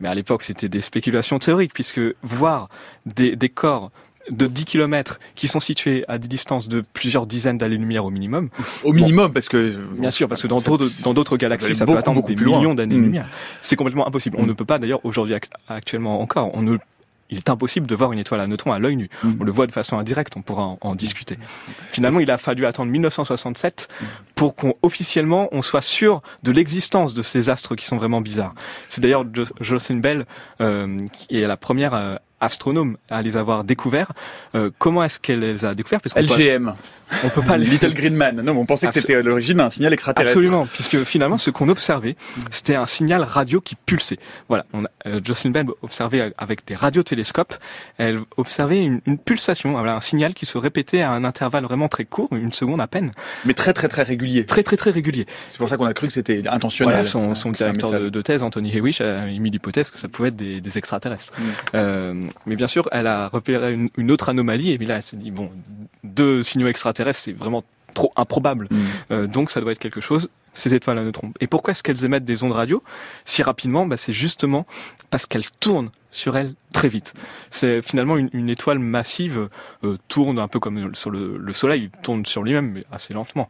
mais 0.00 0.08
à 0.08 0.14
l'époque 0.14 0.42
c'était 0.42 0.68
des 0.68 0.80
spéculations 0.80 1.38
théoriques, 1.38 1.74
puisque 1.74 2.00
voir 2.22 2.68
des, 3.06 3.36
des 3.36 3.48
corps 3.48 3.90
de 4.30 4.46
10 4.46 4.64
km 4.64 5.18
qui 5.34 5.48
sont 5.48 5.60
situés 5.60 6.04
à 6.08 6.18
des 6.18 6.28
distances 6.28 6.68
de 6.68 6.82
plusieurs 6.92 7.26
dizaines 7.26 7.58
d'années-lumière 7.58 8.04
au 8.04 8.10
minimum. 8.10 8.48
Au 8.84 8.92
minimum, 8.92 9.26
bon, 9.26 9.32
parce 9.32 9.48
que... 9.48 9.74
Bien 9.98 10.10
sûr, 10.10 10.28
parce 10.28 10.42
que 10.42 10.46
dans 10.46 10.60
d'autres, 10.60 10.88
dans 11.02 11.14
d'autres 11.14 11.36
galaxies, 11.36 11.74
ça 11.74 11.86
peut 11.86 11.96
attendre 11.96 12.22
des 12.24 12.36
millions 12.36 12.74
d'années-lumière. 12.74 13.24
Mmh. 13.24 13.58
C'est 13.60 13.76
complètement 13.76 14.06
impossible. 14.06 14.36
Mmh. 14.36 14.42
On 14.42 14.46
ne 14.46 14.52
peut 14.52 14.64
pas, 14.64 14.78
d'ailleurs, 14.78 15.00
aujourd'hui, 15.04 15.34
actuellement 15.68 16.20
encore, 16.20 16.50
on 16.54 16.62
ne 16.62 16.76
il 17.30 17.38
est 17.38 17.50
impossible 17.50 17.86
de 17.86 17.94
voir 17.94 18.12
une 18.12 18.18
étoile 18.18 18.40
à 18.40 18.46
neutrons 18.46 18.72
à 18.72 18.78
l'œil 18.78 18.96
nu. 18.96 19.08
Mm. 19.22 19.32
On 19.40 19.44
le 19.44 19.52
voit 19.52 19.66
de 19.66 19.72
façon 19.72 19.98
indirecte, 19.98 20.36
on 20.36 20.42
pourra 20.42 20.76
en, 20.80 20.94
discuter. 20.94 21.38
Finalement, 21.92 22.20
il 22.20 22.30
a 22.30 22.38
fallu 22.38 22.66
attendre 22.66 22.90
1967 22.90 23.88
pour 24.34 24.56
qu'on 24.56 24.74
officiellement 24.82 25.48
on 25.52 25.62
soit 25.62 25.82
sûr 25.82 26.22
de 26.42 26.52
l'existence 26.52 27.14
de 27.14 27.22
ces 27.22 27.48
astres 27.48 27.76
qui 27.76 27.86
sont 27.86 27.96
vraiment 27.96 28.20
bizarres. 28.20 28.54
C'est 28.88 29.00
d'ailleurs 29.00 29.24
Jocelyn 29.60 29.98
Bell 29.98 30.26
euh, 30.60 30.98
qui 31.16 31.40
est 31.40 31.46
la 31.46 31.56
première 31.56 31.94
euh, 31.94 32.16
astronome 32.40 32.96
à 33.10 33.22
les 33.22 33.36
avoir 33.36 33.64
découverts. 33.64 34.12
Euh, 34.54 34.70
comment 34.78 35.04
est-ce 35.04 35.20
qu'elle 35.20 35.40
les 35.40 35.64
a 35.64 35.74
découverts? 35.74 36.00
Parce 36.00 36.16
LGM. 36.16 36.74
on 37.24 37.28
peut 37.28 37.42
pas 37.42 37.56
Little 37.58 37.92
Green 37.92 38.14
Man. 38.14 38.40
Non, 38.40 38.56
on 38.56 38.66
pensait 38.66 38.86
que 38.88 38.94
c'était 38.94 39.16
à 39.16 39.22
l'origine 39.22 39.60
un 39.60 39.70
signal 39.70 39.92
extraterrestre. 39.92 40.36
Absolument, 40.36 40.66
puisque 40.66 41.02
finalement, 41.04 41.38
ce 41.38 41.50
qu'on 41.50 41.68
observait, 41.68 42.16
c'était 42.50 42.74
un 42.74 42.86
signal 42.86 43.22
radio 43.22 43.60
qui 43.60 43.74
pulsait. 43.74 44.18
Voilà, 44.48 44.64
on 44.72 44.84
a, 44.84 44.88
euh, 45.06 45.20
Jocelyn 45.22 45.50
Bell 45.50 45.66
observait 45.82 46.32
avec 46.38 46.66
des 46.66 46.74
radiotélescopes, 46.74 47.54
elle 47.98 48.20
observait 48.36 48.80
une, 48.80 49.00
une 49.06 49.18
pulsation, 49.18 49.72
voilà, 49.72 49.94
un 49.94 50.00
signal 50.00 50.34
qui 50.34 50.46
se 50.46 50.58
répétait 50.58 51.02
à 51.02 51.10
un 51.10 51.24
intervalle 51.24 51.64
vraiment 51.64 51.88
très 51.88 52.04
court, 52.04 52.28
une 52.32 52.52
seconde 52.52 52.80
à 52.80 52.86
peine. 52.86 53.12
Mais 53.44 53.54
très 53.54 53.72
très 53.72 53.88
très 53.88 54.02
régulier. 54.02 54.46
Très 54.46 54.62
très 54.62 54.76
très 54.76 54.90
régulier. 54.90 55.26
C'est 55.48 55.58
pour 55.58 55.68
ça 55.68 55.76
qu'on 55.76 55.86
a 55.86 55.94
cru 55.94 56.06
que 56.06 56.12
c'était 56.12 56.46
intentionnel. 56.48 56.94
Voilà, 56.94 57.08
son, 57.08 57.34
son 57.34 57.50
directeur 57.52 58.10
de, 58.10 58.22
thèse, 58.22 58.42
Anthony 58.42 58.74
Hewish, 58.76 59.00
a 59.00 59.28
émis 59.28 59.50
l'hypothèse 59.50 59.90
que 59.90 59.98
ça 59.98 60.08
pouvait 60.08 60.28
être 60.28 60.36
des, 60.36 60.60
des 60.60 60.78
extraterrestres. 60.78 61.32
Mm. 61.38 61.44
Euh, 61.74 62.29
mais 62.46 62.56
bien 62.56 62.66
sûr, 62.66 62.88
elle 62.92 63.06
a 63.06 63.28
repéré 63.28 63.78
une, 63.96 64.10
autre 64.10 64.28
anomalie, 64.28 64.70
et 64.70 64.78
puis 64.78 64.86
là, 64.86 64.96
elle 64.96 65.02
s'est 65.02 65.16
dit, 65.16 65.30
bon, 65.30 65.50
deux 66.04 66.42
signaux 66.42 66.68
extraterrestres, 66.68 67.20
c'est 67.20 67.32
vraiment 67.32 67.64
trop 67.94 68.12
improbable. 68.16 68.68
Mm. 68.70 68.76
Euh, 69.10 69.26
donc 69.26 69.50
ça 69.50 69.60
doit 69.60 69.72
être 69.72 69.78
quelque 69.78 70.00
chose, 70.00 70.30
ces 70.54 70.74
étoiles 70.74 70.98
à 70.98 71.02
neutrons. 71.02 71.32
Et 71.40 71.46
pourquoi 71.46 71.72
est-ce 71.72 71.82
qu'elles 71.82 72.04
émettent 72.04 72.24
des 72.24 72.42
ondes 72.42 72.52
radio 72.52 72.82
si 73.24 73.42
rapidement? 73.42 73.86
Bah, 73.86 73.96
C'est 73.96 74.12
justement 74.12 74.66
parce 75.10 75.26
qu'elles 75.26 75.50
tournent 75.60 75.90
sur 76.10 76.36
elles 76.36 76.54
très 76.72 76.88
vite. 76.88 77.14
C'est 77.50 77.82
finalement 77.82 78.16
une, 78.16 78.50
étoile 78.50 78.78
massive 78.78 79.48
euh, 79.84 79.98
tourne 80.08 80.38
un 80.38 80.48
peu 80.48 80.60
comme 80.60 80.94
sur 80.94 81.10
le, 81.10 81.52
Soleil, 81.52 81.90
tourne 82.02 82.24
sur 82.24 82.42
lui-même, 82.42 82.70
mais 82.72 82.82
assez 82.92 83.12
lentement. 83.12 83.48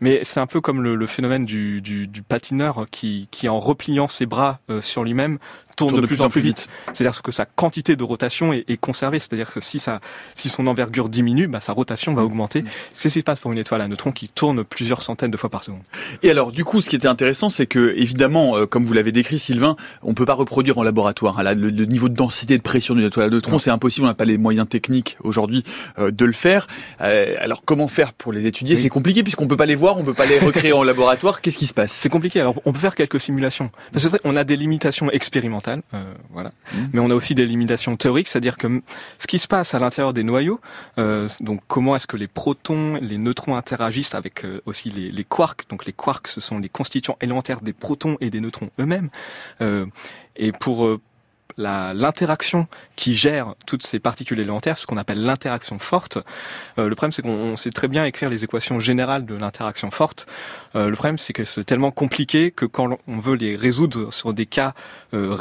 Mais 0.00 0.20
c'est 0.24 0.40
un 0.40 0.46
peu 0.46 0.60
comme 0.60 0.82
le, 0.82 1.06
phénomène 1.06 1.44
du, 1.44 1.80
du, 1.80 2.22
patineur 2.22 2.86
qui, 2.90 3.28
qui, 3.30 3.48
en 3.48 3.58
repliant 3.58 4.08
ses 4.08 4.26
bras 4.26 4.60
euh, 4.70 4.80
sur 4.80 5.04
lui-même, 5.04 5.38
tourne, 5.76 6.00
de, 6.00 6.06
plus, 6.06 6.20
en 6.20 6.30
plus 6.30 6.40
vite. 6.40 6.68
C'est-à-dire 6.92 7.20
que 7.22 7.32
sa 7.32 7.46
quantité 7.46 7.96
de 7.96 8.04
rotation 8.04 8.52
est, 8.52 8.64
est 8.68 8.76
conservée. 8.76 9.18
C'est-à-dire 9.18 9.52
que 9.52 9.60
si, 9.60 9.78
ça, 9.78 10.00
si 10.34 10.48
son 10.48 10.66
envergure 10.66 11.08
diminue, 11.08 11.46
bah, 11.46 11.60
sa 11.60 11.72
rotation 11.72 12.14
va 12.14 12.22
mmh. 12.22 12.26
augmenter. 12.26 12.62
Mmh. 12.62 12.68
C'est 12.94 13.08
ce 13.08 13.14
qui 13.14 13.20
se 13.20 13.24
passe 13.24 13.40
pour 13.40 13.52
une 13.52 13.58
étoile 13.58 13.82
à 13.82 13.88
neutrons 13.88 14.12
qui 14.12 14.28
tourne 14.28 14.64
plusieurs 14.64 15.02
centaines 15.02 15.30
de 15.30 15.36
fois 15.36 15.50
par 15.50 15.64
seconde. 15.64 15.82
Et 16.22 16.30
alors, 16.30 16.52
du 16.52 16.64
coup, 16.64 16.80
ce 16.80 16.88
qui 16.88 16.96
était 16.96 17.08
intéressant, 17.08 17.48
c'est 17.48 17.66
que, 17.66 17.94
évidemment, 17.96 18.56
euh, 18.56 18.66
comme 18.66 18.84
vous 18.84 18.92
l'avez 18.92 19.12
décrit, 19.12 19.38
Sylvain, 19.38 19.76
on 20.02 20.14
peut 20.14 20.26
pas 20.26 20.34
reproduire 20.34 20.78
en 20.78 20.82
laboratoire. 20.82 21.38
Hein, 21.38 21.54
le, 21.54 21.70
niveau 21.84 22.01
de 22.08 22.14
densité 22.14 22.56
de 22.56 22.62
pression 22.62 22.94
d'une 22.94 23.06
étoile 23.06 23.26
à 23.26 23.30
neutrons, 23.30 23.58
c'est 23.58 23.70
impossible. 23.70 24.04
On 24.04 24.08
n'a 24.08 24.14
pas 24.14 24.24
les 24.24 24.38
moyens 24.38 24.68
techniques 24.68 25.16
aujourd'hui 25.20 25.64
euh, 25.98 26.10
de 26.10 26.24
le 26.24 26.32
faire. 26.32 26.66
Euh, 27.00 27.34
alors, 27.40 27.62
comment 27.64 27.88
faire 27.88 28.12
pour 28.12 28.32
les 28.32 28.46
étudier? 28.46 28.76
C'est 28.76 28.88
compliqué 28.88 29.22
puisqu'on 29.22 29.46
peut 29.46 29.56
pas 29.56 29.66
les 29.66 29.74
voir, 29.74 29.98
on 29.98 30.04
peut 30.04 30.14
pas 30.14 30.26
les 30.26 30.38
recréer 30.38 30.72
en 30.72 30.82
laboratoire. 30.84 31.40
Qu'est-ce 31.40 31.58
qui 31.58 31.66
se 31.66 31.74
passe? 31.74 31.92
C'est 31.92 32.08
compliqué. 32.08 32.40
Alors, 32.40 32.60
on 32.64 32.72
peut 32.72 32.78
faire 32.78 32.94
quelques 32.94 33.20
simulations. 33.20 33.70
Parce 33.92 34.08
que 34.08 34.16
on 34.24 34.36
a 34.36 34.44
des 34.44 34.56
limitations 34.56 35.10
expérimentales, 35.10 35.82
voilà. 36.32 36.50
Mmh. 36.50 36.78
Mais 36.92 37.00
on 37.00 37.10
a 37.10 37.14
aussi 37.14 37.34
des 37.34 37.46
limitations 37.46 37.96
théoriques, 37.96 38.28
c'est-à-dire 38.28 38.56
que 38.56 38.82
ce 39.18 39.26
qui 39.26 39.38
se 39.38 39.48
passe 39.48 39.74
à 39.74 39.78
l'intérieur 39.78 40.12
des 40.12 40.22
noyaux, 40.22 40.60
donc 41.40 41.60
comment 41.66 41.96
est-ce 41.96 42.06
que 42.06 42.16
les 42.16 42.28
protons, 42.28 42.98
les 43.00 43.18
neutrons 43.18 43.56
interagissent 43.56 44.14
avec 44.14 44.44
aussi 44.66 44.90
les, 44.90 45.10
les 45.10 45.24
quarks? 45.24 45.68
Donc 45.68 45.86
les 45.86 45.92
quarks, 45.92 46.28
ce 46.28 46.40
sont 46.40 46.58
les 46.58 46.68
constituants 46.68 47.16
élémentaires 47.20 47.60
des 47.60 47.72
protons 47.72 48.16
et 48.20 48.30
des 48.30 48.40
neutrons 48.40 48.70
eux-mêmes. 48.78 49.10
Euh, 49.60 49.86
et 50.36 50.52
pour 50.52 50.86
euh, 50.86 51.00
l'interaction 51.56 52.66
qui 52.96 53.14
gère 53.14 53.54
toutes 53.66 53.86
ces 53.86 53.98
particules 53.98 54.40
élémentaires, 54.40 54.78
ce 54.78 54.86
qu'on 54.86 54.96
appelle 54.96 55.22
l'interaction 55.22 55.78
forte. 55.78 56.18
Euh, 56.78 56.88
le 56.88 56.94
problème, 56.94 57.12
c'est 57.12 57.22
qu'on 57.22 57.56
sait 57.56 57.70
très 57.70 57.88
bien 57.88 58.04
écrire 58.04 58.30
les 58.30 58.44
équations 58.44 58.80
générales 58.80 59.26
de 59.26 59.34
l'interaction 59.34 59.90
forte. 59.90 60.26
Euh, 60.74 60.88
le 60.88 60.94
problème, 60.94 61.18
c'est 61.18 61.32
que 61.32 61.44
c'est 61.44 61.64
tellement 61.64 61.90
compliqué 61.90 62.50
que 62.50 62.66
quand 62.66 62.98
on 63.06 63.18
veut 63.18 63.36
les 63.36 63.56
résoudre 63.56 64.12
sur 64.12 64.32
des 64.32 64.46
cas 64.46 64.74
euh, 65.14 65.36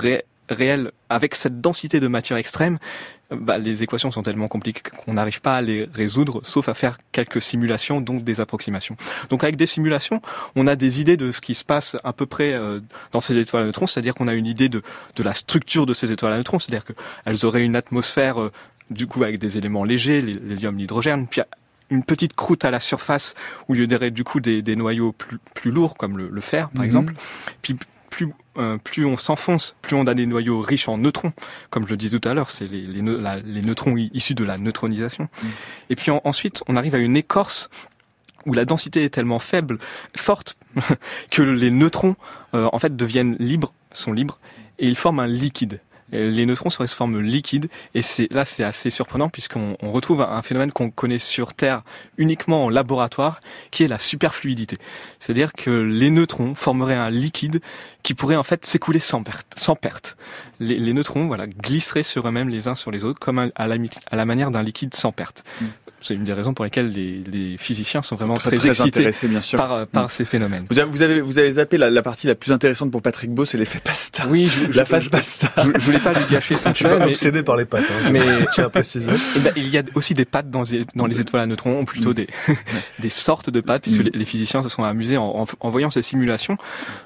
réels 0.50 0.92
avec 1.10 1.36
cette 1.36 1.62
densité 1.62 2.00
de 2.00 2.08
matière 2.08 2.38
extrême, 2.38 2.78
bah, 3.32 3.58
les 3.58 3.84
équations 3.84 4.12
sont 4.12 4.24
tellement 4.24 4.48
compliquées 4.48 4.82
qu'on 5.06 5.14
n'arrive 5.14 5.42
pas 5.42 5.58
à 5.58 5.62
les 5.62 5.86
résoudre, 5.94 6.42
sauf 6.44 6.68
à 6.68 6.74
faire 6.74 6.98
quelques 7.12 7.42
simulations, 7.42 8.02
donc 8.02 8.24
des 8.24 8.42
approximations. 8.42 8.98
Donc 9.30 9.44
avec 9.44 9.56
des 9.56 9.66
simulations, 9.66 10.22
on 10.56 10.68
a 10.68 10.76
des 10.76 11.02
idées 11.02 11.18
de 11.18 11.32
ce 11.32 11.40
qui 11.40 11.56
se 11.56 11.64
passe 11.64 11.96
à 12.04 12.14
peu 12.14 12.26
près 12.26 12.54
euh, 12.54 12.80
dans 13.12 13.22
ces 13.22 13.38
étoiles 13.38 13.64
à 13.64 13.66
neutrons, 13.66 13.88
c'est-à-dire 13.88 14.16
qu'on 14.16 14.28
a 14.28 14.34
une 14.34 14.48
idée 14.48 14.70
de, 14.70 14.82
de 15.16 15.24
la 15.24 15.34
structure 15.34 15.86
de 15.86 15.94
ces 15.94 16.12
étoiles 16.12 16.34
à 16.34 16.38
neutrons, 16.38 16.60
c'est-à-dire 16.60 16.84
qu'elles 16.86 17.46
auraient 17.46 17.64
une 17.64 17.76
atmosphère 17.76 18.42
euh, 18.42 18.52
du 18.90 19.08
coup 19.08 19.24
avec 19.24 19.40
des 19.40 19.58
éléments 19.58 19.86
légers, 19.86 20.22
l'hélium, 20.22 20.78
l'hydrogène, 20.78 21.28
puis 21.28 21.42
une 21.90 22.04
petite 22.04 22.34
croûte 22.34 22.66
à 22.66 22.72
la 22.72 22.80
surface 22.80 23.36
où 23.68 23.76
il 23.76 23.92
y 23.92 23.96
aurait 23.96 24.12
du 24.12 24.24
coup 24.24 24.40
des, 24.40 24.62
des 24.62 24.76
noyaux 24.76 25.12
plus, 25.12 25.40
plus 25.54 25.72
lourds 25.72 25.96
comme 25.96 26.18
le, 26.18 26.30
le 26.30 26.42
fer 26.42 26.70
par 26.70 26.82
mhm. 26.82 26.88
exemple, 26.88 27.14
puis 27.62 27.78
plus, 28.10 28.34
euh, 28.58 28.78
plus 28.78 29.06
on 29.06 29.18
s'enfonce, 29.18 29.76
plus 29.82 29.96
on 29.96 30.08
a 30.08 30.14
des 30.14 30.26
noyaux 30.26 30.60
riches 30.60 30.90
en 30.90 30.98
neutrons, 30.98 31.32
comme 31.70 31.86
je 31.86 31.92
le 31.92 31.98
disais 31.98 32.20
tout 32.20 32.28
à 32.28 32.34
l'heure, 32.34 32.50
c'est 32.50 32.68
les, 32.68 32.82
les, 32.82 33.02
les, 33.02 33.62
neutrons 33.62 33.96
issus 33.96 34.36
de 34.36 34.44
la 34.44 34.58
neutronisation. 34.58 35.30
Mm. 35.42 35.48
Et 35.90 35.96
puis 35.96 36.12
ensuite, 36.24 36.64
on 36.68 36.76
arrive 36.76 36.96
à 36.96 36.98
une 36.98 37.16
écorce 37.16 37.70
où 38.46 38.54
la 38.54 38.66
densité 38.66 39.04
est 39.04 39.10
tellement 39.10 39.40
faible, 39.40 39.78
forte, 40.16 40.58
que 41.32 41.42
les 41.42 41.72
neutrons 41.72 42.16
euh, 42.54 42.70
en 42.74 42.80
fait 42.80 42.96
deviennent 42.96 43.36
libres, 43.40 43.74
sont 43.94 44.14
libres, 44.14 44.40
et 44.80 44.88
ils 44.88 44.98
forment 44.98 45.22
un 45.22 45.28
liquide. 45.28 45.80
Les 46.12 46.46
neutrons 46.46 46.70
seraient 46.70 46.88
sous 46.88 46.98
forme 46.98 47.20
liquide 47.22 47.70
et 47.96 48.02
c'est 48.02 48.32
là 48.32 48.46
c'est 48.46 48.64
assez 48.64 48.90
surprenant 48.90 49.30
puisqu'on 49.30 49.76
retrouve 49.82 50.22
un 50.22 50.42
phénomène 50.42 50.72
qu'on 50.72 50.90
connaît 50.90 51.20
sur 51.20 51.54
Terre 51.54 51.84
uniquement 52.18 52.66
en 52.66 52.70
laboratoire 52.70 53.40
qui 53.72 53.84
est 53.84 53.88
la 53.88 54.00
superfluidité. 54.00 54.78
C'est-à-dire 55.20 55.54
que 55.54 55.70
les 55.70 56.10
neutrons 56.10 56.56
formeraient 56.56 56.96
un 56.96 57.10
liquide 57.10 57.62
qui 58.04 58.14
pourrait 58.14 58.36
en 58.36 58.44
fait 58.44 58.66
s'écouler 58.66 59.00
sans 59.00 59.24
perte. 59.24 59.48
Sans 59.58 59.76
perte. 59.76 60.18
Les, 60.60 60.78
les, 60.78 60.94
neutrons 60.94 61.28
voilà 61.28 61.48
glisseraient 61.48 62.04
sur 62.04 62.28
eux-mêmes 62.28 62.50
les 62.50 62.68
uns 62.68 62.76
sur 62.76 62.92
les 62.92 63.04
autres 63.04 63.20
comme 63.20 63.52
à, 63.56 63.68
la, 63.68 63.78
à 64.12 64.16
la 64.16 64.26
manière 64.26 64.52
d'un 64.52 64.64
liquide 64.64 64.94
sans 64.94 65.12
perte. 65.12 65.44
Mm. 65.60 65.66
C'est 66.04 66.16
une 66.16 66.24
des 66.24 66.34
raisons 66.34 66.56
pour 66.56 66.66
lesquelles 66.66 66.92
les, 66.92 67.24
les 67.32 67.58
physiciens 67.58 68.02
sont 68.02 68.16
vraiment 68.16 68.34
très, 68.34 68.56
très, 68.56 68.82
intéressés 68.82 69.28
bien 69.28 69.42
sûr. 69.42 69.60
par, 69.60 69.86
par 69.86 70.06
mm. 70.06 70.10
ces 70.10 70.26
phénomènes. 70.26 70.66
Vous 70.70 70.80
avez, 70.80 70.90
vous 70.90 71.02
avez, 71.04 71.22
vous 71.22 71.38
avez 71.38 71.54
zappé 71.54 71.78
la, 71.78 71.92
la 71.92 72.02
partie 72.02 72.26
la 72.26 72.34
plus 72.34 72.52
intéressante 72.52 72.90
pour 72.90 73.04
Patrick 73.04 73.32
Beau, 73.32 73.46
c'est 73.46 73.60
l'effet 73.60 73.80
pasta. 73.80 74.26
Oui, 74.28 74.48
je, 74.48 74.66
la 74.76 74.86
phase 74.86 75.10
pasta. 75.10 75.50
Je, 75.58 75.80
je, 75.80 75.86
voulais 75.86 76.00
pas 76.04 76.14
lui 76.14 76.26
gâcher 76.30 76.58
ça. 76.58 76.72
Je 76.72 76.78
suis 76.78 76.86
pas 76.86 77.06
obsédé 77.06 77.44
par 77.44 77.56
les 77.56 77.66
pattes. 77.66 77.86
Hein, 77.90 78.10
mais 78.12 78.22
tiens 78.54 78.66
à 78.66 78.70
préciser. 78.70 79.12
Eh 79.36 79.40
ben, 79.40 79.54
il 79.56 79.70
y 79.70 79.78
a 79.78 79.84
aussi 79.96 80.14
des 80.14 80.26
pattes 80.26 80.50
dans 80.50 80.64
les, 80.64 80.86
dans 80.96 81.06
les 81.06 81.22
étoiles 81.22 81.44
à 81.44 81.46
neutrons, 81.46 81.82
ou 81.82 81.86
plutôt 81.86 82.12
mm. 82.12 82.14
des, 82.14 82.28
des 83.00 83.10
sortes 83.10 83.50
de 83.50 83.62
pattes, 83.62 83.84
puisque 83.84 84.04
les, 84.04 84.12
les, 84.12 84.26
physiciens 84.26 84.62
se 84.64 84.70
sont 84.70 84.84
amusés 84.84 85.18
en, 85.18 85.46
en, 85.60 85.70
voyant 85.70 85.90
ces 85.90 86.02
simulations 86.02 86.58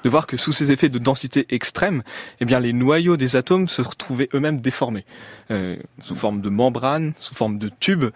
de 0.02 0.08
voir 0.08 0.26
que 0.26 0.36
sous 0.36 0.52
ces 0.52 0.72
effets 0.72 0.88
de 0.88 0.98
densité 0.98 1.46
extrême, 1.50 2.02
eh 2.40 2.44
bien 2.44 2.60
les 2.60 2.72
noyaux 2.72 3.16
des 3.16 3.36
atomes 3.36 3.68
se 3.68 3.82
retrouvaient 3.82 4.28
eux-mêmes 4.34 4.60
déformés, 4.60 5.04
euh, 5.50 5.76
sous 6.02 6.16
forme 6.16 6.40
de 6.40 6.48
membranes, 6.48 7.12
sous 7.20 7.34
forme 7.34 7.58
de 7.58 7.70
tubes. 7.80 8.06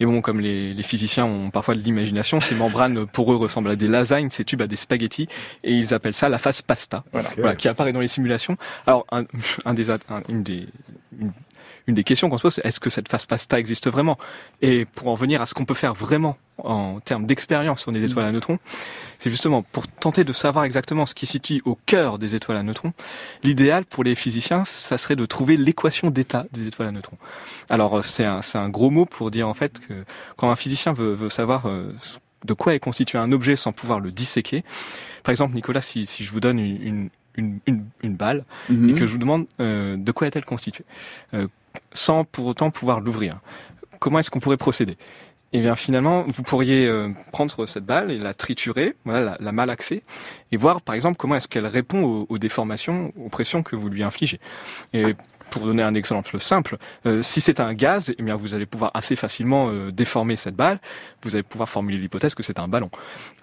Et 0.00 0.06
bon, 0.06 0.20
comme 0.20 0.40
les, 0.40 0.74
les 0.74 0.82
physiciens 0.82 1.24
ont 1.24 1.50
parfois 1.50 1.74
de 1.74 1.80
l'imagination, 1.80 2.40
ces 2.40 2.54
membranes 2.54 3.06
pour 3.06 3.32
eux 3.32 3.36
ressemblent 3.36 3.70
à 3.70 3.76
des 3.76 3.88
lasagnes, 3.88 4.30
ces 4.30 4.44
tubes 4.44 4.62
à 4.62 4.66
des 4.66 4.76
spaghettis, 4.76 5.28
et 5.62 5.72
ils 5.72 5.94
appellent 5.94 6.14
ça 6.14 6.28
la 6.28 6.38
phase 6.38 6.62
pasta, 6.62 7.04
voilà, 7.12 7.30
voilà 7.36 7.56
qui 7.56 7.68
apparaît 7.68 7.92
dans 7.92 8.00
les 8.00 8.08
simulations. 8.08 8.56
Alors, 8.86 9.06
un, 9.12 9.24
un 9.64 9.74
des, 9.74 9.90
un, 9.90 9.98
une 10.28 10.42
des, 10.42 10.66
une, 11.20 11.32
une 11.86 11.94
des 11.94 12.04
questions 12.04 12.28
qu'on 12.28 12.38
se 12.38 12.42
pose, 12.42 12.54
c'est 12.54 12.66
est-ce 12.66 12.80
que 12.80 12.90
cette 12.90 13.08
phase 13.08 13.26
pasta 13.26 13.58
existe 13.58 13.90
vraiment? 13.90 14.18
Et 14.62 14.84
pour 14.84 15.08
en 15.08 15.14
venir 15.14 15.42
à 15.42 15.46
ce 15.46 15.54
qu'on 15.54 15.64
peut 15.64 15.74
faire 15.74 15.94
vraiment 15.94 16.36
en 16.58 17.00
termes 17.00 17.26
d'expérience 17.26 17.80
sur 17.80 17.92
des 17.92 18.04
étoiles 18.04 18.26
à 18.26 18.32
neutrons, 18.32 18.58
c'est 19.18 19.30
justement 19.30 19.62
pour 19.62 19.86
tenter 19.88 20.24
de 20.24 20.32
savoir 20.32 20.64
exactement 20.64 21.04
ce 21.04 21.14
qui 21.14 21.26
se 21.26 21.32
situe 21.32 21.62
au 21.64 21.76
cœur 21.86 22.18
des 22.18 22.34
étoiles 22.34 22.58
à 22.58 22.62
neutrons. 22.62 22.92
L'idéal 23.42 23.84
pour 23.84 24.04
les 24.04 24.14
physiciens, 24.14 24.64
ça 24.64 24.96
serait 24.96 25.16
de 25.16 25.26
trouver 25.26 25.56
l'équation 25.56 26.10
d'état 26.10 26.46
des 26.52 26.68
étoiles 26.68 26.88
à 26.88 26.92
neutrons. 26.92 27.18
Alors 27.68 27.98
euh, 27.98 28.02
c'est 28.02 28.24
un, 28.24 28.40
un, 28.54 28.68
gros 28.68 28.90
mot 28.90 29.04
pour 29.04 29.30
dire 29.30 29.48
en 29.48 29.54
fait 29.54 29.80
que 29.80 30.04
quand 30.36 30.50
un 30.50 30.56
physicien 30.56 30.92
veut, 30.92 31.14
veut 31.14 31.28
savoir 31.28 31.66
euh, 31.66 31.92
de 32.44 32.52
quoi 32.54 32.74
est 32.74 32.80
constitué 32.80 33.18
un 33.18 33.32
objet 33.32 33.56
sans 33.56 33.72
pouvoir 33.72 34.00
le 34.00 34.12
disséquer, 34.12 34.64
par 35.22 35.32
exemple 35.32 35.54
Nicolas, 35.54 35.82
si, 35.82 36.06
si 36.06 36.24
je 36.24 36.30
vous 36.30 36.40
donne 36.40 36.58
une, 36.58 37.10
une, 37.36 37.58
une, 37.66 37.84
une 38.02 38.14
balle 38.14 38.44
mm-hmm. 38.70 38.90
et 38.90 38.92
que 38.92 39.06
je 39.06 39.12
vous 39.12 39.18
demande 39.18 39.46
euh, 39.60 39.96
de 39.96 40.12
quoi 40.12 40.26
est-elle 40.26 40.44
constituée, 40.44 40.84
euh, 41.32 41.48
sans 41.92 42.24
pour 42.24 42.46
autant 42.46 42.70
pouvoir 42.70 43.00
l'ouvrir. 43.00 43.40
Comment 43.98 44.18
est-ce 44.18 44.30
qu'on 44.30 44.40
pourrait 44.40 44.56
procéder? 44.56 44.96
Eh 45.52 45.60
bien 45.60 45.76
finalement, 45.76 46.24
vous 46.26 46.42
pourriez 46.42 46.86
euh, 46.86 47.10
prendre 47.30 47.66
cette 47.66 47.84
balle 47.84 48.10
et 48.10 48.18
la 48.18 48.34
triturer, 48.34 48.96
la, 49.06 49.52
malaxer, 49.52 50.02
et 50.50 50.56
voir 50.56 50.82
par 50.82 50.96
exemple 50.96 51.16
comment 51.16 51.36
est-ce 51.36 51.46
qu'elle 51.46 51.66
répond 51.66 52.26
aux, 52.28 52.38
déformations, 52.38 53.12
aux 53.16 53.28
pressions 53.28 53.62
que 53.62 53.76
vous 53.76 53.88
lui 53.88 54.02
infligez. 54.02 54.40
Pour 55.54 55.66
donner 55.66 55.84
un 55.84 55.94
exemple 55.94 56.40
simple, 56.40 56.78
euh, 57.06 57.22
si 57.22 57.40
c'est 57.40 57.60
un 57.60 57.74
gaz, 57.74 58.12
eh 58.18 58.22
bien 58.24 58.34
vous 58.34 58.54
allez 58.54 58.66
pouvoir 58.66 58.90
assez 58.94 59.14
facilement 59.14 59.68
euh, 59.68 59.92
déformer 59.92 60.34
cette 60.34 60.56
balle. 60.56 60.80
Vous 61.22 61.36
allez 61.36 61.44
pouvoir 61.44 61.68
formuler 61.68 61.96
l'hypothèse 61.96 62.34
que 62.34 62.42
c'est 62.42 62.58
un 62.58 62.66
ballon. 62.66 62.90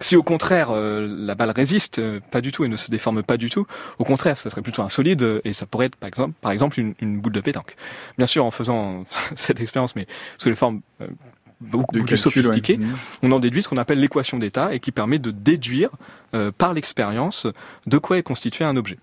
Si 0.02 0.14
au 0.14 0.22
contraire 0.22 0.68
euh, 0.70 1.08
la 1.08 1.34
balle 1.34 1.52
résiste 1.56 2.02
pas 2.30 2.42
du 2.42 2.52
tout 2.52 2.66
et 2.66 2.68
ne 2.68 2.76
se 2.76 2.90
déforme 2.90 3.22
pas 3.22 3.38
du 3.38 3.48
tout, 3.48 3.66
au 3.98 4.04
contraire, 4.04 4.36
ça 4.36 4.50
serait 4.50 4.60
plutôt 4.60 4.82
un 4.82 4.90
solide 4.90 5.40
et 5.44 5.54
ça 5.54 5.64
pourrait 5.64 5.86
être 5.86 5.96
par 5.96 6.08
exemple, 6.08 6.34
par 6.42 6.52
exemple 6.52 6.78
une, 6.78 6.94
une 7.00 7.18
boule 7.18 7.32
de 7.32 7.40
pétanque. 7.40 7.76
Bien 8.18 8.26
sûr, 8.26 8.44
en 8.44 8.50
faisant 8.50 9.04
cette 9.34 9.60
expérience, 9.60 9.96
mais 9.96 10.06
sous 10.36 10.50
les 10.50 10.54
formes 10.54 10.82
beaucoup 11.62 11.96
plus 11.96 12.16
sophistiquées, 12.18 12.76
mmh. 12.76 12.94
on 13.22 13.32
en 13.32 13.40
déduit 13.40 13.62
ce 13.62 13.70
qu'on 13.70 13.78
appelle 13.78 14.00
l'équation 14.00 14.38
d'état 14.38 14.74
et 14.74 14.80
qui 14.80 14.92
permet 14.92 15.18
de 15.18 15.30
déduire 15.30 15.88
par 16.58 16.74
l'expérience 16.74 17.46
de 17.86 17.96
quoi 17.98 18.18
est 18.18 18.22
constitué 18.22 18.66
un 18.66 18.76
objet. 18.76 18.98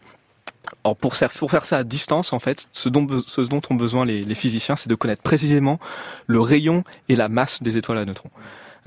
Alors 0.83 0.95
pour, 0.95 1.15
pour, 1.15 1.51
faire 1.51 1.65
ça 1.65 1.77
à 1.77 1.83
distance, 1.83 2.33
en 2.33 2.39
fait, 2.39 2.67
ce 2.73 2.89
dont, 2.89 3.07
ce 3.25 3.41
dont 3.41 3.61
ont 3.69 3.75
besoin 3.75 4.05
les, 4.05 4.23
les 4.23 4.35
physiciens, 4.35 4.75
c'est 4.75 4.89
de 4.89 4.95
connaître 4.95 5.21
précisément 5.21 5.79
le 6.27 6.39
rayon 6.39 6.83
et 7.07 7.15
la 7.15 7.29
masse 7.29 7.63
des 7.63 7.77
étoiles 7.77 7.97
à 7.97 8.05
neutrons. 8.05 8.31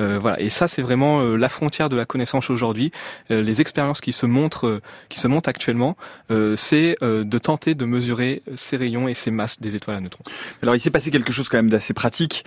Euh, 0.01 0.18
voilà, 0.18 0.41
et 0.41 0.49
ça 0.49 0.68
c'est 0.68 0.83
vraiment 0.83 1.20
euh, 1.20 1.37
la 1.37 1.49
frontière 1.49 1.89
de 1.89 1.97
la 1.97 2.05
connaissance 2.05 2.51
aujourd'hui. 2.51 2.93
Euh, 3.31 3.43
les 3.43 3.61
expériences 3.61 4.01
qui 4.01 4.12
se 4.12 4.27
montrent, 4.27 4.66
euh, 4.66 4.83
qui 5.09 5.20
se 5.20 5.29
montrent 5.29 5.49
actuellement, 5.49 5.97
c'est 6.57 6.97
de 7.03 7.39
tenter 7.39 7.75
de 7.75 7.85
mesurer 7.85 8.43
ces 8.57 8.77
rayons 8.77 9.09
et 9.09 9.14
ces 9.14 9.31
masses 9.31 9.61
des 9.61 9.77
étoiles 9.77 9.97
à 9.97 10.01
neutrons. 10.01 10.25
Alors 10.62 10.75
il 10.75 10.81
s'est 10.81 10.91
passé 10.91 11.11
quelque 11.11 11.33
chose 11.33 11.49
quand 11.49 11.59
même 11.59 11.70
d'assez 11.70 11.93
pratique 11.93 12.45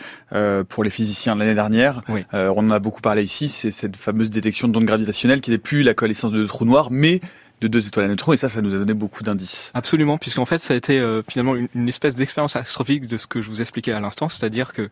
pour 0.70 0.84
les 0.84 0.90
physiciens 0.90 1.36
l'année 1.36 1.54
dernière. 1.54 2.02
Oui. 2.10 2.26
on 2.34 2.58
en 2.58 2.72
a 2.72 2.80
beaucoup 2.80 3.02
parlé 3.02 3.24
ici, 3.24 3.48
c'est 3.48 3.72
cette 3.72 3.96
fameuse 3.96 4.30
détection 4.30 4.68
d'ondes 4.68 4.86
gravitationnelles 4.86 5.42
qui 5.42 5.52
n'est 5.52 5.58
plus 5.58 5.84
la 5.84 5.94
connaissance 5.94 6.32
de 6.32 6.46
trous 6.46 6.66
noirs, 6.66 6.90
mais 6.92 7.22
de 7.62 7.68
deux 7.68 7.88
étoiles 7.88 8.06
à 8.06 8.08
neutrons 8.10 8.34
et 8.34 8.38
ça, 8.38 8.50
ça 8.50 8.62
nous 8.62 8.74
a 8.74 8.78
donné 8.78 8.94
beaucoup 8.94 9.24
d'indices. 9.24 9.72
Absolument, 9.74 10.18
puisqu'en 10.18 10.46
fait, 10.46 10.58
ça 10.58 10.74
a 10.74 10.78
été 10.78 11.00
euh, 11.00 11.22
finalement 11.28 11.56
une, 11.56 11.88
espèce 11.88 12.16
d'expérience 12.16 12.56
astrophysique 12.56 13.08
de 13.08 13.18
ce 13.18 13.28
que 13.28 13.42
je 13.42 13.50
vous 13.50 13.62
expliquais 13.62 13.94
à 13.94 14.00
l'instant, 14.00 14.30
c'est-à-dire 14.30 14.74
que 14.74 14.90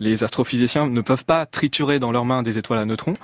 les 0.00 0.24
astrophysiciens 0.24 0.88
ne 0.88 1.00
peuvent 1.00 1.24
pas 1.24 1.44
triturer 1.44 1.98
dans 1.98 2.12
leurs 2.12 2.24
mains 2.24 2.42
des 2.42 2.56
étoiles 2.56 2.78
à 2.78 2.84
neutrons, 2.84 3.14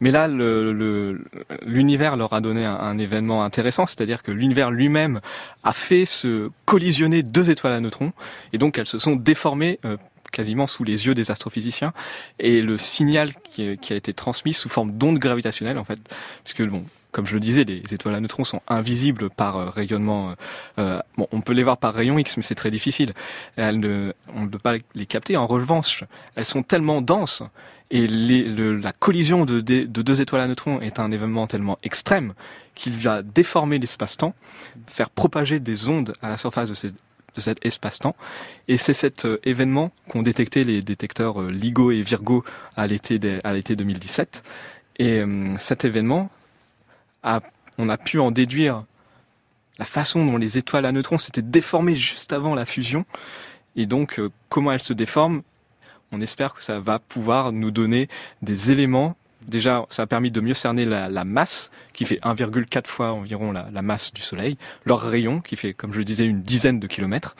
mais 0.00 0.10
là, 0.10 0.28
l'univers 0.28 2.16
leur 2.16 2.32
a 2.32 2.40
donné 2.40 2.64
un, 2.64 2.98
événement 2.98 3.44
intéressant, 3.44 3.86
c'est-à-dire 3.86 4.22
que 4.22 4.30
l'univers 4.30 4.70
lui-même 4.70 5.20
a 5.64 5.72
fait 5.72 6.04
se 6.04 6.50
collisionner 6.64 7.22
deux 7.22 7.50
étoiles 7.50 7.72
à 7.72 7.80
neutrons, 7.80 8.12
et 8.52 8.58
donc 8.58 8.78
elles 8.78 8.86
se 8.86 8.98
sont 8.98 9.16
déformées. 9.16 9.78
Euh, 9.84 9.96
quasiment 10.30 10.66
sous 10.66 10.84
les 10.84 11.06
yeux 11.06 11.14
des 11.14 11.30
astrophysiciens 11.30 11.94
et 12.38 12.60
le 12.60 12.76
signal 12.76 13.30
qui, 13.50 13.78
qui 13.78 13.94
a 13.94 13.96
été 13.96 14.12
transmis 14.12 14.52
sous 14.52 14.68
forme 14.68 14.92
d'ondes 14.92 15.18
gravitationnelles 15.18 15.78
en 15.78 15.84
fait 15.84 15.98
puisque 16.44 16.62
bon 16.68 16.84
comme 17.12 17.26
je 17.26 17.34
le 17.34 17.40
disais, 17.40 17.64
les 17.64 17.82
étoiles 17.92 18.14
à 18.14 18.20
neutrons 18.20 18.44
sont 18.44 18.60
invisibles 18.68 19.30
par 19.30 19.56
euh, 19.56 19.70
rayonnement. 19.70 20.30
Euh, 20.30 20.34
euh, 20.78 21.00
bon, 21.16 21.26
on 21.32 21.40
peut 21.40 21.52
les 21.52 21.62
voir 21.62 21.78
par 21.78 21.94
rayon 21.94 22.18
X, 22.18 22.36
mais 22.36 22.42
c'est 22.42 22.54
très 22.54 22.70
difficile. 22.70 23.14
On 23.56 23.62
ne 23.72 24.48
peut 24.50 24.58
pas 24.58 24.74
les 24.94 25.06
capter. 25.06 25.36
En 25.36 25.46
revanche, 25.46 26.04
elles 26.36 26.44
sont 26.44 26.62
tellement 26.62 27.00
denses 27.00 27.42
et 27.90 28.06
la 28.06 28.92
collision 28.92 29.46
de, 29.46 29.60
de, 29.60 29.84
deux 29.84 30.20
étoiles 30.20 30.42
à 30.42 30.46
neutrons 30.46 30.80
est 30.80 31.00
un 31.00 31.10
événement 31.10 31.46
tellement 31.46 31.78
extrême 31.82 32.34
qu'il 32.74 32.92
va 32.92 33.22
déformer 33.22 33.78
l'espace-temps, 33.78 34.34
faire 34.86 35.08
propager 35.08 35.58
des 35.58 35.88
ondes 35.88 36.12
à 36.20 36.28
la 36.28 36.36
surface 36.36 36.68
de, 36.68 36.92
cet 37.38 37.64
espace-temps. 37.64 38.14
Et 38.68 38.76
c'est 38.76 38.92
cet 38.92 39.26
événement 39.44 39.90
qu'ont 40.08 40.22
détecté 40.22 40.64
les 40.64 40.82
détecteurs 40.82 41.40
LIGO 41.40 41.90
et 41.90 42.02
Virgo 42.02 42.44
à 42.76 42.86
l'été 42.86 43.18
2017. 43.18 44.44
Et 44.98 45.22
cet 45.56 45.86
événement, 45.86 46.30
on 47.22 47.88
a 47.88 47.98
pu 47.98 48.18
en 48.18 48.30
déduire 48.30 48.84
la 49.78 49.84
façon 49.84 50.26
dont 50.26 50.36
les 50.36 50.58
étoiles 50.58 50.84
à 50.84 50.92
neutrons 50.92 51.18
s'étaient 51.18 51.42
déformées 51.42 51.94
juste 51.94 52.32
avant 52.32 52.54
la 52.54 52.66
fusion. 52.66 53.04
Et 53.76 53.86
donc, 53.86 54.18
euh, 54.18 54.30
comment 54.48 54.72
elles 54.72 54.80
se 54.80 54.92
déforment, 54.92 55.42
on 56.10 56.20
espère 56.20 56.54
que 56.54 56.64
ça 56.64 56.80
va 56.80 56.98
pouvoir 56.98 57.52
nous 57.52 57.70
donner 57.70 58.08
des 58.42 58.72
éléments. 58.72 59.16
Déjà, 59.42 59.86
ça 59.88 60.02
a 60.02 60.06
permis 60.06 60.32
de 60.32 60.40
mieux 60.40 60.54
cerner 60.54 60.84
la, 60.84 61.24
masse, 61.24 61.70
qui 61.92 62.04
fait 62.04 62.18
1,4 62.22 62.86
fois 62.86 63.12
environ 63.12 63.52
la, 63.52 63.66
la, 63.72 63.82
masse 63.82 64.12
du 64.12 64.20
Soleil, 64.20 64.58
leur 64.84 65.00
rayon, 65.00 65.40
qui 65.40 65.56
fait, 65.56 65.74
comme 65.74 65.92
je 65.92 65.98
le 65.98 66.04
disais, 66.04 66.24
une 66.24 66.42
dizaine 66.42 66.80
de 66.80 66.86
kilomètres, 66.88 67.36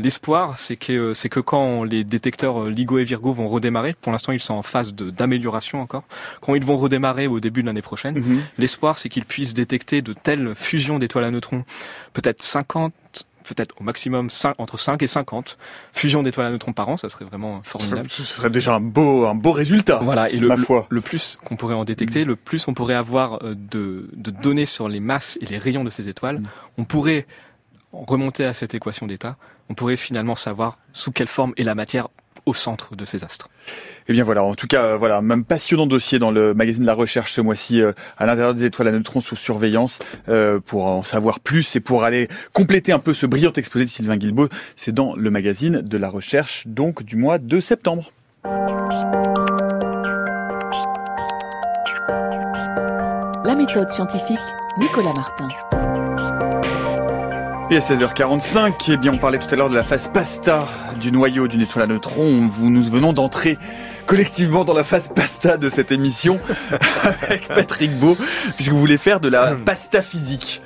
L'espoir, 0.00 0.58
c'est 0.58 0.76
que 0.76 1.14
c'est 1.14 1.28
que 1.28 1.40
quand 1.40 1.84
les 1.84 2.04
détecteurs 2.04 2.64
euh, 2.64 2.70
LIGO 2.70 2.98
et 2.98 3.04
Virgo 3.04 3.32
vont 3.32 3.48
redémarrer, 3.48 3.94
pour 4.00 4.12
l'instant 4.12 4.32
ils 4.32 4.40
sont 4.40 4.54
en 4.54 4.62
phase 4.62 4.94
d'amélioration 4.94 5.80
encore, 5.80 6.04
quand 6.40 6.54
ils 6.54 6.64
vont 6.64 6.76
redémarrer 6.76 7.26
au 7.26 7.38
début 7.38 7.60
de 7.60 7.66
l'année 7.66 7.82
prochaine, 7.82 8.18
mhm. 8.18 8.42
l'espoir 8.58 8.98
c'est 8.98 9.08
qu'ils 9.08 9.26
puissent 9.26 9.54
détecter 9.54 10.00
de 10.00 10.12
telles 10.12 10.54
fusions 10.54 10.98
d'étoiles 10.98 11.24
à 11.24 11.30
neutrons, 11.30 11.64
peut-être 12.14 12.42
50 12.42 12.92
peut-être 13.54 13.74
au 13.80 13.84
maximum 13.84 14.30
5, 14.30 14.54
entre 14.58 14.78
5 14.78 15.02
et 15.02 15.06
50 15.06 15.58
fusions 15.92 16.22
d'étoiles 16.22 16.46
à 16.46 16.50
neutrons 16.50 16.72
par 16.72 16.88
an, 16.88 16.96
ça 16.96 17.08
serait 17.08 17.24
vraiment 17.24 17.60
formidable. 17.64 18.08
Ce 18.08 18.22
serait 18.22 18.50
déjà 18.50 18.76
un 18.76 18.80
beau, 18.80 19.26
un 19.26 19.34
beau 19.34 19.52
résultat. 19.52 20.00
Voilà, 20.02 20.30
et 20.30 20.36
le, 20.36 20.48
le, 20.48 20.82
le, 20.88 21.00
plus 21.00 21.36
qu'on 21.44 21.56
pourrait 21.56 21.74
en 21.74 21.84
détecter, 21.84 22.24
le 22.24 22.36
plus 22.36 22.68
on 22.68 22.74
pourrait 22.74 22.94
avoir 22.94 23.44
euh, 23.44 23.54
de, 23.56 24.08
de 24.12 24.30
données 24.30 24.66
sur 24.66 24.88
les 24.88 25.00
masses 25.00 25.36
et 25.40 25.46
les 25.46 25.58
rayons 25.58 25.82
de 25.82 25.90
ces 25.90 26.08
étoiles, 26.08 26.38
mm. 26.38 26.44
on 26.78 26.84
pourrait 26.84 27.26
remonter 27.92 28.44
à 28.44 28.54
cette 28.54 28.74
équation 28.74 29.06
d'état, 29.06 29.36
on 29.70 29.74
pourrait 29.74 29.96
finalement 29.96 30.36
savoir 30.36 30.78
sous 30.92 31.12
quelle 31.12 31.28
forme 31.28 31.54
est 31.56 31.62
la 31.62 31.74
matière 31.74 32.08
au 32.46 32.54
centre 32.54 32.96
de 32.96 33.04
ces 33.04 33.22
astres. 33.22 33.48
Eh 34.08 34.12
bien 34.12 34.24
voilà, 34.24 34.42
en 34.42 34.54
tout 34.54 34.66
cas, 34.66 34.96
voilà, 34.96 35.20
même 35.22 35.44
passionnant 35.44 35.86
dossier 35.86 36.18
dans 36.18 36.30
le 36.30 36.54
magazine 36.54 36.82
de 36.82 36.86
la 36.86 36.94
recherche 36.94 37.32
ce 37.32 37.40
mois-ci 37.40 37.80
euh, 37.80 37.92
à 38.18 38.26
l'intérieur 38.26 38.54
des 38.54 38.64
étoiles 38.64 38.88
à 38.88 38.92
neutrons 38.92 39.20
sous 39.20 39.36
surveillance 39.36 40.00
euh, 40.28 40.58
pour 40.58 40.86
en 40.86 41.04
savoir 41.04 41.38
plus 41.38 41.76
et 41.76 41.80
pour 41.80 42.02
aller 42.02 42.28
compléter 42.52 42.92
un 42.92 42.98
peu 42.98 43.14
ce 43.14 43.26
brillant 43.26 43.52
exposé 43.52 43.84
de 43.84 43.90
Sylvain 43.90 44.16
Guilbault. 44.16 44.48
C'est 44.74 44.92
dans 44.92 45.14
le 45.14 45.30
magazine 45.30 45.82
de 45.82 45.98
la 45.98 46.08
recherche 46.08 46.66
donc 46.66 47.04
du 47.04 47.16
mois 47.16 47.38
de 47.38 47.60
septembre. 47.60 48.12
La 53.44 53.54
méthode 53.54 53.90
scientifique, 53.90 54.38
Nicolas 54.78 55.12
Martin. 55.12 55.48
Et 57.72 57.76
à 57.76 57.78
16h45, 57.78 58.72
eh 58.88 58.96
bien, 58.96 59.12
on 59.14 59.18
parlait 59.18 59.38
tout 59.38 59.46
à 59.48 59.54
l'heure 59.54 59.70
de 59.70 59.76
la 59.76 59.84
phase 59.84 60.10
pasta 60.12 60.66
du 61.00 61.12
noyau 61.12 61.46
d'une 61.46 61.60
étoile 61.60 61.84
à 61.84 61.86
neutrons. 61.86 62.50
Nous 62.58 62.82
venons 62.82 63.12
d'entrer 63.12 63.58
collectivement 64.06 64.64
dans 64.64 64.74
la 64.74 64.82
phase 64.82 65.08
pasta 65.14 65.56
de 65.56 65.70
cette 65.70 65.92
émission 65.92 66.40
avec 67.22 67.46
Patrick 67.46 67.96
Beau, 67.96 68.16
puisque 68.56 68.72
vous 68.72 68.80
voulez 68.80 68.98
faire 68.98 69.20
de 69.20 69.28
la 69.28 69.54
pasta 69.54 70.02
physique. 70.02 70.62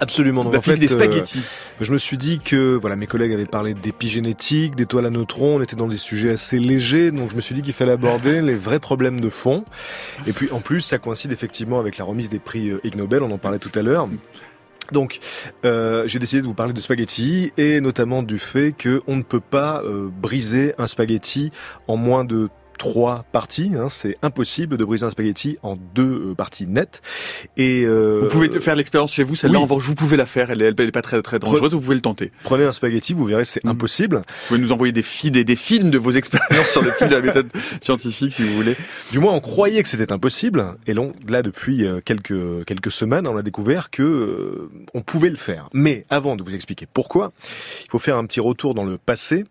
Absolument. 0.00 0.42
Donc, 0.42 0.56
en 0.56 0.62
fait, 0.62 0.74
des 0.74 0.92
euh, 0.92 0.98
spaghettis. 0.98 1.44
je 1.80 1.92
me 1.92 1.96
suis 1.96 2.18
dit 2.18 2.40
que 2.40 2.74
voilà, 2.74 2.96
mes 2.96 3.06
collègues 3.06 3.32
avaient 3.32 3.46
parlé 3.46 3.72
d'épigénétique, 3.72 4.74
d'étoiles 4.74 5.06
à 5.06 5.10
neutrons, 5.10 5.58
on 5.58 5.62
était 5.62 5.76
dans 5.76 5.86
des 5.86 5.96
sujets 5.96 6.32
assez 6.32 6.58
légers, 6.58 7.12
donc 7.12 7.30
je 7.30 7.36
me 7.36 7.40
suis 7.40 7.54
dit 7.54 7.62
qu'il 7.62 7.72
fallait 7.72 7.92
aborder 7.92 8.42
les 8.42 8.56
vrais 8.56 8.80
problèmes 8.80 9.20
de 9.20 9.28
fond. 9.28 9.64
Et 10.26 10.32
puis 10.32 10.50
en 10.50 10.60
plus, 10.60 10.80
ça 10.80 10.98
coïncide 10.98 11.30
effectivement 11.30 11.78
avec 11.78 11.98
la 11.98 12.04
remise 12.04 12.30
des 12.30 12.40
prix 12.40 12.70
euh, 12.70 12.80
Ig 12.82 12.96
Nobel, 12.96 13.22
on 13.22 13.30
en 13.30 13.38
parlait 13.38 13.60
tout 13.60 13.70
à 13.76 13.82
l'heure. 13.82 14.08
Donc, 14.92 15.20
euh, 15.64 16.04
j'ai 16.06 16.18
décidé 16.18 16.42
de 16.42 16.46
vous 16.46 16.54
parler 16.54 16.72
de 16.72 16.80
spaghetti 16.80 17.52
et 17.56 17.80
notamment 17.80 18.22
du 18.22 18.38
fait 18.38 18.72
qu'on 18.72 19.16
ne 19.16 19.22
peut 19.22 19.40
pas 19.40 19.82
euh, 19.82 20.08
briser 20.10 20.74
un 20.78 20.86
spaghetti 20.86 21.50
en 21.88 21.96
moins 21.96 22.24
de 22.24 22.48
trois 22.82 23.24
parties. 23.30 23.70
Hein, 23.78 23.88
c'est 23.88 24.16
impossible 24.22 24.76
de 24.76 24.84
briser 24.84 25.06
un 25.06 25.10
spaghetti 25.10 25.56
en 25.62 25.76
deux 25.94 26.30
euh, 26.30 26.34
parties 26.34 26.66
nettes. 26.66 27.00
Et 27.56 27.84
euh, 27.84 28.22
vous 28.22 28.28
pouvez 28.28 28.50
faire 28.58 28.74
l'expérience 28.74 29.12
chez 29.12 29.22
vous. 29.22 29.36
Celle-là, 29.36 29.60
en 29.60 29.62
revanche, 29.62 29.84
vous 29.84 29.94
pouvez 29.94 30.16
la 30.16 30.26
faire. 30.26 30.50
Elle 30.50 30.62
est, 30.62 30.74
elle 30.76 30.88
est 30.88 30.90
pas 30.90 31.00
très 31.00 31.22
très 31.22 31.38
dangereuse. 31.38 31.74
Vous 31.74 31.80
pouvez 31.80 31.94
le 31.94 32.00
tenter. 32.00 32.32
Prenez 32.42 32.64
un 32.64 32.72
spaghetti, 32.72 33.14
vous 33.14 33.24
verrez, 33.24 33.44
c'est 33.44 33.62
mhm. 33.62 33.70
impossible. 33.70 34.16
Vous 34.16 34.48
pouvez 34.48 34.60
nous 34.60 34.72
envoyer 34.72 34.90
des, 34.90 35.04
des, 35.30 35.44
des 35.44 35.54
films 35.54 35.90
de 35.90 35.98
vos 35.98 36.10
expériences 36.10 36.70
sur 36.72 36.82
le 36.82 36.90
fil 36.90 37.08
de 37.08 37.14
la 37.14 37.20
méthode 37.20 37.46
scientifique, 37.80 38.34
si 38.34 38.42
vous 38.42 38.54
voulez. 38.56 38.74
Du 39.12 39.20
moins, 39.20 39.32
on 39.32 39.40
croyait 39.40 39.84
que 39.84 39.88
c'était 39.88 40.10
impossible. 40.10 40.74
Et 40.88 40.94
là, 40.94 41.02
là, 41.28 41.42
depuis 41.42 41.86
euh, 41.86 42.00
quelques 42.04 42.64
quelques 42.66 42.90
semaines, 42.90 43.28
on 43.28 43.36
a 43.36 43.42
découvert 43.42 43.90
que 43.90 44.68
on 44.92 45.02
pouvait 45.02 45.30
le 45.30 45.36
faire. 45.36 45.68
Mais 45.72 46.04
avant 46.10 46.34
de 46.34 46.42
vous 46.42 46.52
expliquer 46.52 46.88
pourquoi, 46.92 47.30
il 47.84 47.90
faut 47.92 48.00
faire 48.00 48.16
un 48.16 48.26
petit 48.26 48.40
retour 48.40 48.74
dans 48.74 48.84
le 48.84 48.98
passé 48.98 49.44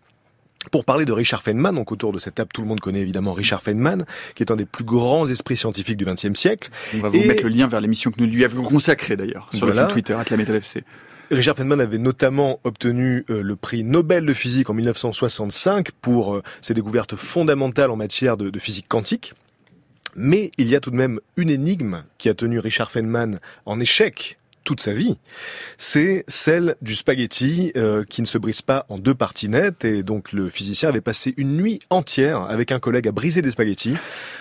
pour 0.70 0.84
parler 0.84 1.04
de 1.04 1.12
Richard 1.12 1.42
Feynman, 1.42 1.74
donc 1.74 1.92
autour 1.92 2.12
de 2.12 2.18
cette 2.18 2.36
table, 2.36 2.50
tout 2.54 2.62
le 2.62 2.68
monde 2.68 2.80
connaît 2.80 3.00
évidemment 3.00 3.32
Richard 3.32 3.62
Feynman, 3.62 4.04
qui 4.34 4.42
est 4.42 4.52
un 4.52 4.56
des 4.56 4.64
plus 4.64 4.84
grands 4.84 5.28
esprits 5.28 5.56
scientifiques 5.56 5.96
du 5.96 6.04
XXe 6.04 6.38
siècle. 6.38 6.70
On 6.94 6.98
va 6.98 7.08
vous 7.08 7.24
mettre 7.24 7.42
le 7.42 7.48
lien 7.48 7.66
vers 7.66 7.80
l'émission 7.80 8.10
que 8.10 8.20
nous 8.20 8.26
lui 8.26 8.44
avions 8.44 8.62
consacrée 8.62 9.16
d'ailleurs, 9.16 9.48
sur 9.52 9.66
le 9.66 9.72
fil 9.72 9.86
Twitter, 9.88 10.14
à 10.14 10.24
la 10.30 10.36
méthode 10.36 10.56
FC. 10.56 10.84
Richard 11.30 11.56
Feynman 11.56 11.80
avait 11.80 11.98
notamment 11.98 12.60
obtenu 12.62 13.24
euh, 13.30 13.42
le 13.42 13.56
prix 13.56 13.84
Nobel 13.84 14.26
de 14.26 14.34
physique 14.34 14.68
en 14.68 14.74
1965 14.74 15.90
pour 15.92 16.34
euh, 16.34 16.42
ses 16.60 16.74
découvertes 16.74 17.16
fondamentales 17.16 17.90
en 17.90 17.96
matière 17.96 18.36
de, 18.36 18.50
de 18.50 18.58
physique 18.58 18.86
quantique. 18.86 19.32
Mais 20.14 20.50
il 20.58 20.68
y 20.68 20.76
a 20.76 20.80
tout 20.80 20.90
de 20.90 20.96
même 20.96 21.20
une 21.38 21.48
énigme 21.48 22.04
qui 22.18 22.28
a 22.28 22.34
tenu 22.34 22.58
Richard 22.58 22.90
Feynman 22.90 23.38
en 23.64 23.80
échec 23.80 24.38
toute 24.64 24.80
sa 24.80 24.92
vie, 24.92 25.16
c'est 25.78 26.24
celle 26.28 26.76
du 26.82 26.94
spaghetti 26.94 27.72
euh, 27.76 28.04
qui 28.04 28.22
ne 28.22 28.26
se 28.26 28.38
brise 28.38 28.62
pas 28.62 28.86
en 28.88 28.98
deux 28.98 29.14
parties 29.14 29.48
nettes. 29.48 29.84
Et 29.84 30.02
donc 30.02 30.32
le 30.32 30.48
physicien 30.48 30.88
avait 30.88 31.00
passé 31.00 31.34
une 31.36 31.56
nuit 31.56 31.80
entière 31.90 32.42
avec 32.42 32.72
un 32.72 32.78
collègue 32.78 33.08
à 33.08 33.12
briser 33.12 33.42
des 33.42 33.50
spaghettis 33.50 33.96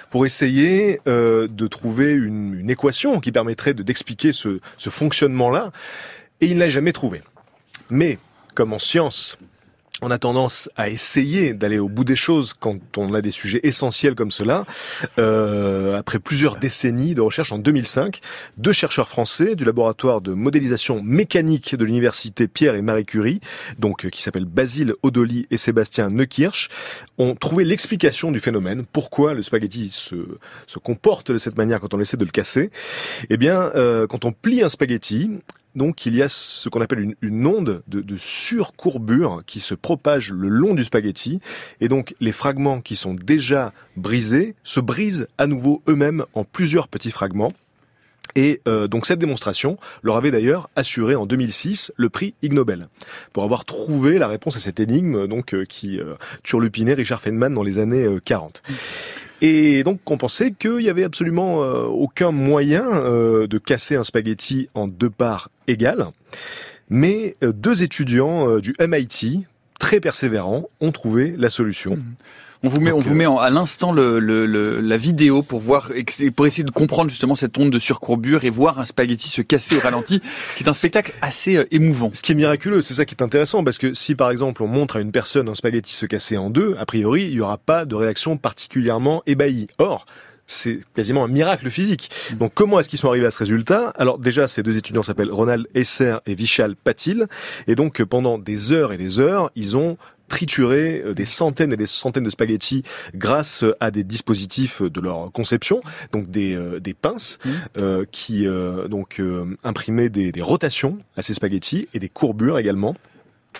pour 0.09 0.25
essayer 0.25 0.99
euh, 1.07 1.47
de 1.47 1.67
trouver 1.67 2.11
une, 2.11 2.53
une, 2.59 2.69
équation 2.69 3.19
qui 3.19 3.31
permettrait 3.31 3.73
de 3.73 3.83
d'expliquer 3.83 4.31
ce, 4.31 4.59
ce 4.77 4.89
fonctionnement-là. 4.89 5.71
Et 6.39 6.47
il 6.47 6.55
ne 6.55 6.59
l'a 6.59 6.69
jamais 6.69 6.93
trouvé. 6.93 7.21
Mais 7.89 8.17
comme 8.55 8.73
en 8.73 8.79
science, 8.79 9.37
on 10.01 10.09
a 10.09 10.17
tendance 10.17 10.69
à 10.75 10.89
essayer 10.89 11.53
d'aller 11.53 11.77
au 11.77 11.87
bout 11.87 12.03
des 12.03 12.15
choses 12.15 12.53
quand 12.59 12.97
on 12.97 13.13
a 13.13 13.21
des 13.21 13.31
sujets 13.31 13.59
essentiels 13.63 14.15
comme 14.15 14.31
cela. 14.31 14.65
Euh, 15.19 15.97
après 15.97 16.19
plusieurs 16.19 16.57
décennies 16.57 17.13
de 17.13 17.21
recherche 17.21 17.51
en 17.51 17.59
2005, 17.59 18.19
deux 18.57 18.73
chercheurs 18.73 19.07
français 19.07 19.55
du 19.55 19.63
laboratoire 19.63 20.21
de 20.21 20.33
modélisation 20.33 21.01
mécanique 21.03 21.75
de 21.75 21.85
l'université 21.85 22.47
Pierre 22.47 22.75
et 22.75 22.81
Marie 22.81 23.05
Curie, 23.05 23.41
donc 23.77 24.05
euh, 24.05 24.09
qui 24.09 24.23
s'appellent 24.23 24.45
Basile 24.45 24.95
Odoli 25.03 25.45
et 25.51 25.57
Sébastien 25.57 26.07
Neukirch, 26.07 26.69
ont 27.19 27.35
trouvé 27.35 27.63
l'explication 27.63 28.31
du 28.31 28.39
phénomène. 28.39 28.85
Pourquoi 28.91 29.35
le 29.35 29.43
spaghetti 29.43 29.91
se, 29.91 30.15
se 30.65 30.79
comporte 30.79 31.31
de 31.31 31.37
cette 31.37 31.57
manière 31.57 31.79
quand 31.79 31.93
on 31.93 31.99
essaie 31.99 32.17
de 32.17 32.25
le 32.25 32.31
casser 32.31 32.71
Eh 33.29 33.37
bien, 33.37 33.71
euh, 33.75 34.07
quand 34.07 34.25
on 34.25 34.31
plie 34.31 34.63
un 34.63 34.69
spaghetti, 34.69 35.29
donc 35.75 36.05
il 36.05 36.15
y 36.15 36.21
a 36.21 36.27
ce 36.27 36.69
qu'on 36.69 36.81
appelle 36.81 37.15
une, 37.21 37.47
onde 37.47 37.83
de, 37.87 38.01
de, 38.01 38.17
surcourbure 38.17 39.43
qui 39.45 39.59
se 39.59 39.73
propage 39.73 40.31
le 40.31 40.47
long 40.47 40.73
du 40.73 40.83
spaghetti 40.83 41.39
et 41.79 41.87
donc 41.87 42.13
les 42.19 42.31
fragments 42.31 42.81
qui 42.81 42.95
sont 42.95 43.13
déjà 43.13 43.73
brisés 43.95 44.55
se 44.63 44.79
brisent 44.79 45.27
à 45.37 45.47
nouveau 45.47 45.81
eux-mêmes 45.87 46.25
en 46.33 46.43
plusieurs 46.43 46.87
petits 46.87 47.11
fragments. 47.11 47.53
Et 48.35 48.61
euh, 48.67 48.87
donc 48.87 49.05
cette 49.05 49.19
démonstration 49.19 49.77
leur 50.03 50.17
avait 50.17 50.31
d'ailleurs 50.31 50.69
assuré 50.75 51.15
en 51.15 51.25
2006 51.25 51.91
le 51.95 52.09
prix 52.09 52.35
Ig 52.41 52.53
Nobel 52.53 52.85
pour 53.33 53.43
avoir 53.43 53.65
trouvé 53.65 54.19
la 54.19 54.27
réponse 54.27 54.55
à 54.55 54.59
cette 54.59 54.79
énigme 54.79 55.27
donc 55.27 55.53
euh, 55.53 55.65
qui 55.65 55.99
euh, 55.99 56.15
turlupinait 56.43 56.93
Richard 56.93 57.21
Feynman 57.21 57.53
dans 57.53 57.63
les 57.63 57.79
années 57.79 58.07
40. 58.23 58.61
Et 59.41 59.83
donc 59.83 59.99
on 60.09 60.17
pensait 60.17 60.51
qu'il 60.51 60.81
y 60.81 60.89
avait 60.89 61.03
absolument 61.03 61.63
euh, 61.63 61.85
aucun 61.85 62.31
moyen 62.31 62.85
euh, 62.85 63.47
de 63.47 63.57
casser 63.57 63.95
un 63.95 64.03
spaghetti 64.03 64.69
en 64.75 64.87
deux 64.87 65.09
parts 65.09 65.49
égales. 65.67 66.07
Mais 66.89 67.35
euh, 67.43 67.51
deux 67.51 67.83
étudiants 67.83 68.59
du 68.59 68.75
MIT, 68.79 69.45
très 69.79 69.99
persévérants, 69.99 70.69
ont 70.79 70.91
trouvé 70.91 71.33
la 71.37 71.49
solution. 71.49 71.95
Mmh. 71.95 72.15
On 72.63 72.69
vous 72.69 72.79
met, 72.79 72.91
on 72.91 72.99
vous 72.99 73.15
met 73.15 73.25
à 73.25 73.49
l'instant 73.49 73.91
le, 73.91 74.19
la 74.79 74.97
vidéo 74.97 75.41
pour 75.41 75.61
voir, 75.61 75.91
pour 76.35 76.45
essayer 76.45 76.63
de 76.63 76.69
comprendre 76.69 77.09
justement 77.09 77.33
cette 77.33 77.57
onde 77.57 77.71
de 77.71 77.79
surcourbure 77.79 78.43
et 78.43 78.51
voir 78.51 78.79
un 78.79 78.85
spaghetti 78.85 79.29
se 79.29 79.41
casser 79.41 79.77
au 79.77 79.79
ralenti, 79.79 80.21
ce 80.51 80.57
qui 80.57 80.63
est 80.63 80.69
un 80.69 80.73
spectacle 80.73 81.11
assez 81.23 81.57
euh, 81.57 81.65
émouvant. 81.71 82.11
Ce 82.13 82.21
qui 82.21 82.33
est 82.33 82.35
miraculeux, 82.35 82.81
c'est 82.81 82.93
ça 82.93 83.05
qui 83.05 83.15
est 83.15 83.23
intéressant, 83.23 83.63
parce 83.63 83.79
que 83.79 83.95
si 83.95 84.13
par 84.13 84.29
exemple 84.29 84.61
on 84.61 84.67
montre 84.67 84.97
à 84.97 84.99
une 84.99 85.11
personne 85.11 85.49
un 85.49 85.55
spaghetti 85.55 85.91
se 85.95 86.05
casser 86.05 86.37
en 86.37 86.51
deux, 86.51 86.75
a 86.77 86.85
priori 86.85 87.23
il 87.23 87.33
n'y 87.33 87.41
aura 87.41 87.57
pas 87.57 87.85
de 87.85 87.95
réaction 87.95 88.37
particulièrement 88.37 89.23
ébahie. 89.25 89.65
Or, 89.79 90.05
c'est 90.45 90.81
quasiment 90.93 91.23
un 91.23 91.29
miracle 91.29 91.67
physique. 91.71 92.11
Donc 92.33 92.51
comment 92.53 92.79
est-ce 92.79 92.89
qu'ils 92.89 92.99
sont 92.99 93.09
arrivés 93.09 93.25
à 93.25 93.31
ce 93.31 93.39
résultat? 93.39 93.89
Alors 93.97 94.19
déjà, 94.19 94.47
ces 94.47 94.61
deux 94.61 94.77
étudiants 94.77 95.01
s'appellent 95.01 95.31
Ronald 95.31 95.65
Esser 95.73 96.17
et 96.27 96.35
Vishal 96.35 96.75
Patil, 96.75 97.25
et 97.65 97.73
donc 97.73 98.03
pendant 98.03 98.37
des 98.37 98.71
heures 98.71 98.93
et 98.93 98.97
des 98.97 99.19
heures, 99.19 99.49
ils 99.55 99.77
ont 99.77 99.97
triturer 100.31 101.03
euh, 101.05 101.13
des 101.13 101.25
centaines 101.25 101.73
et 101.73 101.77
des 101.77 101.85
centaines 101.85 102.23
de 102.23 102.29
spaghettis 102.29 102.83
grâce 103.13 103.65
à 103.79 103.91
des 103.91 104.03
dispositifs 104.03 104.81
de 104.81 105.01
leur 105.01 105.31
conception, 105.31 105.81
donc 106.13 106.31
des, 106.31 106.55
euh, 106.55 106.79
des 106.79 106.93
pinces 106.93 107.37
mmh. 107.43 107.49
euh, 107.77 108.05
qui 108.11 108.47
donc 108.89 109.21
imprimaient 109.63 110.09
des, 110.09 110.31
des 110.31 110.41
rotations 110.41 110.97
à 111.17 111.21
ces 111.21 111.33
spaghettis 111.33 111.87
et 111.93 111.99
des 111.99 112.09
courbures 112.09 112.57
également. 112.57 112.95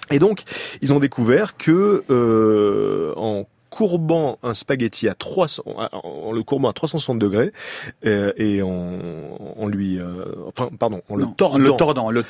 Et 0.09 0.19
donc, 0.19 0.43
ils 0.81 0.93
ont 0.93 0.99
découvert 0.99 1.57
que 1.57 2.03
euh, 2.09 3.13
en 3.15 3.45
courbant 3.71 4.37
un 4.43 4.53
spaghetti 4.53 5.07
à 5.07 5.15
300, 5.15 5.63
en 5.65 6.31
le 6.33 6.43
courbant 6.43 6.69
à 6.69 6.73
360 6.73 7.17
degrés 7.17 7.53
euh, 8.05 8.33
et 8.35 8.61
en, 8.61 8.99
en 9.57 9.67
lui, 9.67 9.97
euh, 9.97 10.25
enfin 10.45 10.69
pardon, 10.77 11.01
en 11.09 11.15
le 11.15 11.25
tordant, 11.35 11.57
le 11.57 11.71
tordant, 11.71 12.11
le 12.11 12.23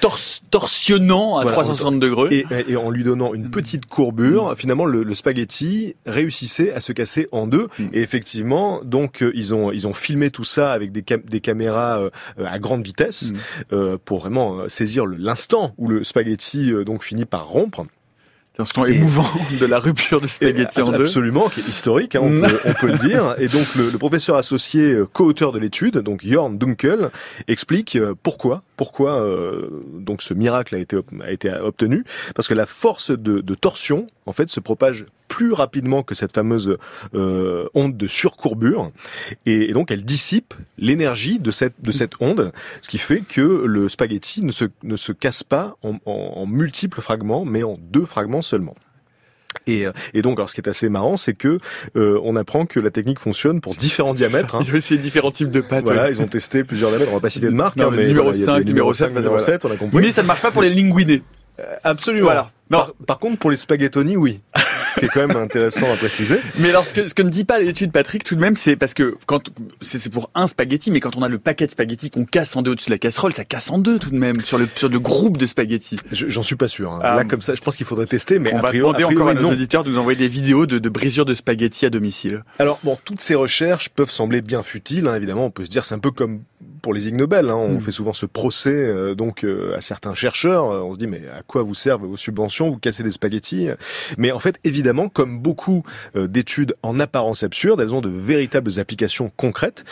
torsionnant 0.51 1.39
à 1.39 1.45
360 1.45 1.99
degrés 1.99 2.45
et, 2.51 2.71
et, 2.71 2.77
en 2.77 2.91
lui 2.91 3.03
donnant 3.03 3.33
une 3.33 3.49
petite 3.49 3.87
courbure, 3.87 4.51
mm. 4.51 4.55
finalement 4.55 4.85
le, 4.85 5.01
le, 5.01 5.15
spaghetti 5.15 5.95
réussissait 6.05 6.71
à 6.73 6.79
se 6.79 6.93
casser 6.93 7.27
en 7.31 7.47
deux. 7.47 7.67
Mm. 7.79 7.87
Et 7.93 8.01
effectivement, 8.01 8.79
donc 8.83 9.23
euh, 9.23 9.31
ils 9.33 9.55
ont 9.55 9.71
ils 9.71 9.87
ont 9.87 9.93
filmé 9.93 10.29
tout 10.29 10.43
ça 10.43 10.71
avec 10.71 10.91
des, 10.91 11.03
des 11.03 11.41
caméras 11.41 12.09
à 12.37 12.59
grande 12.59 12.85
vitesse 12.85 13.33
mm. 13.71 13.97
pour 14.05 14.19
vraiment 14.19 14.69
saisir 14.69 15.07
l'instant 15.07 15.73
où 15.79 15.87
le 15.87 16.03
spaghetti 16.03 16.71
donc 16.85 17.03
finit 17.03 17.25
par 17.25 17.47
rompre. 17.47 17.85
C'est 18.53 18.61
un 18.61 18.63
instant 18.63 18.85
émouvant 18.85 19.29
de 19.59 19.65
la 19.65 19.79
rupture 19.79 20.19
du 20.19 20.27
spaghetti 20.27 20.81
en 20.81 20.91
deux. 20.91 21.03
Absolument, 21.03 21.49
qui 21.49 21.61
est 21.61 21.67
historique, 21.67 22.15
hein, 22.15 22.21
on, 22.23 22.41
peut, 22.41 22.59
on, 22.65 22.73
peut, 22.73 22.87
le 22.87 22.97
dire. 22.97 23.35
Et 23.37 23.47
donc 23.47 23.75
le, 23.75 23.89
le 23.89 23.97
professeur 23.97 24.35
associé, 24.35 24.81
euh, 24.81 25.07
co-auteur 25.11 25.51
de 25.51 25.59
l'étude, 25.59 25.97
donc 25.99 26.21
Jorn 26.25 26.57
Dunkel, 26.57 27.11
explique 27.47 27.95
euh, 27.95 28.13
pourquoi 28.21 28.63
pourquoi 28.81 29.21
euh, 29.21 29.69
donc 29.93 30.23
ce 30.23 30.33
miracle 30.33 30.73
a 30.73 30.79
été 30.79 30.97
a 31.23 31.29
été 31.29 31.51
obtenu 31.51 32.03
Parce 32.33 32.47
que 32.47 32.55
la 32.55 32.65
force 32.65 33.11
de, 33.11 33.53
torsion, 33.53 34.07
en 34.25 34.33
fait, 34.33 34.49
se 34.49 34.59
propage 34.59 35.05
plus 35.27 35.53
rapidement 35.53 36.01
que 36.01 36.15
cette 36.15 36.33
fameuse 36.33 36.79
euh, 37.13 37.69
onde 37.75 37.95
de 37.95 38.07
surcourbure, 38.07 38.89
et, 39.45 39.71
donc 39.73 39.91
elle 39.91 40.03
dissipe 40.03 40.55
l'énergie 40.79 41.37
de 41.37 41.51
cette 41.51 41.79
de 41.79 41.91
cette 41.91 42.13
onde, 42.21 42.51
ce 42.81 42.89
qui 42.89 42.97
fait 42.97 43.21
que 43.21 43.41
le 43.67 43.87
spaghetti 43.87 44.43
ne 44.43 44.51
se 44.51 44.65
ne 44.81 44.95
se 44.95 45.11
casse 45.11 45.43
pas 45.43 45.77
en 45.83 46.47
multiples 46.47 47.01
fragments, 47.01 47.45
mais 47.45 47.61
en 47.61 47.77
deux 47.79 48.07
fragments 48.07 48.41
seulement. 48.41 48.75
Et, 49.67 49.85
euh, 49.85 49.91
et, 50.13 50.21
donc, 50.21 50.39
alors, 50.39 50.49
ce 50.49 50.55
qui 50.55 50.61
est 50.61 50.69
assez 50.69 50.89
marrant, 50.89 51.17
c'est 51.17 51.33
que 51.33 51.59
euh, 51.95 52.19
on 52.23 52.35
apprend 52.35 52.65
que 52.65 52.79
la 52.79 52.91
technique 52.91 53.19
fonctionne 53.19 53.61
pour 53.61 53.75
différents 53.75 54.13
diamètres. 54.13 54.55
Hein. 54.55 54.59
Ils 54.63 54.73
ont 54.73 54.77
essayé 54.77 54.99
différents 54.99 55.31
types 55.31 55.51
de 55.51 55.61
pâtes. 55.61 55.85
Voilà, 55.85 56.09
ils 56.09 56.21
ont 56.21 56.27
testé 56.27 56.63
plusieurs 56.63 56.89
diamètres. 56.89 57.11
On 57.11 57.15
va 57.15 57.21
pas 57.21 57.29
citer 57.29 57.47
de 57.47 57.51
marque, 57.51 57.79
hein, 57.79 57.89
mais 57.91 58.07
numéro 58.07 58.33
5, 58.33 58.65
numéro 58.65 58.93
7, 58.93 59.13
numéro 59.13 59.37
7, 59.37 59.65
on 59.65 59.71
a 59.71 59.75
compris. 59.75 60.01
Mais 60.01 60.11
ça 60.11 60.21
ne 60.23 60.27
marche 60.27 60.41
pas 60.41 60.51
pour 60.51 60.61
les 60.61 60.69
linguinés. 60.69 61.23
Euh, 61.59 61.63
absolument. 61.83 62.25
Voilà. 62.25 62.51
Par, 62.71 62.93
par, 63.05 63.19
contre, 63.19 63.37
pour 63.37 63.51
les 63.51 63.57
spaghettoni, 63.57 64.15
oui. 64.15 64.41
c'est 64.95 65.07
quand 65.07 65.25
même 65.27 65.37
intéressant 65.37 65.91
à 65.91 65.95
préciser. 65.95 66.39
Mais 66.59 66.69
alors, 66.69 66.85
ce 66.85 66.93
que, 66.93 67.07
ce 67.07 67.13
que 67.13 67.21
ne 67.21 67.29
dit 67.29 67.45
pas 67.45 67.59
l'étude 67.59 67.91
Patrick, 67.91 68.23
tout 68.23 68.35
de 68.35 68.41
même, 68.41 68.55
c'est 68.55 68.75
parce 68.75 68.93
que 68.93 69.15
quand 69.25 69.49
c'est 69.81 70.11
pour 70.11 70.29
un 70.35 70.47
spaghetti, 70.47 70.91
mais 70.91 70.99
quand 70.99 71.15
on 71.15 71.21
a 71.21 71.29
le 71.29 71.39
paquet 71.39 71.65
de 71.65 71.71
spaghettis 71.71 72.09
qu'on 72.09 72.25
casse 72.25 72.55
en 72.55 72.61
deux 72.61 72.71
au-dessus 72.71 72.89
de 72.89 72.95
la 72.95 72.97
casserole, 72.97 73.33
ça 73.33 73.45
casse 73.45 73.69
en 73.71 73.77
deux 73.77 73.99
tout 73.99 74.09
de 74.09 74.17
même 74.17 74.39
sur 74.41 74.57
le 74.57 74.67
sur 74.75 74.89
le 74.89 74.99
groupe 74.99 75.37
de 75.37 75.45
spaghettis. 75.45 75.97
J'en 76.11 76.43
suis 76.43 76.55
pas 76.55 76.67
sûr. 76.67 76.91
Hein. 76.91 76.99
Là, 77.01 77.17
ah. 77.19 77.25
comme 77.25 77.41
ça, 77.41 77.55
je 77.55 77.61
pense 77.61 77.75
qu'il 77.75 77.85
faudrait 77.85 78.05
tester. 78.05 78.39
Mais 78.39 78.53
on 78.53 78.59
va 78.59 78.71
demander 78.71 79.03
encore 79.03 79.29
à 79.29 79.33
nos 79.33 79.51
auditeurs 79.51 79.83
de 79.83 79.91
nous 79.91 79.97
envoyer 79.97 80.17
des 80.17 80.27
vidéos 80.27 80.65
de, 80.65 80.79
de 80.79 80.89
brisures 80.89 81.25
de 81.25 81.33
spaghettis 81.33 81.85
à 81.85 81.89
domicile. 81.89 82.43
Alors 82.59 82.79
bon, 82.83 82.97
toutes 83.03 83.21
ces 83.21 83.35
recherches 83.35 83.89
peuvent 83.89 84.11
sembler 84.11 84.41
bien 84.41 84.63
futiles. 84.63 85.07
Hein, 85.07 85.15
évidemment, 85.15 85.45
on 85.45 85.51
peut 85.51 85.65
se 85.65 85.69
dire 85.69 85.85
c'est 85.85 85.95
un 85.95 85.99
peu 85.99 86.11
comme 86.11 86.41
pour 86.81 86.93
les 86.93 87.07
Ig 87.07 87.15
Nobel. 87.15 87.49
Hein. 87.49 87.55
On 87.55 87.75
mm. 87.75 87.81
fait 87.81 87.91
souvent 87.91 88.13
ce 88.13 88.25
procès 88.25 88.73
euh, 88.73 89.15
donc 89.15 89.43
euh, 89.43 89.75
à 89.75 89.81
certains 89.81 90.13
chercheurs. 90.15 90.65
On 90.65 90.93
se 90.93 90.99
dit 90.99 91.07
mais 91.07 91.21
à 91.37 91.41
quoi 91.43 91.63
vous 91.63 91.75
servent 91.75 92.05
vos 92.05 92.17
subventions 92.17 92.60
Vous 92.69 92.77
cassez 92.77 93.03
des 93.03 93.11
spaghettis 93.11 93.69
Mais 94.17 94.31
en 94.31 94.39
fait, 94.39 94.59
évidemment, 94.63 95.09
comme 95.09 95.39
beaucoup 95.39 95.83
euh, 96.15 96.27
d'études 96.27 96.75
en 96.83 96.99
apparence 96.99 97.43
absurdes, 97.43 97.81
elles 97.81 97.95
ont 97.95 98.01
de 98.01 98.09
véritables 98.09 98.79
applications 98.79 99.31
concrètes. 99.35 99.83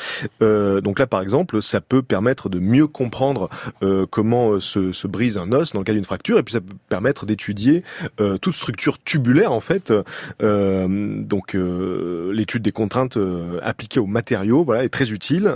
Euh, 0.41 0.81
donc 0.81 0.99
là, 0.99 1.07
par 1.07 1.21
exemple, 1.21 1.61
ça 1.61 1.81
peut 1.81 2.01
permettre 2.01 2.49
de 2.49 2.59
mieux 2.59 2.87
comprendre 2.87 3.49
euh, 3.83 4.05
comment 4.09 4.59
se, 4.59 4.91
se, 4.91 5.07
brise 5.07 5.37
un 5.37 5.51
os 5.51 5.73
dans 5.73 5.79
le 5.79 5.85
cas 5.85 5.93
d'une 5.93 6.03
fracture, 6.03 6.37
et 6.37 6.43
puis 6.43 6.53
ça 6.53 6.61
peut 6.61 6.75
permettre 6.87 7.25
d'étudier 7.25 7.83
toute 8.41 8.53
structure 8.53 8.99
tubulaire 8.99 9.51
en 9.51 9.59
fait. 9.59 9.91
donc 10.39 11.55
l'étude 11.55 12.61
des 12.61 12.71
contraintes 12.71 13.17
appliquées 13.63 13.99
aux 13.99 14.05
matériaux, 14.05 14.63
voilà, 14.63 14.83
est 14.83 14.89
très 14.89 15.11
utile, 15.11 15.51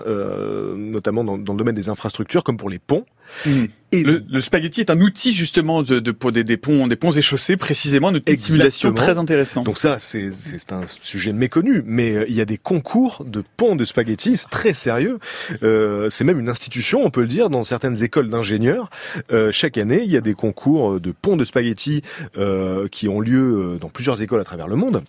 notamment 0.75 1.23
dans 1.23 1.35
le 1.35 1.57
domaine 1.57 1.75
des 1.75 1.89
infrastructures, 1.89 2.43
comme 2.43 2.57
pour 2.57 2.69
les 2.69 2.79
ponts. 2.79 3.05
Mmh. 3.45 3.65
Et 3.93 4.03
le, 4.03 4.41
spaghetti 4.41 4.81
est 4.81 4.89
un 4.89 4.99
outil 4.99 5.33
justement 5.33 5.83
de, 5.83 5.99
de 5.99 6.11
pour 6.11 6.31
des, 6.31 6.43
des, 6.43 6.57
ponts, 6.57 6.87
des 6.87 6.95
ponts 6.95 7.11
et 7.11 7.21
chaussées, 7.21 7.57
précisément 7.57 8.09
une 8.09 8.19
de 8.19 8.35
simulation 8.37 8.91
très 8.91 9.19
intéressant. 9.19 9.61
Donc 9.61 9.77
ça, 9.77 9.97
c'est 9.99 10.31
un 10.71 10.85
sujet 10.87 11.31
méconnu, 11.31 11.83
mais 11.85 12.15
euh, 12.15 12.25
il 12.27 12.35
y 12.35 12.41
a 12.41 12.45
des 12.45 12.57
concours 12.57 13.23
de 13.23 13.43
ponts 13.55 13.75
de 13.75 13.85
spaghetti, 13.85 14.35
c'est 14.35 14.49
très 14.49 14.73
sérieux. 14.73 15.19
Euh, 15.61 16.09
c'est 16.09 16.23
même 16.23 16.39
une 16.39 16.49
institution, 16.49 17.01
on 17.05 17.11
peut 17.11 17.21
le 17.21 17.27
dire, 17.27 17.51
dans 17.51 17.61
certaines 17.61 18.03
écoles 18.03 18.29
d'ingénieurs. 18.29 18.89
Euh, 19.31 19.51
chaque 19.51 19.77
année, 19.77 20.01
il 20.03 20.11
y 20.11 20.17
a 20.17 20.21
des 20.21 20.33
concours 20.33 20.99
de 20.99 21.11
ponts 21.11 21.37
de 21.37 21.43
spaghetti 21.43 22.01
euh, 22.37 22.87
qui 22.87 23.07
ont 23.07 23.19
lieu 23.19 23.77
dans 23.79 23.89
plusieurs 23.89 24.23
écoles 24.23 24.41
à 24.41 24.43
travers 24.43 24.67
le 24.67 24.75
monde. 24.75 25.03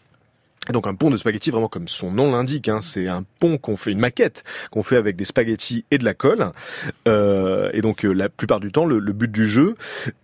Donc 0.72 0.86
un 0.86 0.94
pont 0.94 1.10
de 1.10 1.16
spaghetti, 1.16 1.50
vraiment 1.50 1.68
comme 1.68 1.88
son 1.88 2.10
nom 2.10 2.32
l'indique, 2.32 2.68
hein, 2.68 2.80
c'est 2.80 3.06
un 3.06 3.24
pont 3.38 3.58
qu'on 3.58 3.76
fait, 3.76 3.92
une 3.92 3.98
maquette 3.98 4.44
qu'on 4.70 4.82
fait 4.82 4.96
avec 4.96 5.16
des 5.16 5.24
spaghettis 5.24 5.84
et 5.90 5.98
de 5.98 6.04
la 6.04 6.14
colle. 6.14 6.52
Euh, 7.06 7.70
et 7.74 7.82
donc 7.82 8.04
euh, 8.04 8.12
la 8.12 8.28
plupart 8.28 8.60
du 8.60 8.72
temps, 8.72 8.86
le, 8.86 9.00
but 9.12 9.30
du 9.30 9.46
jeu, 9.46 9.76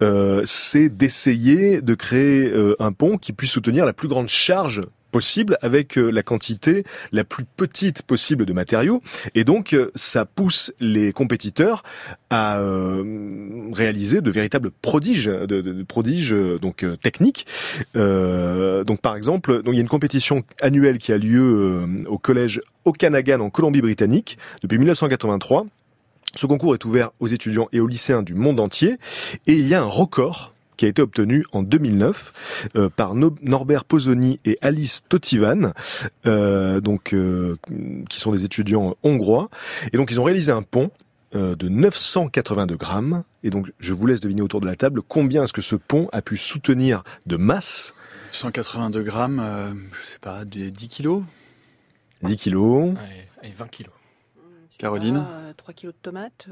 euh, 0.03 0.43
c'est 0.47 0.89
d'essayer 0.89 1.83
de 1.83 1.95
créer 1.95 2.53
un 2.79 2.93
pont 2.93 3.19
qui 3.19 3.33
puisse 3.33 3.51
soutenir 3.51 3.85
la 3.85 3.93
plus 3.93 4.09
grande 4.09 4.29
charge 4.29 4.83
possible 5.11 5.59
avec 5.63 5.99
euh, 5.99 6.11
la 6.11 6.23
quantité 6.23 6.85
la 7.13 7.25
plus 7.25 7.45
petite 7.45 8.03
possible 8.03 8.47
de 8.47 8.53
matériaux. 8.53 9.03
Et 9.35 9.45
donc 9.45 9.73
euh, 9.73 9.91
ça 9.95 10.25
pousse 10.25 10.73
les 10.81 11.13
compétiteurs 11.13 11.83
à 12.31 12.61
euh, 12.61 13.69
réaliser 13.73 14.21
de 14.21 14.31
véritables 14.31 14.71
prodiges 14.83 15.27
de, 15.27 15.83
prodiges 15.83 16.35
donc 16.61 16.85
techniques. 17.03 17.47
Donc 17.95 19.01
par 19.01 19.17
exemple 19.17 19.63
donc 19.63 19.75
il 19.75 19.77
y 19.77 19.81
a 19.81 19.83
une 19.83 19.89
compétition 19.89 20.45
annuelle 20.61 20.99
qui 20.99 21.13
a 21.13 21.19
lieu 21.19 21.85
au 22.07 22.19
collège 22.19 22.61
Okanagan 22.85 23.41
en 23.41 23.51
Colombie-Britannique 23.51 24.39
depuis 24.63 24.79
1983 24.79 25.67
ce 26.37 26.47
concours 26.47 26.75
est 26.75 26.85
ouvert 26.85 27.11
aux 27.19 27.27
étudiants 27.27 27.69
et 27.73 27.81
aux 27.81 27.89
lycéens 27.89 28.23
du 28.23 28.35
monde 28.35 28.61
entier. 28.61 28.99
Et 29.47 29.55
il 29.55 29.67
y 29.67 29.75
a 29.75 29.83
un 29.83 29.87
record 29.87 30.55
qui 30.81 30.87
a 30.87 30.89
été 30.89 31.03
obtenu 31.03 31.45
en 31.53 31.63
2009 31.63 32.71
par 32.97 33.15
Norbert 33.15 33.85
Pozzoni 33.85 34.41
et 34.47 34.57
Alice 34.63 35.05
Totivan, 35.07 35.75
donc 36.25 37.15
qui 38.09 38.19
sont 38.19 38.33
des 38.33 38.45
étudiants 38.45 38.97
hongrois. 39.03 39.51
Et 39.93 39.99
donc 39.99 40.11
ils 40.11 40.19
ont 40.19 40.25
réalisé 40.25 40.53
un 40.53 40.63
pont 40.63 40.91
de 41.35 41.69
982 41.69 42.77
grammes. 42.77 43.25
Et 43.43 43.51
donc, 43.51 43.71
je 43.79 43.93
vous 43.93 44.07
laisse 44.07 44.21
deviner 44.21 44.41
autour 44.41 44.63
de 44.63 44.67
la 44.67 44.75
table 44.75 45.03
combien 45.07 45.45
est-ce 45.45 45.53
que 45.53 45.61
ce 45.61 45.77
pont 45.77 46.09
a 46.13 46.23
pu 46.23 46.39
soutenir 46.39 47.05
de 47.27 47.37
masse 47.37 47.93
182 48.33 49.03
grammes, 49.03 49.77
je 49.93 50.13
sais 50.13 50.19
pas, 50.19 50.47
10 50.47 50.73
kilos? 50.89 51.25
10 52.23 52.37
kilos. 52.39 52.95
et 53.43 53.53
20 53.55 53.69
kilos. 53.69 53.93
Caroline 54.81 55.27
3 55.59 55.75
kilos 55.75 55.95
de 55.95 56.01
tomates. 56.01 56.47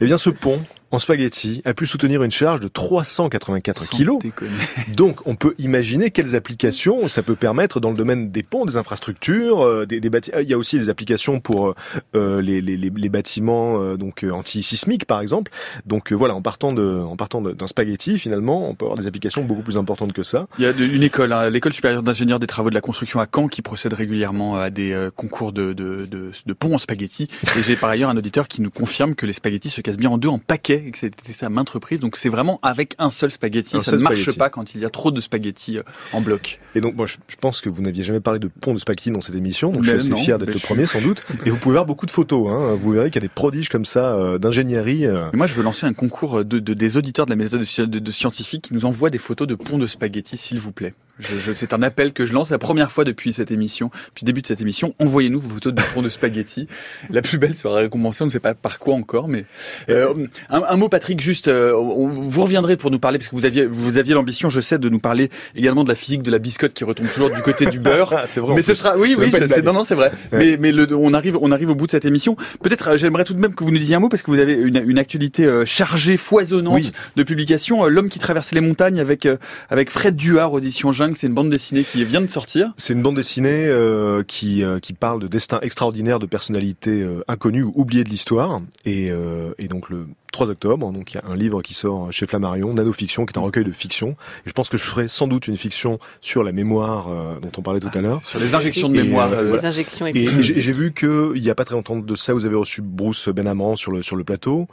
Eh 0.00 0.04
bien, 0.04 0.16
ce 0.16 0.30
pont 0.30 0.60
en 0.90 0.98
spaghetti 0.98 1.62
a 1.64 1.74
pu 1.74 1.86
soutenir 1.86 2.22
une 2.22 2.30
charge 2.30 2.60
de 2.60 2.68
384 2.68 3.88
kilos. 3.88 4.18
Donc, 4.94 5.24
on 5.26 5.36
peut 5.36 5.54
imaginer 5.58 6.10
quelles 6.10 6.34
applications 6.34 7.06
ça 7.06 7.22
peut 7.22 7.36
permettre 7.36 7.78
dans 7.78 7.90
le 7.90 7.96
domaine 7.96 8.30
des 8.30 8.42
ponts, 8.42 8.64
des 8.64 8.76
infrastructures, 8.76 9.62
euh, 9.62 9.86
des, 9.86 10.00
des 10.00 10.10
bâtiments. 10.10 10.38
Il 10.40 10.48
y 10.48 10.54
a 10.54 10.58
aussi 10.58 10.76
des 10.76 10.88
applications 10.88 11.38
pour 11.38 11.74
euh, 12.16 12.42
les, 12.42 12.60
les, 12.60 12.76
les, 12.76 13.08
bâtiments 13.08 13.80
euh, 13.80 13.96
donc 13.96 14.24
anti-sismiques, 14.28 15.04
par 15.04 15.20
exemple. 15.20 15.52
Donc 15.86 16.12
voilà, 16.12 16.34
en 16.34 16.42
partant 16.42 16.72
de, 16.72 16.98
en 16.98 17.16
partant 17.16 17.40
d'un 17.40 17.66
spaghetti, 17.66 18.18
finalement, 18.18 18.68
on 18.68 18.74
peut 18.74 18.86
avoir 18.86 18.98
des 18.98 19.06
applications 19.06 19.44
beaucoup 19.44 19.62
plus 19.62 19.78
importantes 19.78 20.12
que 20.12 20.24
ça. 20.24 20.48
Il 20.58 20.64
y 20.64 20.66
a 20.66 20.72
une 20.72 21.02
école, 21.04 21.32
hein, 21.32 21.48
l'école 21.48 21.72
supérieure 21.72 22.02
d'ingénieurs 22.02 22.40
des 22.40 22.48
travaux 22.48 22.70
de 22.70 22.74
la 22.74 22.80
construction 22.80 23.20
à 23.20 23.26
Caen, 23.32 23.46
qui 23.46 23.62
procède 23.62 23.92
régulièrement 23.92 24.56
à 24.56 24.70
des 24.70 25.08
concours 25.14 25.52
de, 25.52 25.72
de, 25.72 26.06
de, 26.06 26.32
de 26.44 26.52
ponts 26.52 26.74
en 26.74 26.78
spaghetti. 26.78 27.28
Et 27.56 27.62
j'ai 27.62 27.76
par 27.76 27.90
ailleurs 27.90 28.10
un 28.10 28.16
auditeur 28.16 28.48
qui 28.48 28.62
nous 28.62 28.70
confirme 28.70 29.14
que 29.14 29.26
les 29.26 29.32
spaghettis 29.32 29.70
se 29.70 29.80
cassent 29.80 29.96
bien 29.96 30.10
en 30.10 30.18
deux 30.18 30.28
en 30.28 30.38
paquets 30.38 30.84
et 30.86 30.90
que 30.90 30.98
c'était 30.98 31.32
ça 31.32 31.46
à 31.46 31.48
maintes 31.48 31.70
reprises. 31.70 32.00
Donc 32.00 32.16
c'est 32.16 32.28
vraiment 32.28 32.58
avec 32.62 32.94
un 32.98 33.10
seul 33.10 33.30
spaghetti. 33.30 33.82
ça 33.82 33.96
ne 33.96 34.02
marche 34.02 34.36
pas 34.36 34.50
quand 34.50 34.74
il 34.74 34.80
y 34.80 34.84
a 34.84 34.90
trop 34.90 35.10
de 35.10 35.20
spaghettis 35.20 35.78
euh, 35.78 35.82
en 36.12 36.20
bloc. 36.20 36.60
Et 36.74 36.80
donc 36.80 36.96
moi 36.96 37.06
je, 37.06 37.16
pense 37.40 37.60
que 37.60 37.68
vous 37.68 37.82
n'aviez 37.82 38.04
jamais 38.04 38.20
parlé 38.20 38.38
de 38.38 38.48
pont 38.48 38.74
de 38.74 38.78
spaghetti 38.78 39.10
dans 39.10 39.20
cette 39.20 39.34
émission. 39.34 39.70
Donc 39.70 39.84
je 39.84 39.98
suis 39.98 40.12
assez 40.12 40.22
fier 40.22 40.38
d'être 40.38 40.52
le 40.52 40.60
premier 40.60 40.86
sans 40.86 41.00
doute. 41.00 41.22
Et 41.44 41.50
vous 41.50 41.58
pouvez 41.58 41.74
voir 41.74 41.86
beaucoup 41.86 42.06
de 42.06 42.10
photos. 42.10 42.48
Hein. 42.50 42.74
Vous 42.74 42.92
verrez 42.92 43.10
qu'il 43.10 43.22
y 43.22 43.24
a 43.24 43.28
des 43.28 43.32
prodiges 43.32 43.68
comme 43.68 43.84
ça 43.84 44.14
euh, 44.14 44.38
d'ingénierie. 44.38 45.06
Euh. 45.06 45.30
Moi 45.32 45.46
je 45.46 45.54
veux 45.54 45.62
lancer 45.62 45.86
un 45.86 45.92
concours 45.92 46.44
de, 46.44 46.58
des 46.58 46.96
auditeurs 46.96 47.26
de 47.26 47.30
la 47.30 47.36
méthode 47.36 47.60
de, 47.60 48.10
scientifique 48.10 48.62
qui 48.62 48.74
nous 48.74 48.84
envoient 48.84 49.10
des 49.10 49.18
photos 49.18 49.46
de 49.46 49.54
ponts 49.54 49.78
de 49.78 49.86
spaghettis 49.86 50.36
s'il 50.36 50.58
vous 50.58 50.72
plaît. 50.72 50.94
Je, 51.18 51.52
c'est 51.54 51.72
un 51.72 51.82
appel 51.82 52.12
que 52.12 52.26
je 52.26 52.34
lance 52.34 52.50
la 52.50 52.58
première 52.58 52.92
fois 52.92 53.04
depuis 53.04 53.32
cette 53.32 53.50
émission, 53.50 53.90
depuis 54.08 54.24
le 54.24 54.26
début 54.26 54.42
de 54.42 54.46
cette 54.46 54.60
émission. 54.60 54.90
Envoyez-nous 54.98 55.40
vos 55.40 55.48
photos 55.48 55.72
de 55.72 55.82
ponts 55.94 56.02
de 56.02 56.10
spaghettis. 56.10 56.68
La 57.08 57.22
plus 57.26 57.38
belle 57.38 57.54
sera 57.54 57.76
récompensée. 57.76 58.22
On 58.22 58.26
ne 58.26 58.30
sait 58.30 58.40
pas 58.40 58.54
par 58.54 58.78
quoi 58.78 58.94
encore, 58.94 59.28
mais 59.28 59.44
un, 59.88 60.14
un, 60.50 60.76
mot, 60.76 60.88
Patrick, 60.88 61.20
juste 61.20 61.48
vous 61.48 62.42
reviendrez 62.42 62.76
pour 62.76 62.90
nous 62.90 62.98
parler 62.98 63.18
parce 63.18 63.28
que 63.28 63.36
vous 63.36 63.44
aviez 63.44 63.66
vous 63.66 63.98
aviez 63.98 64.14
l'ambition, 64.14 64.50
je 64.50 64.60
sais, 64.60 64.78
de 64.78 64.88
nous 64.88 64.98
parler 64.98 65.30
également 65.54 65.84
de 65.84 65.88
la 65.88 65.94
physique 65.94 66.22
de 66.22 66.30
la 66.30 66.38
biscotte 66.38 66.72
qui 66.72 66.84
retombe 66.84 67.08
toujours 67.08 67.30
du 67.30 67.42
côté 67.42 67.66
du 67.66 67.78
beurre. 67.78 68.14
Ah, 68.16 68.24
c'est 68.26 68.40
vrai. 68.40 68.54
Mais 68.54 68.62
ce 68.62 68.72
sera 68.72 68.96
oui 68.96 69.14
oui, 69.18 69.30
non 69.62 69.72
non 69.74 69.84
c'est 69.84 69.94
vrai. 69.94 70.10
Mais 70.32 70.56
mais 70.58 70.72
le, 70.72 70.86
on 70.96 71.12
arrive 71.12 71.36
on 71.40 71.52
arrive 71.52 71.70
au 71.70 71.74
bout 71.74 71.86
de 71.86 71.90
cette 71.90 72.06
émission. 72.06 72.36
Peut-être 72.62 72.88
euh, 72.88 72.96
j'aimerais 72.96 73.24
tout 73.24 73.34
de 73.34 73.38
même 73.38 73.54
que 73.54 73.62
vous 73.62 73.70
nous 73.70 73.78
disiez 73.78 73.96
un 73.96 74.00
mot 74.00 74.08
parce 74.08 74.22
que 74.22 74.30
vous 74.30 74.38
avez 74.38 74.54
une, 74.54 74.82
une 74.86 74.98
actualité 74.98 75.44
euh, 75.44 75.66
chargée, 75.66 76.16
foisonnante 76.16 76.92
de 77.16 77.22
publications. 77.22 77.84
Euh, 77.84 77.88
L'homme 77.88 78.08
qui 78.08 78.18
traversait 78.18 78.54
les 78.54 78.60
montagnes 78.62 79.00
avec 79.00 79.28
avec 79.68 79.90
Fred 79.90 80.16
Duard 80.16 80.52
audition 80.52 80.92
Jungle, 80.92 81.16
c'est 81.16 81.26
une 81.26 81.34
bande 81.34 81.50
dessinée 81.50 81.84
qui 81.84 82.04
vient 82.04 82.20
de 82.20 82.28
sortir. 82.28 82.72
C'est 82.76 82.92
une 82.92 83.02
bande 83.02 83.16
dessinée 83.16 83.66
euh, 83.66 84.22
qui 84.22 84.62
qui 84.80 84.92
parle 84.92 85.20
de 85.20 85.28
destin 85.28 85.58
extraordinaire 85.62 86.18
de 86.18 86.26
personnalités 86.26 87.05
inconnues 87.28 87.62
ou 87.62 87.72
oubliées 87.74 88.04
de 88.04 88.08
l'histoire. 88.10 88.60
Et 88.84 89.10
et 89.58 89.68
donc 89.68 89.90
le 89.90 90.06
3 90.36 90.50
octobre. 90.50 90.92
Donc 90.92 91.14
il 91.14 91.16
y 91.16 91.18
a 91.18 91.24
un 91.26 91.34
livre 91.34 91.62
qui 91.62 91.72
sort 91.72 92.12
chez 92.12 92.26
Flammarion, 92.26 92.74
Nanofiction, 92.74 93.24
qui 93.24 93.32
est 93.32 93.38
un 93.38 93.42
recueil 93.42 93.64
de 93.64 93.72
fiction. 93.72 94.10
Et 94.44 94.48
je 94.48 94.52
pense 94.52 94.68
que 94.68 94.76
je 94.76 94.84
ferai 94.84 95.08
sans 95.08 95.26
doute 95.26 95.48
une 95.48 95.56
fiction 95.56 95.98
sur 96.20 96.42
la 96.42 96.52
mémoire 96.52 97.08
euh, 97.08 97.40
dont 97.40 97.50
on 97.56 97.62
parlait 97.62 97.80
tout 97.80 97.90
à 97.94 98.00
l'heure. 98.02 98.20
Sur 98.22 98.38
les 98.38 98.54
injections 98.54 98.90
de 98.90 98.94
mémoire. 98.94 99.32
Euh, 99.32 99.56
les 99.56 99.64
injections. 99.64 100.06
Et, 100.06 100.28
j'ai 100.42 100.72
vu 100.72 100.92
qu'il 100.92 101.40
n'y 101.40 101.48
a 101.48 101.54
pas 101.54 101.64
très 101.64 101.74
longtemps 101.74 101.96
de 101.96 102.16
ça, 102.16 102.34
vous 102.34 102.44
avez 102.44 102.56
reçu 102.56 102.82
Bruce 102.82 103.28
Benamran 103.28 103.76
sur 103.76 103.90
le 103.92 104.02
sur 104.02 104.16
le 104.16 104.24
plateau. 104.24 104.68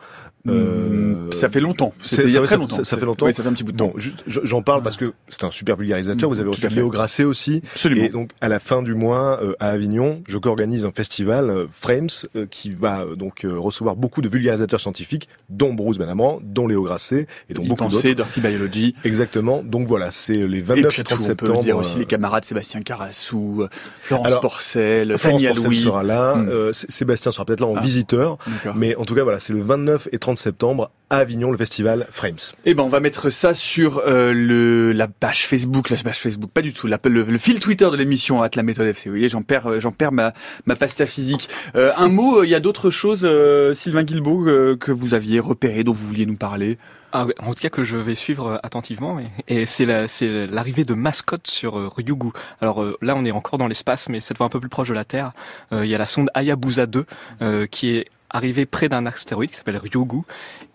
Euh, 0.47 1.32
ça 1.32 1.49
fait 1.49 1.61
longtemps. 1.61 1.93
C'était 2.05 2.24
il 2.24 2.34
y 2.34 2.38
a 2.38 2.41
très 2.41 2.57
longtemps. 2.57 2.84
Ça, 2.84 2.97
fait 2.97 3.05
longtemps. 3.05 3.26
Oui, 3.26 3.34
ça 3.34 3.43
fait 3.43 3.49
un 3.49 3.53
petit 3.53 3.64
bout 3.64 3.72
de 3.72 3.78
temps. 3.78 3.93
J'en 4.28 4.61
parle 4.61 4.84
parce 4.84 4.97
que 4.97 5.14
c'est 5.30 5.45
un 5.45 5.51
super 5.51 5.78
vulgarisateur. 5.78 6.30
Vous 6.30 6.39
avez 6.39 6.49
reçu 6.49 6.68
Léo 6.68 6.89
Grasset 6.89 7.24
aussi. 7.24 7.61
Absolument. 7.72 8.05
Et 8.05 8.09
donc 8.09 8.32
à 8.41 8.49
la 8.49 8.59
fin 8.59 8.82
du 8.82 8.93
mois 8.93 9.39
euh, 9.41 9.53
à 9.59 9.70
Avignon, 9.70 10.22
je 10.28 10.38
co-organise 10.38 10.84
un 10.86 10.91
festival 10.91 11.49
euh, 11.49 11.66
Frames 11.72 12.09
qui 12.49 12.72
va 12.72 13.05
donc 13.16 13.45
recevoir 13.49 13.95
beaucoup 13.95 14.22
de 14.22 14.28
vulgarisateurs 14.28 14.82
scientifiques, 14.82 15.30
dont 15.54 15.74
Bruce 15.74 15.97
Benamran, 15.97 16.39
dont 16.43 16.68
Léo 16.68 16.84
Grasset 16.84 17.28
et 17.49 17.54
dont 17.54 17.64
beaucoup 17.64 17.88
d'autres. 17.88 18.14
Dirty 18.14 18.41
Biology. 18.41 18.95
Exactement. 19.04 19.64
Donc 19.64 19.88
voilà, 19.88 20.12
c'est 20.12 20.34
les 20.47 20.62
29 20.62 20.99
et, 20.99 21.04
30 21.04 21.22
septembre. 21.22 21.51
On 21.54 21.58
peut 21.58 21.64
dire 21.64 21.78
aussi 21.78 21.97
les 21.97 22.06
camarades 22.06 22.45
Sébastien 22.45 22.82
Carassou, 22.82 23.66
Florence 24.01 24.39
Porcel, 24.39 25.18
Fanny 25.18 25.47
Porcel 25.47 25.76
sera 25.76 26.04
là. 26.04 26.36
Hmm. 26.36 26.72
Sébastien 26.74 27.32
sera 27.32 27.45
peut-être 27.45 27.62
là 27.62 27.68
en 27.68 27.76
ah. 27.76 27.82
visiteur. 27.82 28.38
Mais 28.76 28.95
en 28.95 29.06
tout 29.06 29.16
cas 29.16 29.24
voilà, 29.24 29.39
c'est 29.39 29.54
le 29.54 29.62
29 29.62 30.10
et 30.12 30.20
30 30.20 30.38
septembre 30.38 30.91
à 31.10 31.18
Avignon, 31.18 31.51
le 31.51 31.58
festival 31.58 32.08
Frames. 32.10 32.38
Eh 32.66 32.74
ben, 32.74 32.84
on 32.84 32.89
va 32.89 32.99
mettre 32.99 33.30
ça 33.30 33.54
sur 33.54 33.99
euh, 33.99 34.34
le 34.34 34.91
la 34.91 35.08
page 35.08 35.47
Facebook, 35.47 35.89
la 35.89 35.97
page 35.97 36.20
Facebook, 36.20 36.49
pas 36.51 36.62
du 36.62 36.74
tout, 36.74 36.88
la, 36.88 36.97
le, 37.04 37.38
fil 37.38 37.60
Twitter 37.60 37.89
de 37.91 37.95
l'émission 37.95 38.41
à 38.41 38.49
la 38.54 38.64
méthode 38.64 38.88
FC. 38.88 39.10
Vous 39.10 39.16
voyez, 39.16 39.30
j'en 39.30 39.43
perds, 39.43 39.68
euh, 39.68 39.80
j'en 39.80 39.91
perds 39.91 40.12
ma 40.12 40.34
ma 40.66 40.76
pasta 40.76 41.06
physique. 41.06 41.49
Euh, 41.76 41.91
un 41.97 42.08
mot, 42.08 42.43
il 42.43 42.49
y 42.49 42.56
a 42.56 42.60
d'autres 42.60 42.89
choses, 42.89 43.28
Sylvain 43.74 44.04
Guilbeault, 44.04 44.78
que 44.78 44.91
vous 44.91 45.14
aviez 45.14 45.39
repéré, 45.43 45.83
dont 45.83 45.93
vous 45.93 46.07
vouliez 46.07 46.25
nous 46.25 46.35
parler. 46.35 46.77
Ah, 47.11 47.27
en 47.39 47.53
tout 47.53 47.61
cas 47.61 47.69
que 47.69 47.83
je 47.83 47.95
vais 47.95 48.15
suivre 48.15 48.59
attentivement 48.63 49.19
et, 49.47 49.67
c'est 49.67 49.85
l'arrivée 49.85 50.83
de 50.83 50.95
mascotte 50.95 51.45
sur 51.45 51.75
Ryugu. 51.95 52.29
Alors 52.59 52.83
là 53.03 53.13
on 53.15 53.23
est 53.23 53.31
encore 53.31 53.59
dans 53.59 53.67
l'espace 53.67 54.09
mais 54.09 54.19
cette 54.19 54.37
fois 54.37 54.47
un 54.47 54.49
peu 54.49 54.59
plus 54.59 54.69
proche 54.69 54.89
de 54.89 54.95
la 54.95 55.05
Terre. 55.05 55.31
Il 55.71 55.85
y 55.85 55.93
a 55.93 55.99
la 55.99 56.07
sonde 56.07 56.31
Hayabusa 56.33 56.87
2 56.87 57.05
qui 57.69 57.97
est 57.97 58.07
arriver 58.34 58.65
près 58.65 58.89
d'un 58.89 59.05
astéroïde 59.05 59.51
qui 59.51 59.57
s'appelle 59.57 59.77
Ryugu 59.77 60.23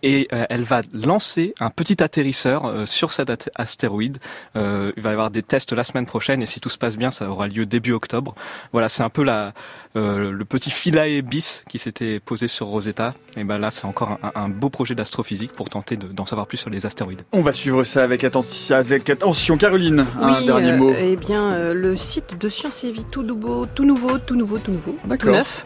et 0.03 0.29
euh, 0.33 0.47
elle 0.49 0.63
va 0.63 0.83
lancer 0.93 1.55
un 1.61 1.71
petit 1.71 2.03
atterrisseur 2.03 2.67
euh, 2.67 2.87
sur 2.87 3.13
cet 3.13 3.51
astéroïde. 3.57 4.19
Euh, 4.57 4.93
il 4.97 5.03
va 5.03 5.11
y 5.11 5.13
avoir 5.13 5.31
des 5.31 5.43
tests 5.43 5.73
la 5.73 5.85
semaine 5.85 6.07
prochaine 6.07 6.41
et 6.41 6.47
si 6.47 6.61
tout 6.61 6.69
se 6.69 6.79
passe 6.79 6.97
bien, 6.97 7.11
ça 7.11 7.29
aura 7.29 7.49
lieu 7.49 7.67
début 7.67 7.93
octobre. 7.93 8.35
Voilà, 8.73 8.89
c'est 8.89 9.03
un 9.03 9.11
peu 9.11 9.25
la, 9.25 9.53
le 9.95 10.43
petit 10.45 10.71
philae 10.71 11.21
bis 11.23 11.65
qui 11.69 11.79
s'était 11.81 12.21
posé 12.21 12.47
sur 12.47 12.67
Rosetta. 12.67 13.15
Et 13.37 13.43
ben 13.43 13.59
là, 13.59 13.71
c'est 13.73 13.87
encore 13.87 14.19
un, 14.35 14.49
beau 14.49 14.71
projet 14.71 14.95
d'astrophysique 14.95 15.53
pour 15.53 15.69
tenter 15.69 15.97
d'en 15.97 16.25
savoir 16.25 16.47
plus 16.47 16.59
sur 16.59 16.71
les 16.71 16.87
astéroïdes. 16.87 17.23
On 17.33 17.43
va 17.43 17.53
suivre 17.53 17.83
ça 17.85 18.05
avec, 18.05 18.23
avec 18.23 19.11
attention. 19.11 19.57
Caroline, 19.57 20.07
un 20.21 20.43
dernier 20.43 20.73
mot. 20.73 20.95
Eh 20.97 21.17
bien, 21.17 21.73
le 21.73 21.97
site 21.97 22.39
de 22.41 22.49
Science 22.49 22.85
et 22.85 22.93
Vie, 22.93 23.05
tout 23.11 23.23
nouveau, 23.23 23.67
tout 23.67 23.85
nouveau, 23.85 24.19
tout 24.19 24.37
nouveau, 24.37 24.59
tout 24.59 24.73
nouveau, 24.73 24.97
tout 25.17 25.31
neuf. 25.31 25.65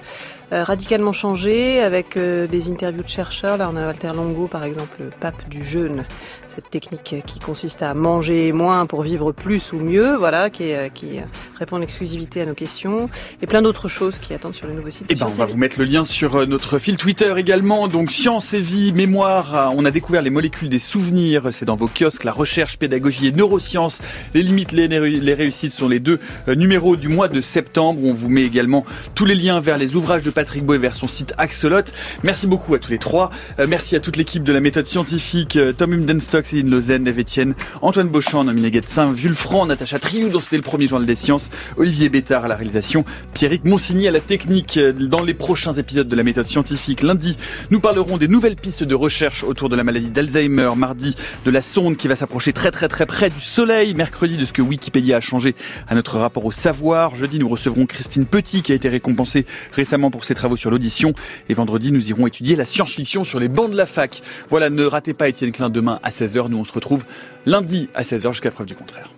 Euh, 0.53 0.64
radicalement 0.64 1.14
changé 1.14 1.80
avec 1.80 2.18
euh, 2.18 2.46
des 2.46 2.70
interviews 2.70 3.03
de 3.03 3.09
chercheurs. 3.09 3.57
Là, 3.57 3.70
on 3.72 3.76
a 3.76 3.86
Walter 3.86 4.11
Longo, 4.14 4.46
par 4.46 4.64
exemple, 4.64 4.96
le 5.00 5.09
pape 5.09 5.48
du 5.48 5.64
jeûne, 5.64 6.05
cette 6.55 6.70
technique 6.70 7.16
qui 7.26 7.38
consiste 7.38 7.82
à 7.82 7.94
manger 7.94 8.53
moins 8.53 8.86
pour 8.86 9.03
vivre 9.03 9.32
plus 9.32 9.72
ou 9.72 9.78
mieux, 9.78 10.16
voilà, 10.16 10.50
qui, 10.50 10.72
euh, 10.72 10.88
qui 10.88 11.20
répond 11.59 11.76
en 11.76 11.82
exclusivité 11.82 12.40
à 12.42 12.46
nos 12.46 12.55
questions, 12.55 13.09
et 13.40 13.46
plein 13.46 13.62
d'autres 13.62 13.88
choses 13.88 14.18
qui 14.18 14.34
attendent 14.34 14.55
sur 14.55 14.66
le 14.66 14.74
nouveau 14.74 14.90
site. 14.90 15.03
Et 15.03 15.12
eh 15.12 15.14
ben, 15.14 15.26
on 15.26 15.34
va 15.34 15.46
vous 15.46 15.57
mettre 15.57 15.78
le 15.78 15.84
lien 15.84 16.05
sur 16.05 16.46
notre 16.46 16.78
fil 16.78 16.96
Twitter 16.96 17.32
également. 17.36 17.88
Donc, 17.88 18.11
science 18.11 18.55
et 18.55 18.61
vie, 18.61 18.92
mémoire. 18.92 19.72
On 19.76 19.84
a 19.84 19.90
découvert 19.90 20.22
les 20.22 20.30
molécules 20.30 20.68
des 20.68 20.78
souvenirs. 20.78 21.48
C'est 21.53 21.64
dans 21.64 21.76
vos 21.76 21.88
kiosques. 21.88 22.24
La 22.24 22.32
recherche, 22.32 22.76
pédagogie 22.78 23.28
et 23.28 23.32
neurosciences. 23.32 24.00
Les 24.34 24.42
limites, 24.42 24.72
les, 24.72 24.88
les 24.88 25.34
réussites 25.34 25.72
sont 25.72 25.88
les 25.88 26.00
deux 26.00 26.20
numéros 26.48 26.96
du 26.96 27.09
mois 27.09 27.28
de 27.28 27.40
septembre. 27.40 28.00
On 28.05 28.12
vous 28.12 28.28
met 28.28 28.42
également 28.42 28.84
tous 29.14 29.24
les 29.24 29.34
liens 29.34 29.61
vers 29.61 29.78
les 29.78 29.96
ouvrages 29.96 30.22
de 30.22 30.30
Patrick 30.30 30.64
Boy 30.64 30.78
vers 30.78 30.94
son 30.94 31.09
site 31.09 31.34
Axolot. 31.38 31.82
Merci 32.22 32.46
beaucoup 32.46 32.74
à 32.74 32.78
tous 32.78 32.90
les 32.90 32.98
trois. 32.98 33.30
Euh, 33.59 33.66
merci 33.68 33.96
à 33.96 34.00
toute 34.00 34.16
l'équipe 34.16 34.44
de 34.44 34.53
la 34.53 34.61
méthode 34.61 34.86
scientifique, 34.86 35.57
euh, 35.57 35.72
Tom 35.72 35.92
Humdenstock, 35.92 36.41
Céline 36.47 36.70
Lausanne, 36.70 37.07
Eve 37.07 37.20
Etienne, 37.20 37.55
Antoine 37.80 38.09
Beauchamp, 38.09 38.45
Nominé 38.45 38.70
Guetsin, 38.70 39.12
Vulfran, 39.12 39.66
Natacha 39.66 39.99
Triou, 39.99 40.28
dont 40.28 40.40
c'était 40.40 40.57
le 40.57 40.62
premier 40.62 40.86
journal 40.86 41.07
des 41.07 41.16
sciences, 41.16 41.51
Olivier 41.76 42.09
Bétard 42.09 42.45
à 42.45 42.49
la 42.49 42.57
réalisation, 42.57 43.05
Pierrick 43.34 43.64
Monsigny 43.64 44.09
à 44.09 44.11
la 44.11 44.20
technique. 44.20 44.78
Dans 44.78 45.22
les 45.22 45.34
prochains 45.34 45.72
épisodes 45.74 46.09
de 46.09 46.16
la 46.16 46.22
méthode 46.22 46.49
scientifique, 46.49 47.03
lundi, 47.03 47.36
nous 47.70 47.80
parlerons 47.80 48.16
des 48.16 48.28
nouvelles 48.28 48.57
pistes 48.57 48.84
de 48.84 48.95
recherche 48.95 49.45
autour 49.45 49.68
de 49.68 49.76
la 49.76 49.84
maladie 49.84 50.11
d'Alzheimer, 50.11 50.70
mardi, 50.76 51.14
de 51.45 51.51
la 51.51 51.62
sonde 51.62 51.97
qui 51.97 52.09
va 52.09 52.16
s'approcher 52.16 52.53
très 52.53 52.70
très 52.70 52.88
très 52.88 53.07
près 53.07 53.30
du 53.30 53.40
soleil, 53.40 53.95
mercredi, 53.95 54.36
de 54.36 54.45
ce 54.45 54.53
que 54.53 54.62
Wikipédia 54.62 55.16
a 55.16 55.20
changé 55.20 55.55
à 55.88 55.95
notre 55.95 56.18
rapport 56.18 56.45
au 56.45 56.53
savoir, 56.53 57.14
jeudi, 57.16 57.38
nous 57.38 57.49
recevrons 57.49 57.86
Christine 57.86 58.26
Petit 58.26 58.62
qui 58.62 58.72
a 58.72 58.74
été 58.74 58.88
récompensée 58.88 59.47
récemment 59.72 60.11
pour 60.11 60.24
ses 60.24 60.34
travaux 60.34 60.57
sur 60.57 60.70
l'audition. 60.70 61.12
Et 61.49 61.55
vendredi, 61.55 61.93
nous 61.93 62.09
irons 62.09 62.26
étudier 62.26 62.57
la 62.57 62.64
science-fiction 62.64 63.24
sur 63.24 63.40
les 63.40 63.49
bancs 63.49 63.70
de 63.70 63.76
la 63.76 63.86
fac. 63.86 64.22
Voilà, 64.51 64.70
ne 64.70 64.84
ratez 64.84 65.14
pas 65.14 65.28
Étienne 65.28 65.53
Klein 65.53 65.70
demain 65.70 66.01
à 66.03 66.11
16h. 66.33 66.49
Nous, 66.49 66.59
on 66.59 66.64
se 66.64 66.72
retrouve 66.72 67.05
lundi 67.47 67.89
à 67.95 68.03
16h 68.03 68.33
jusqu'à 68.33 68.51
preuve 68.51 68.66
du 68.66 68.74
contraire. 68.74 69.11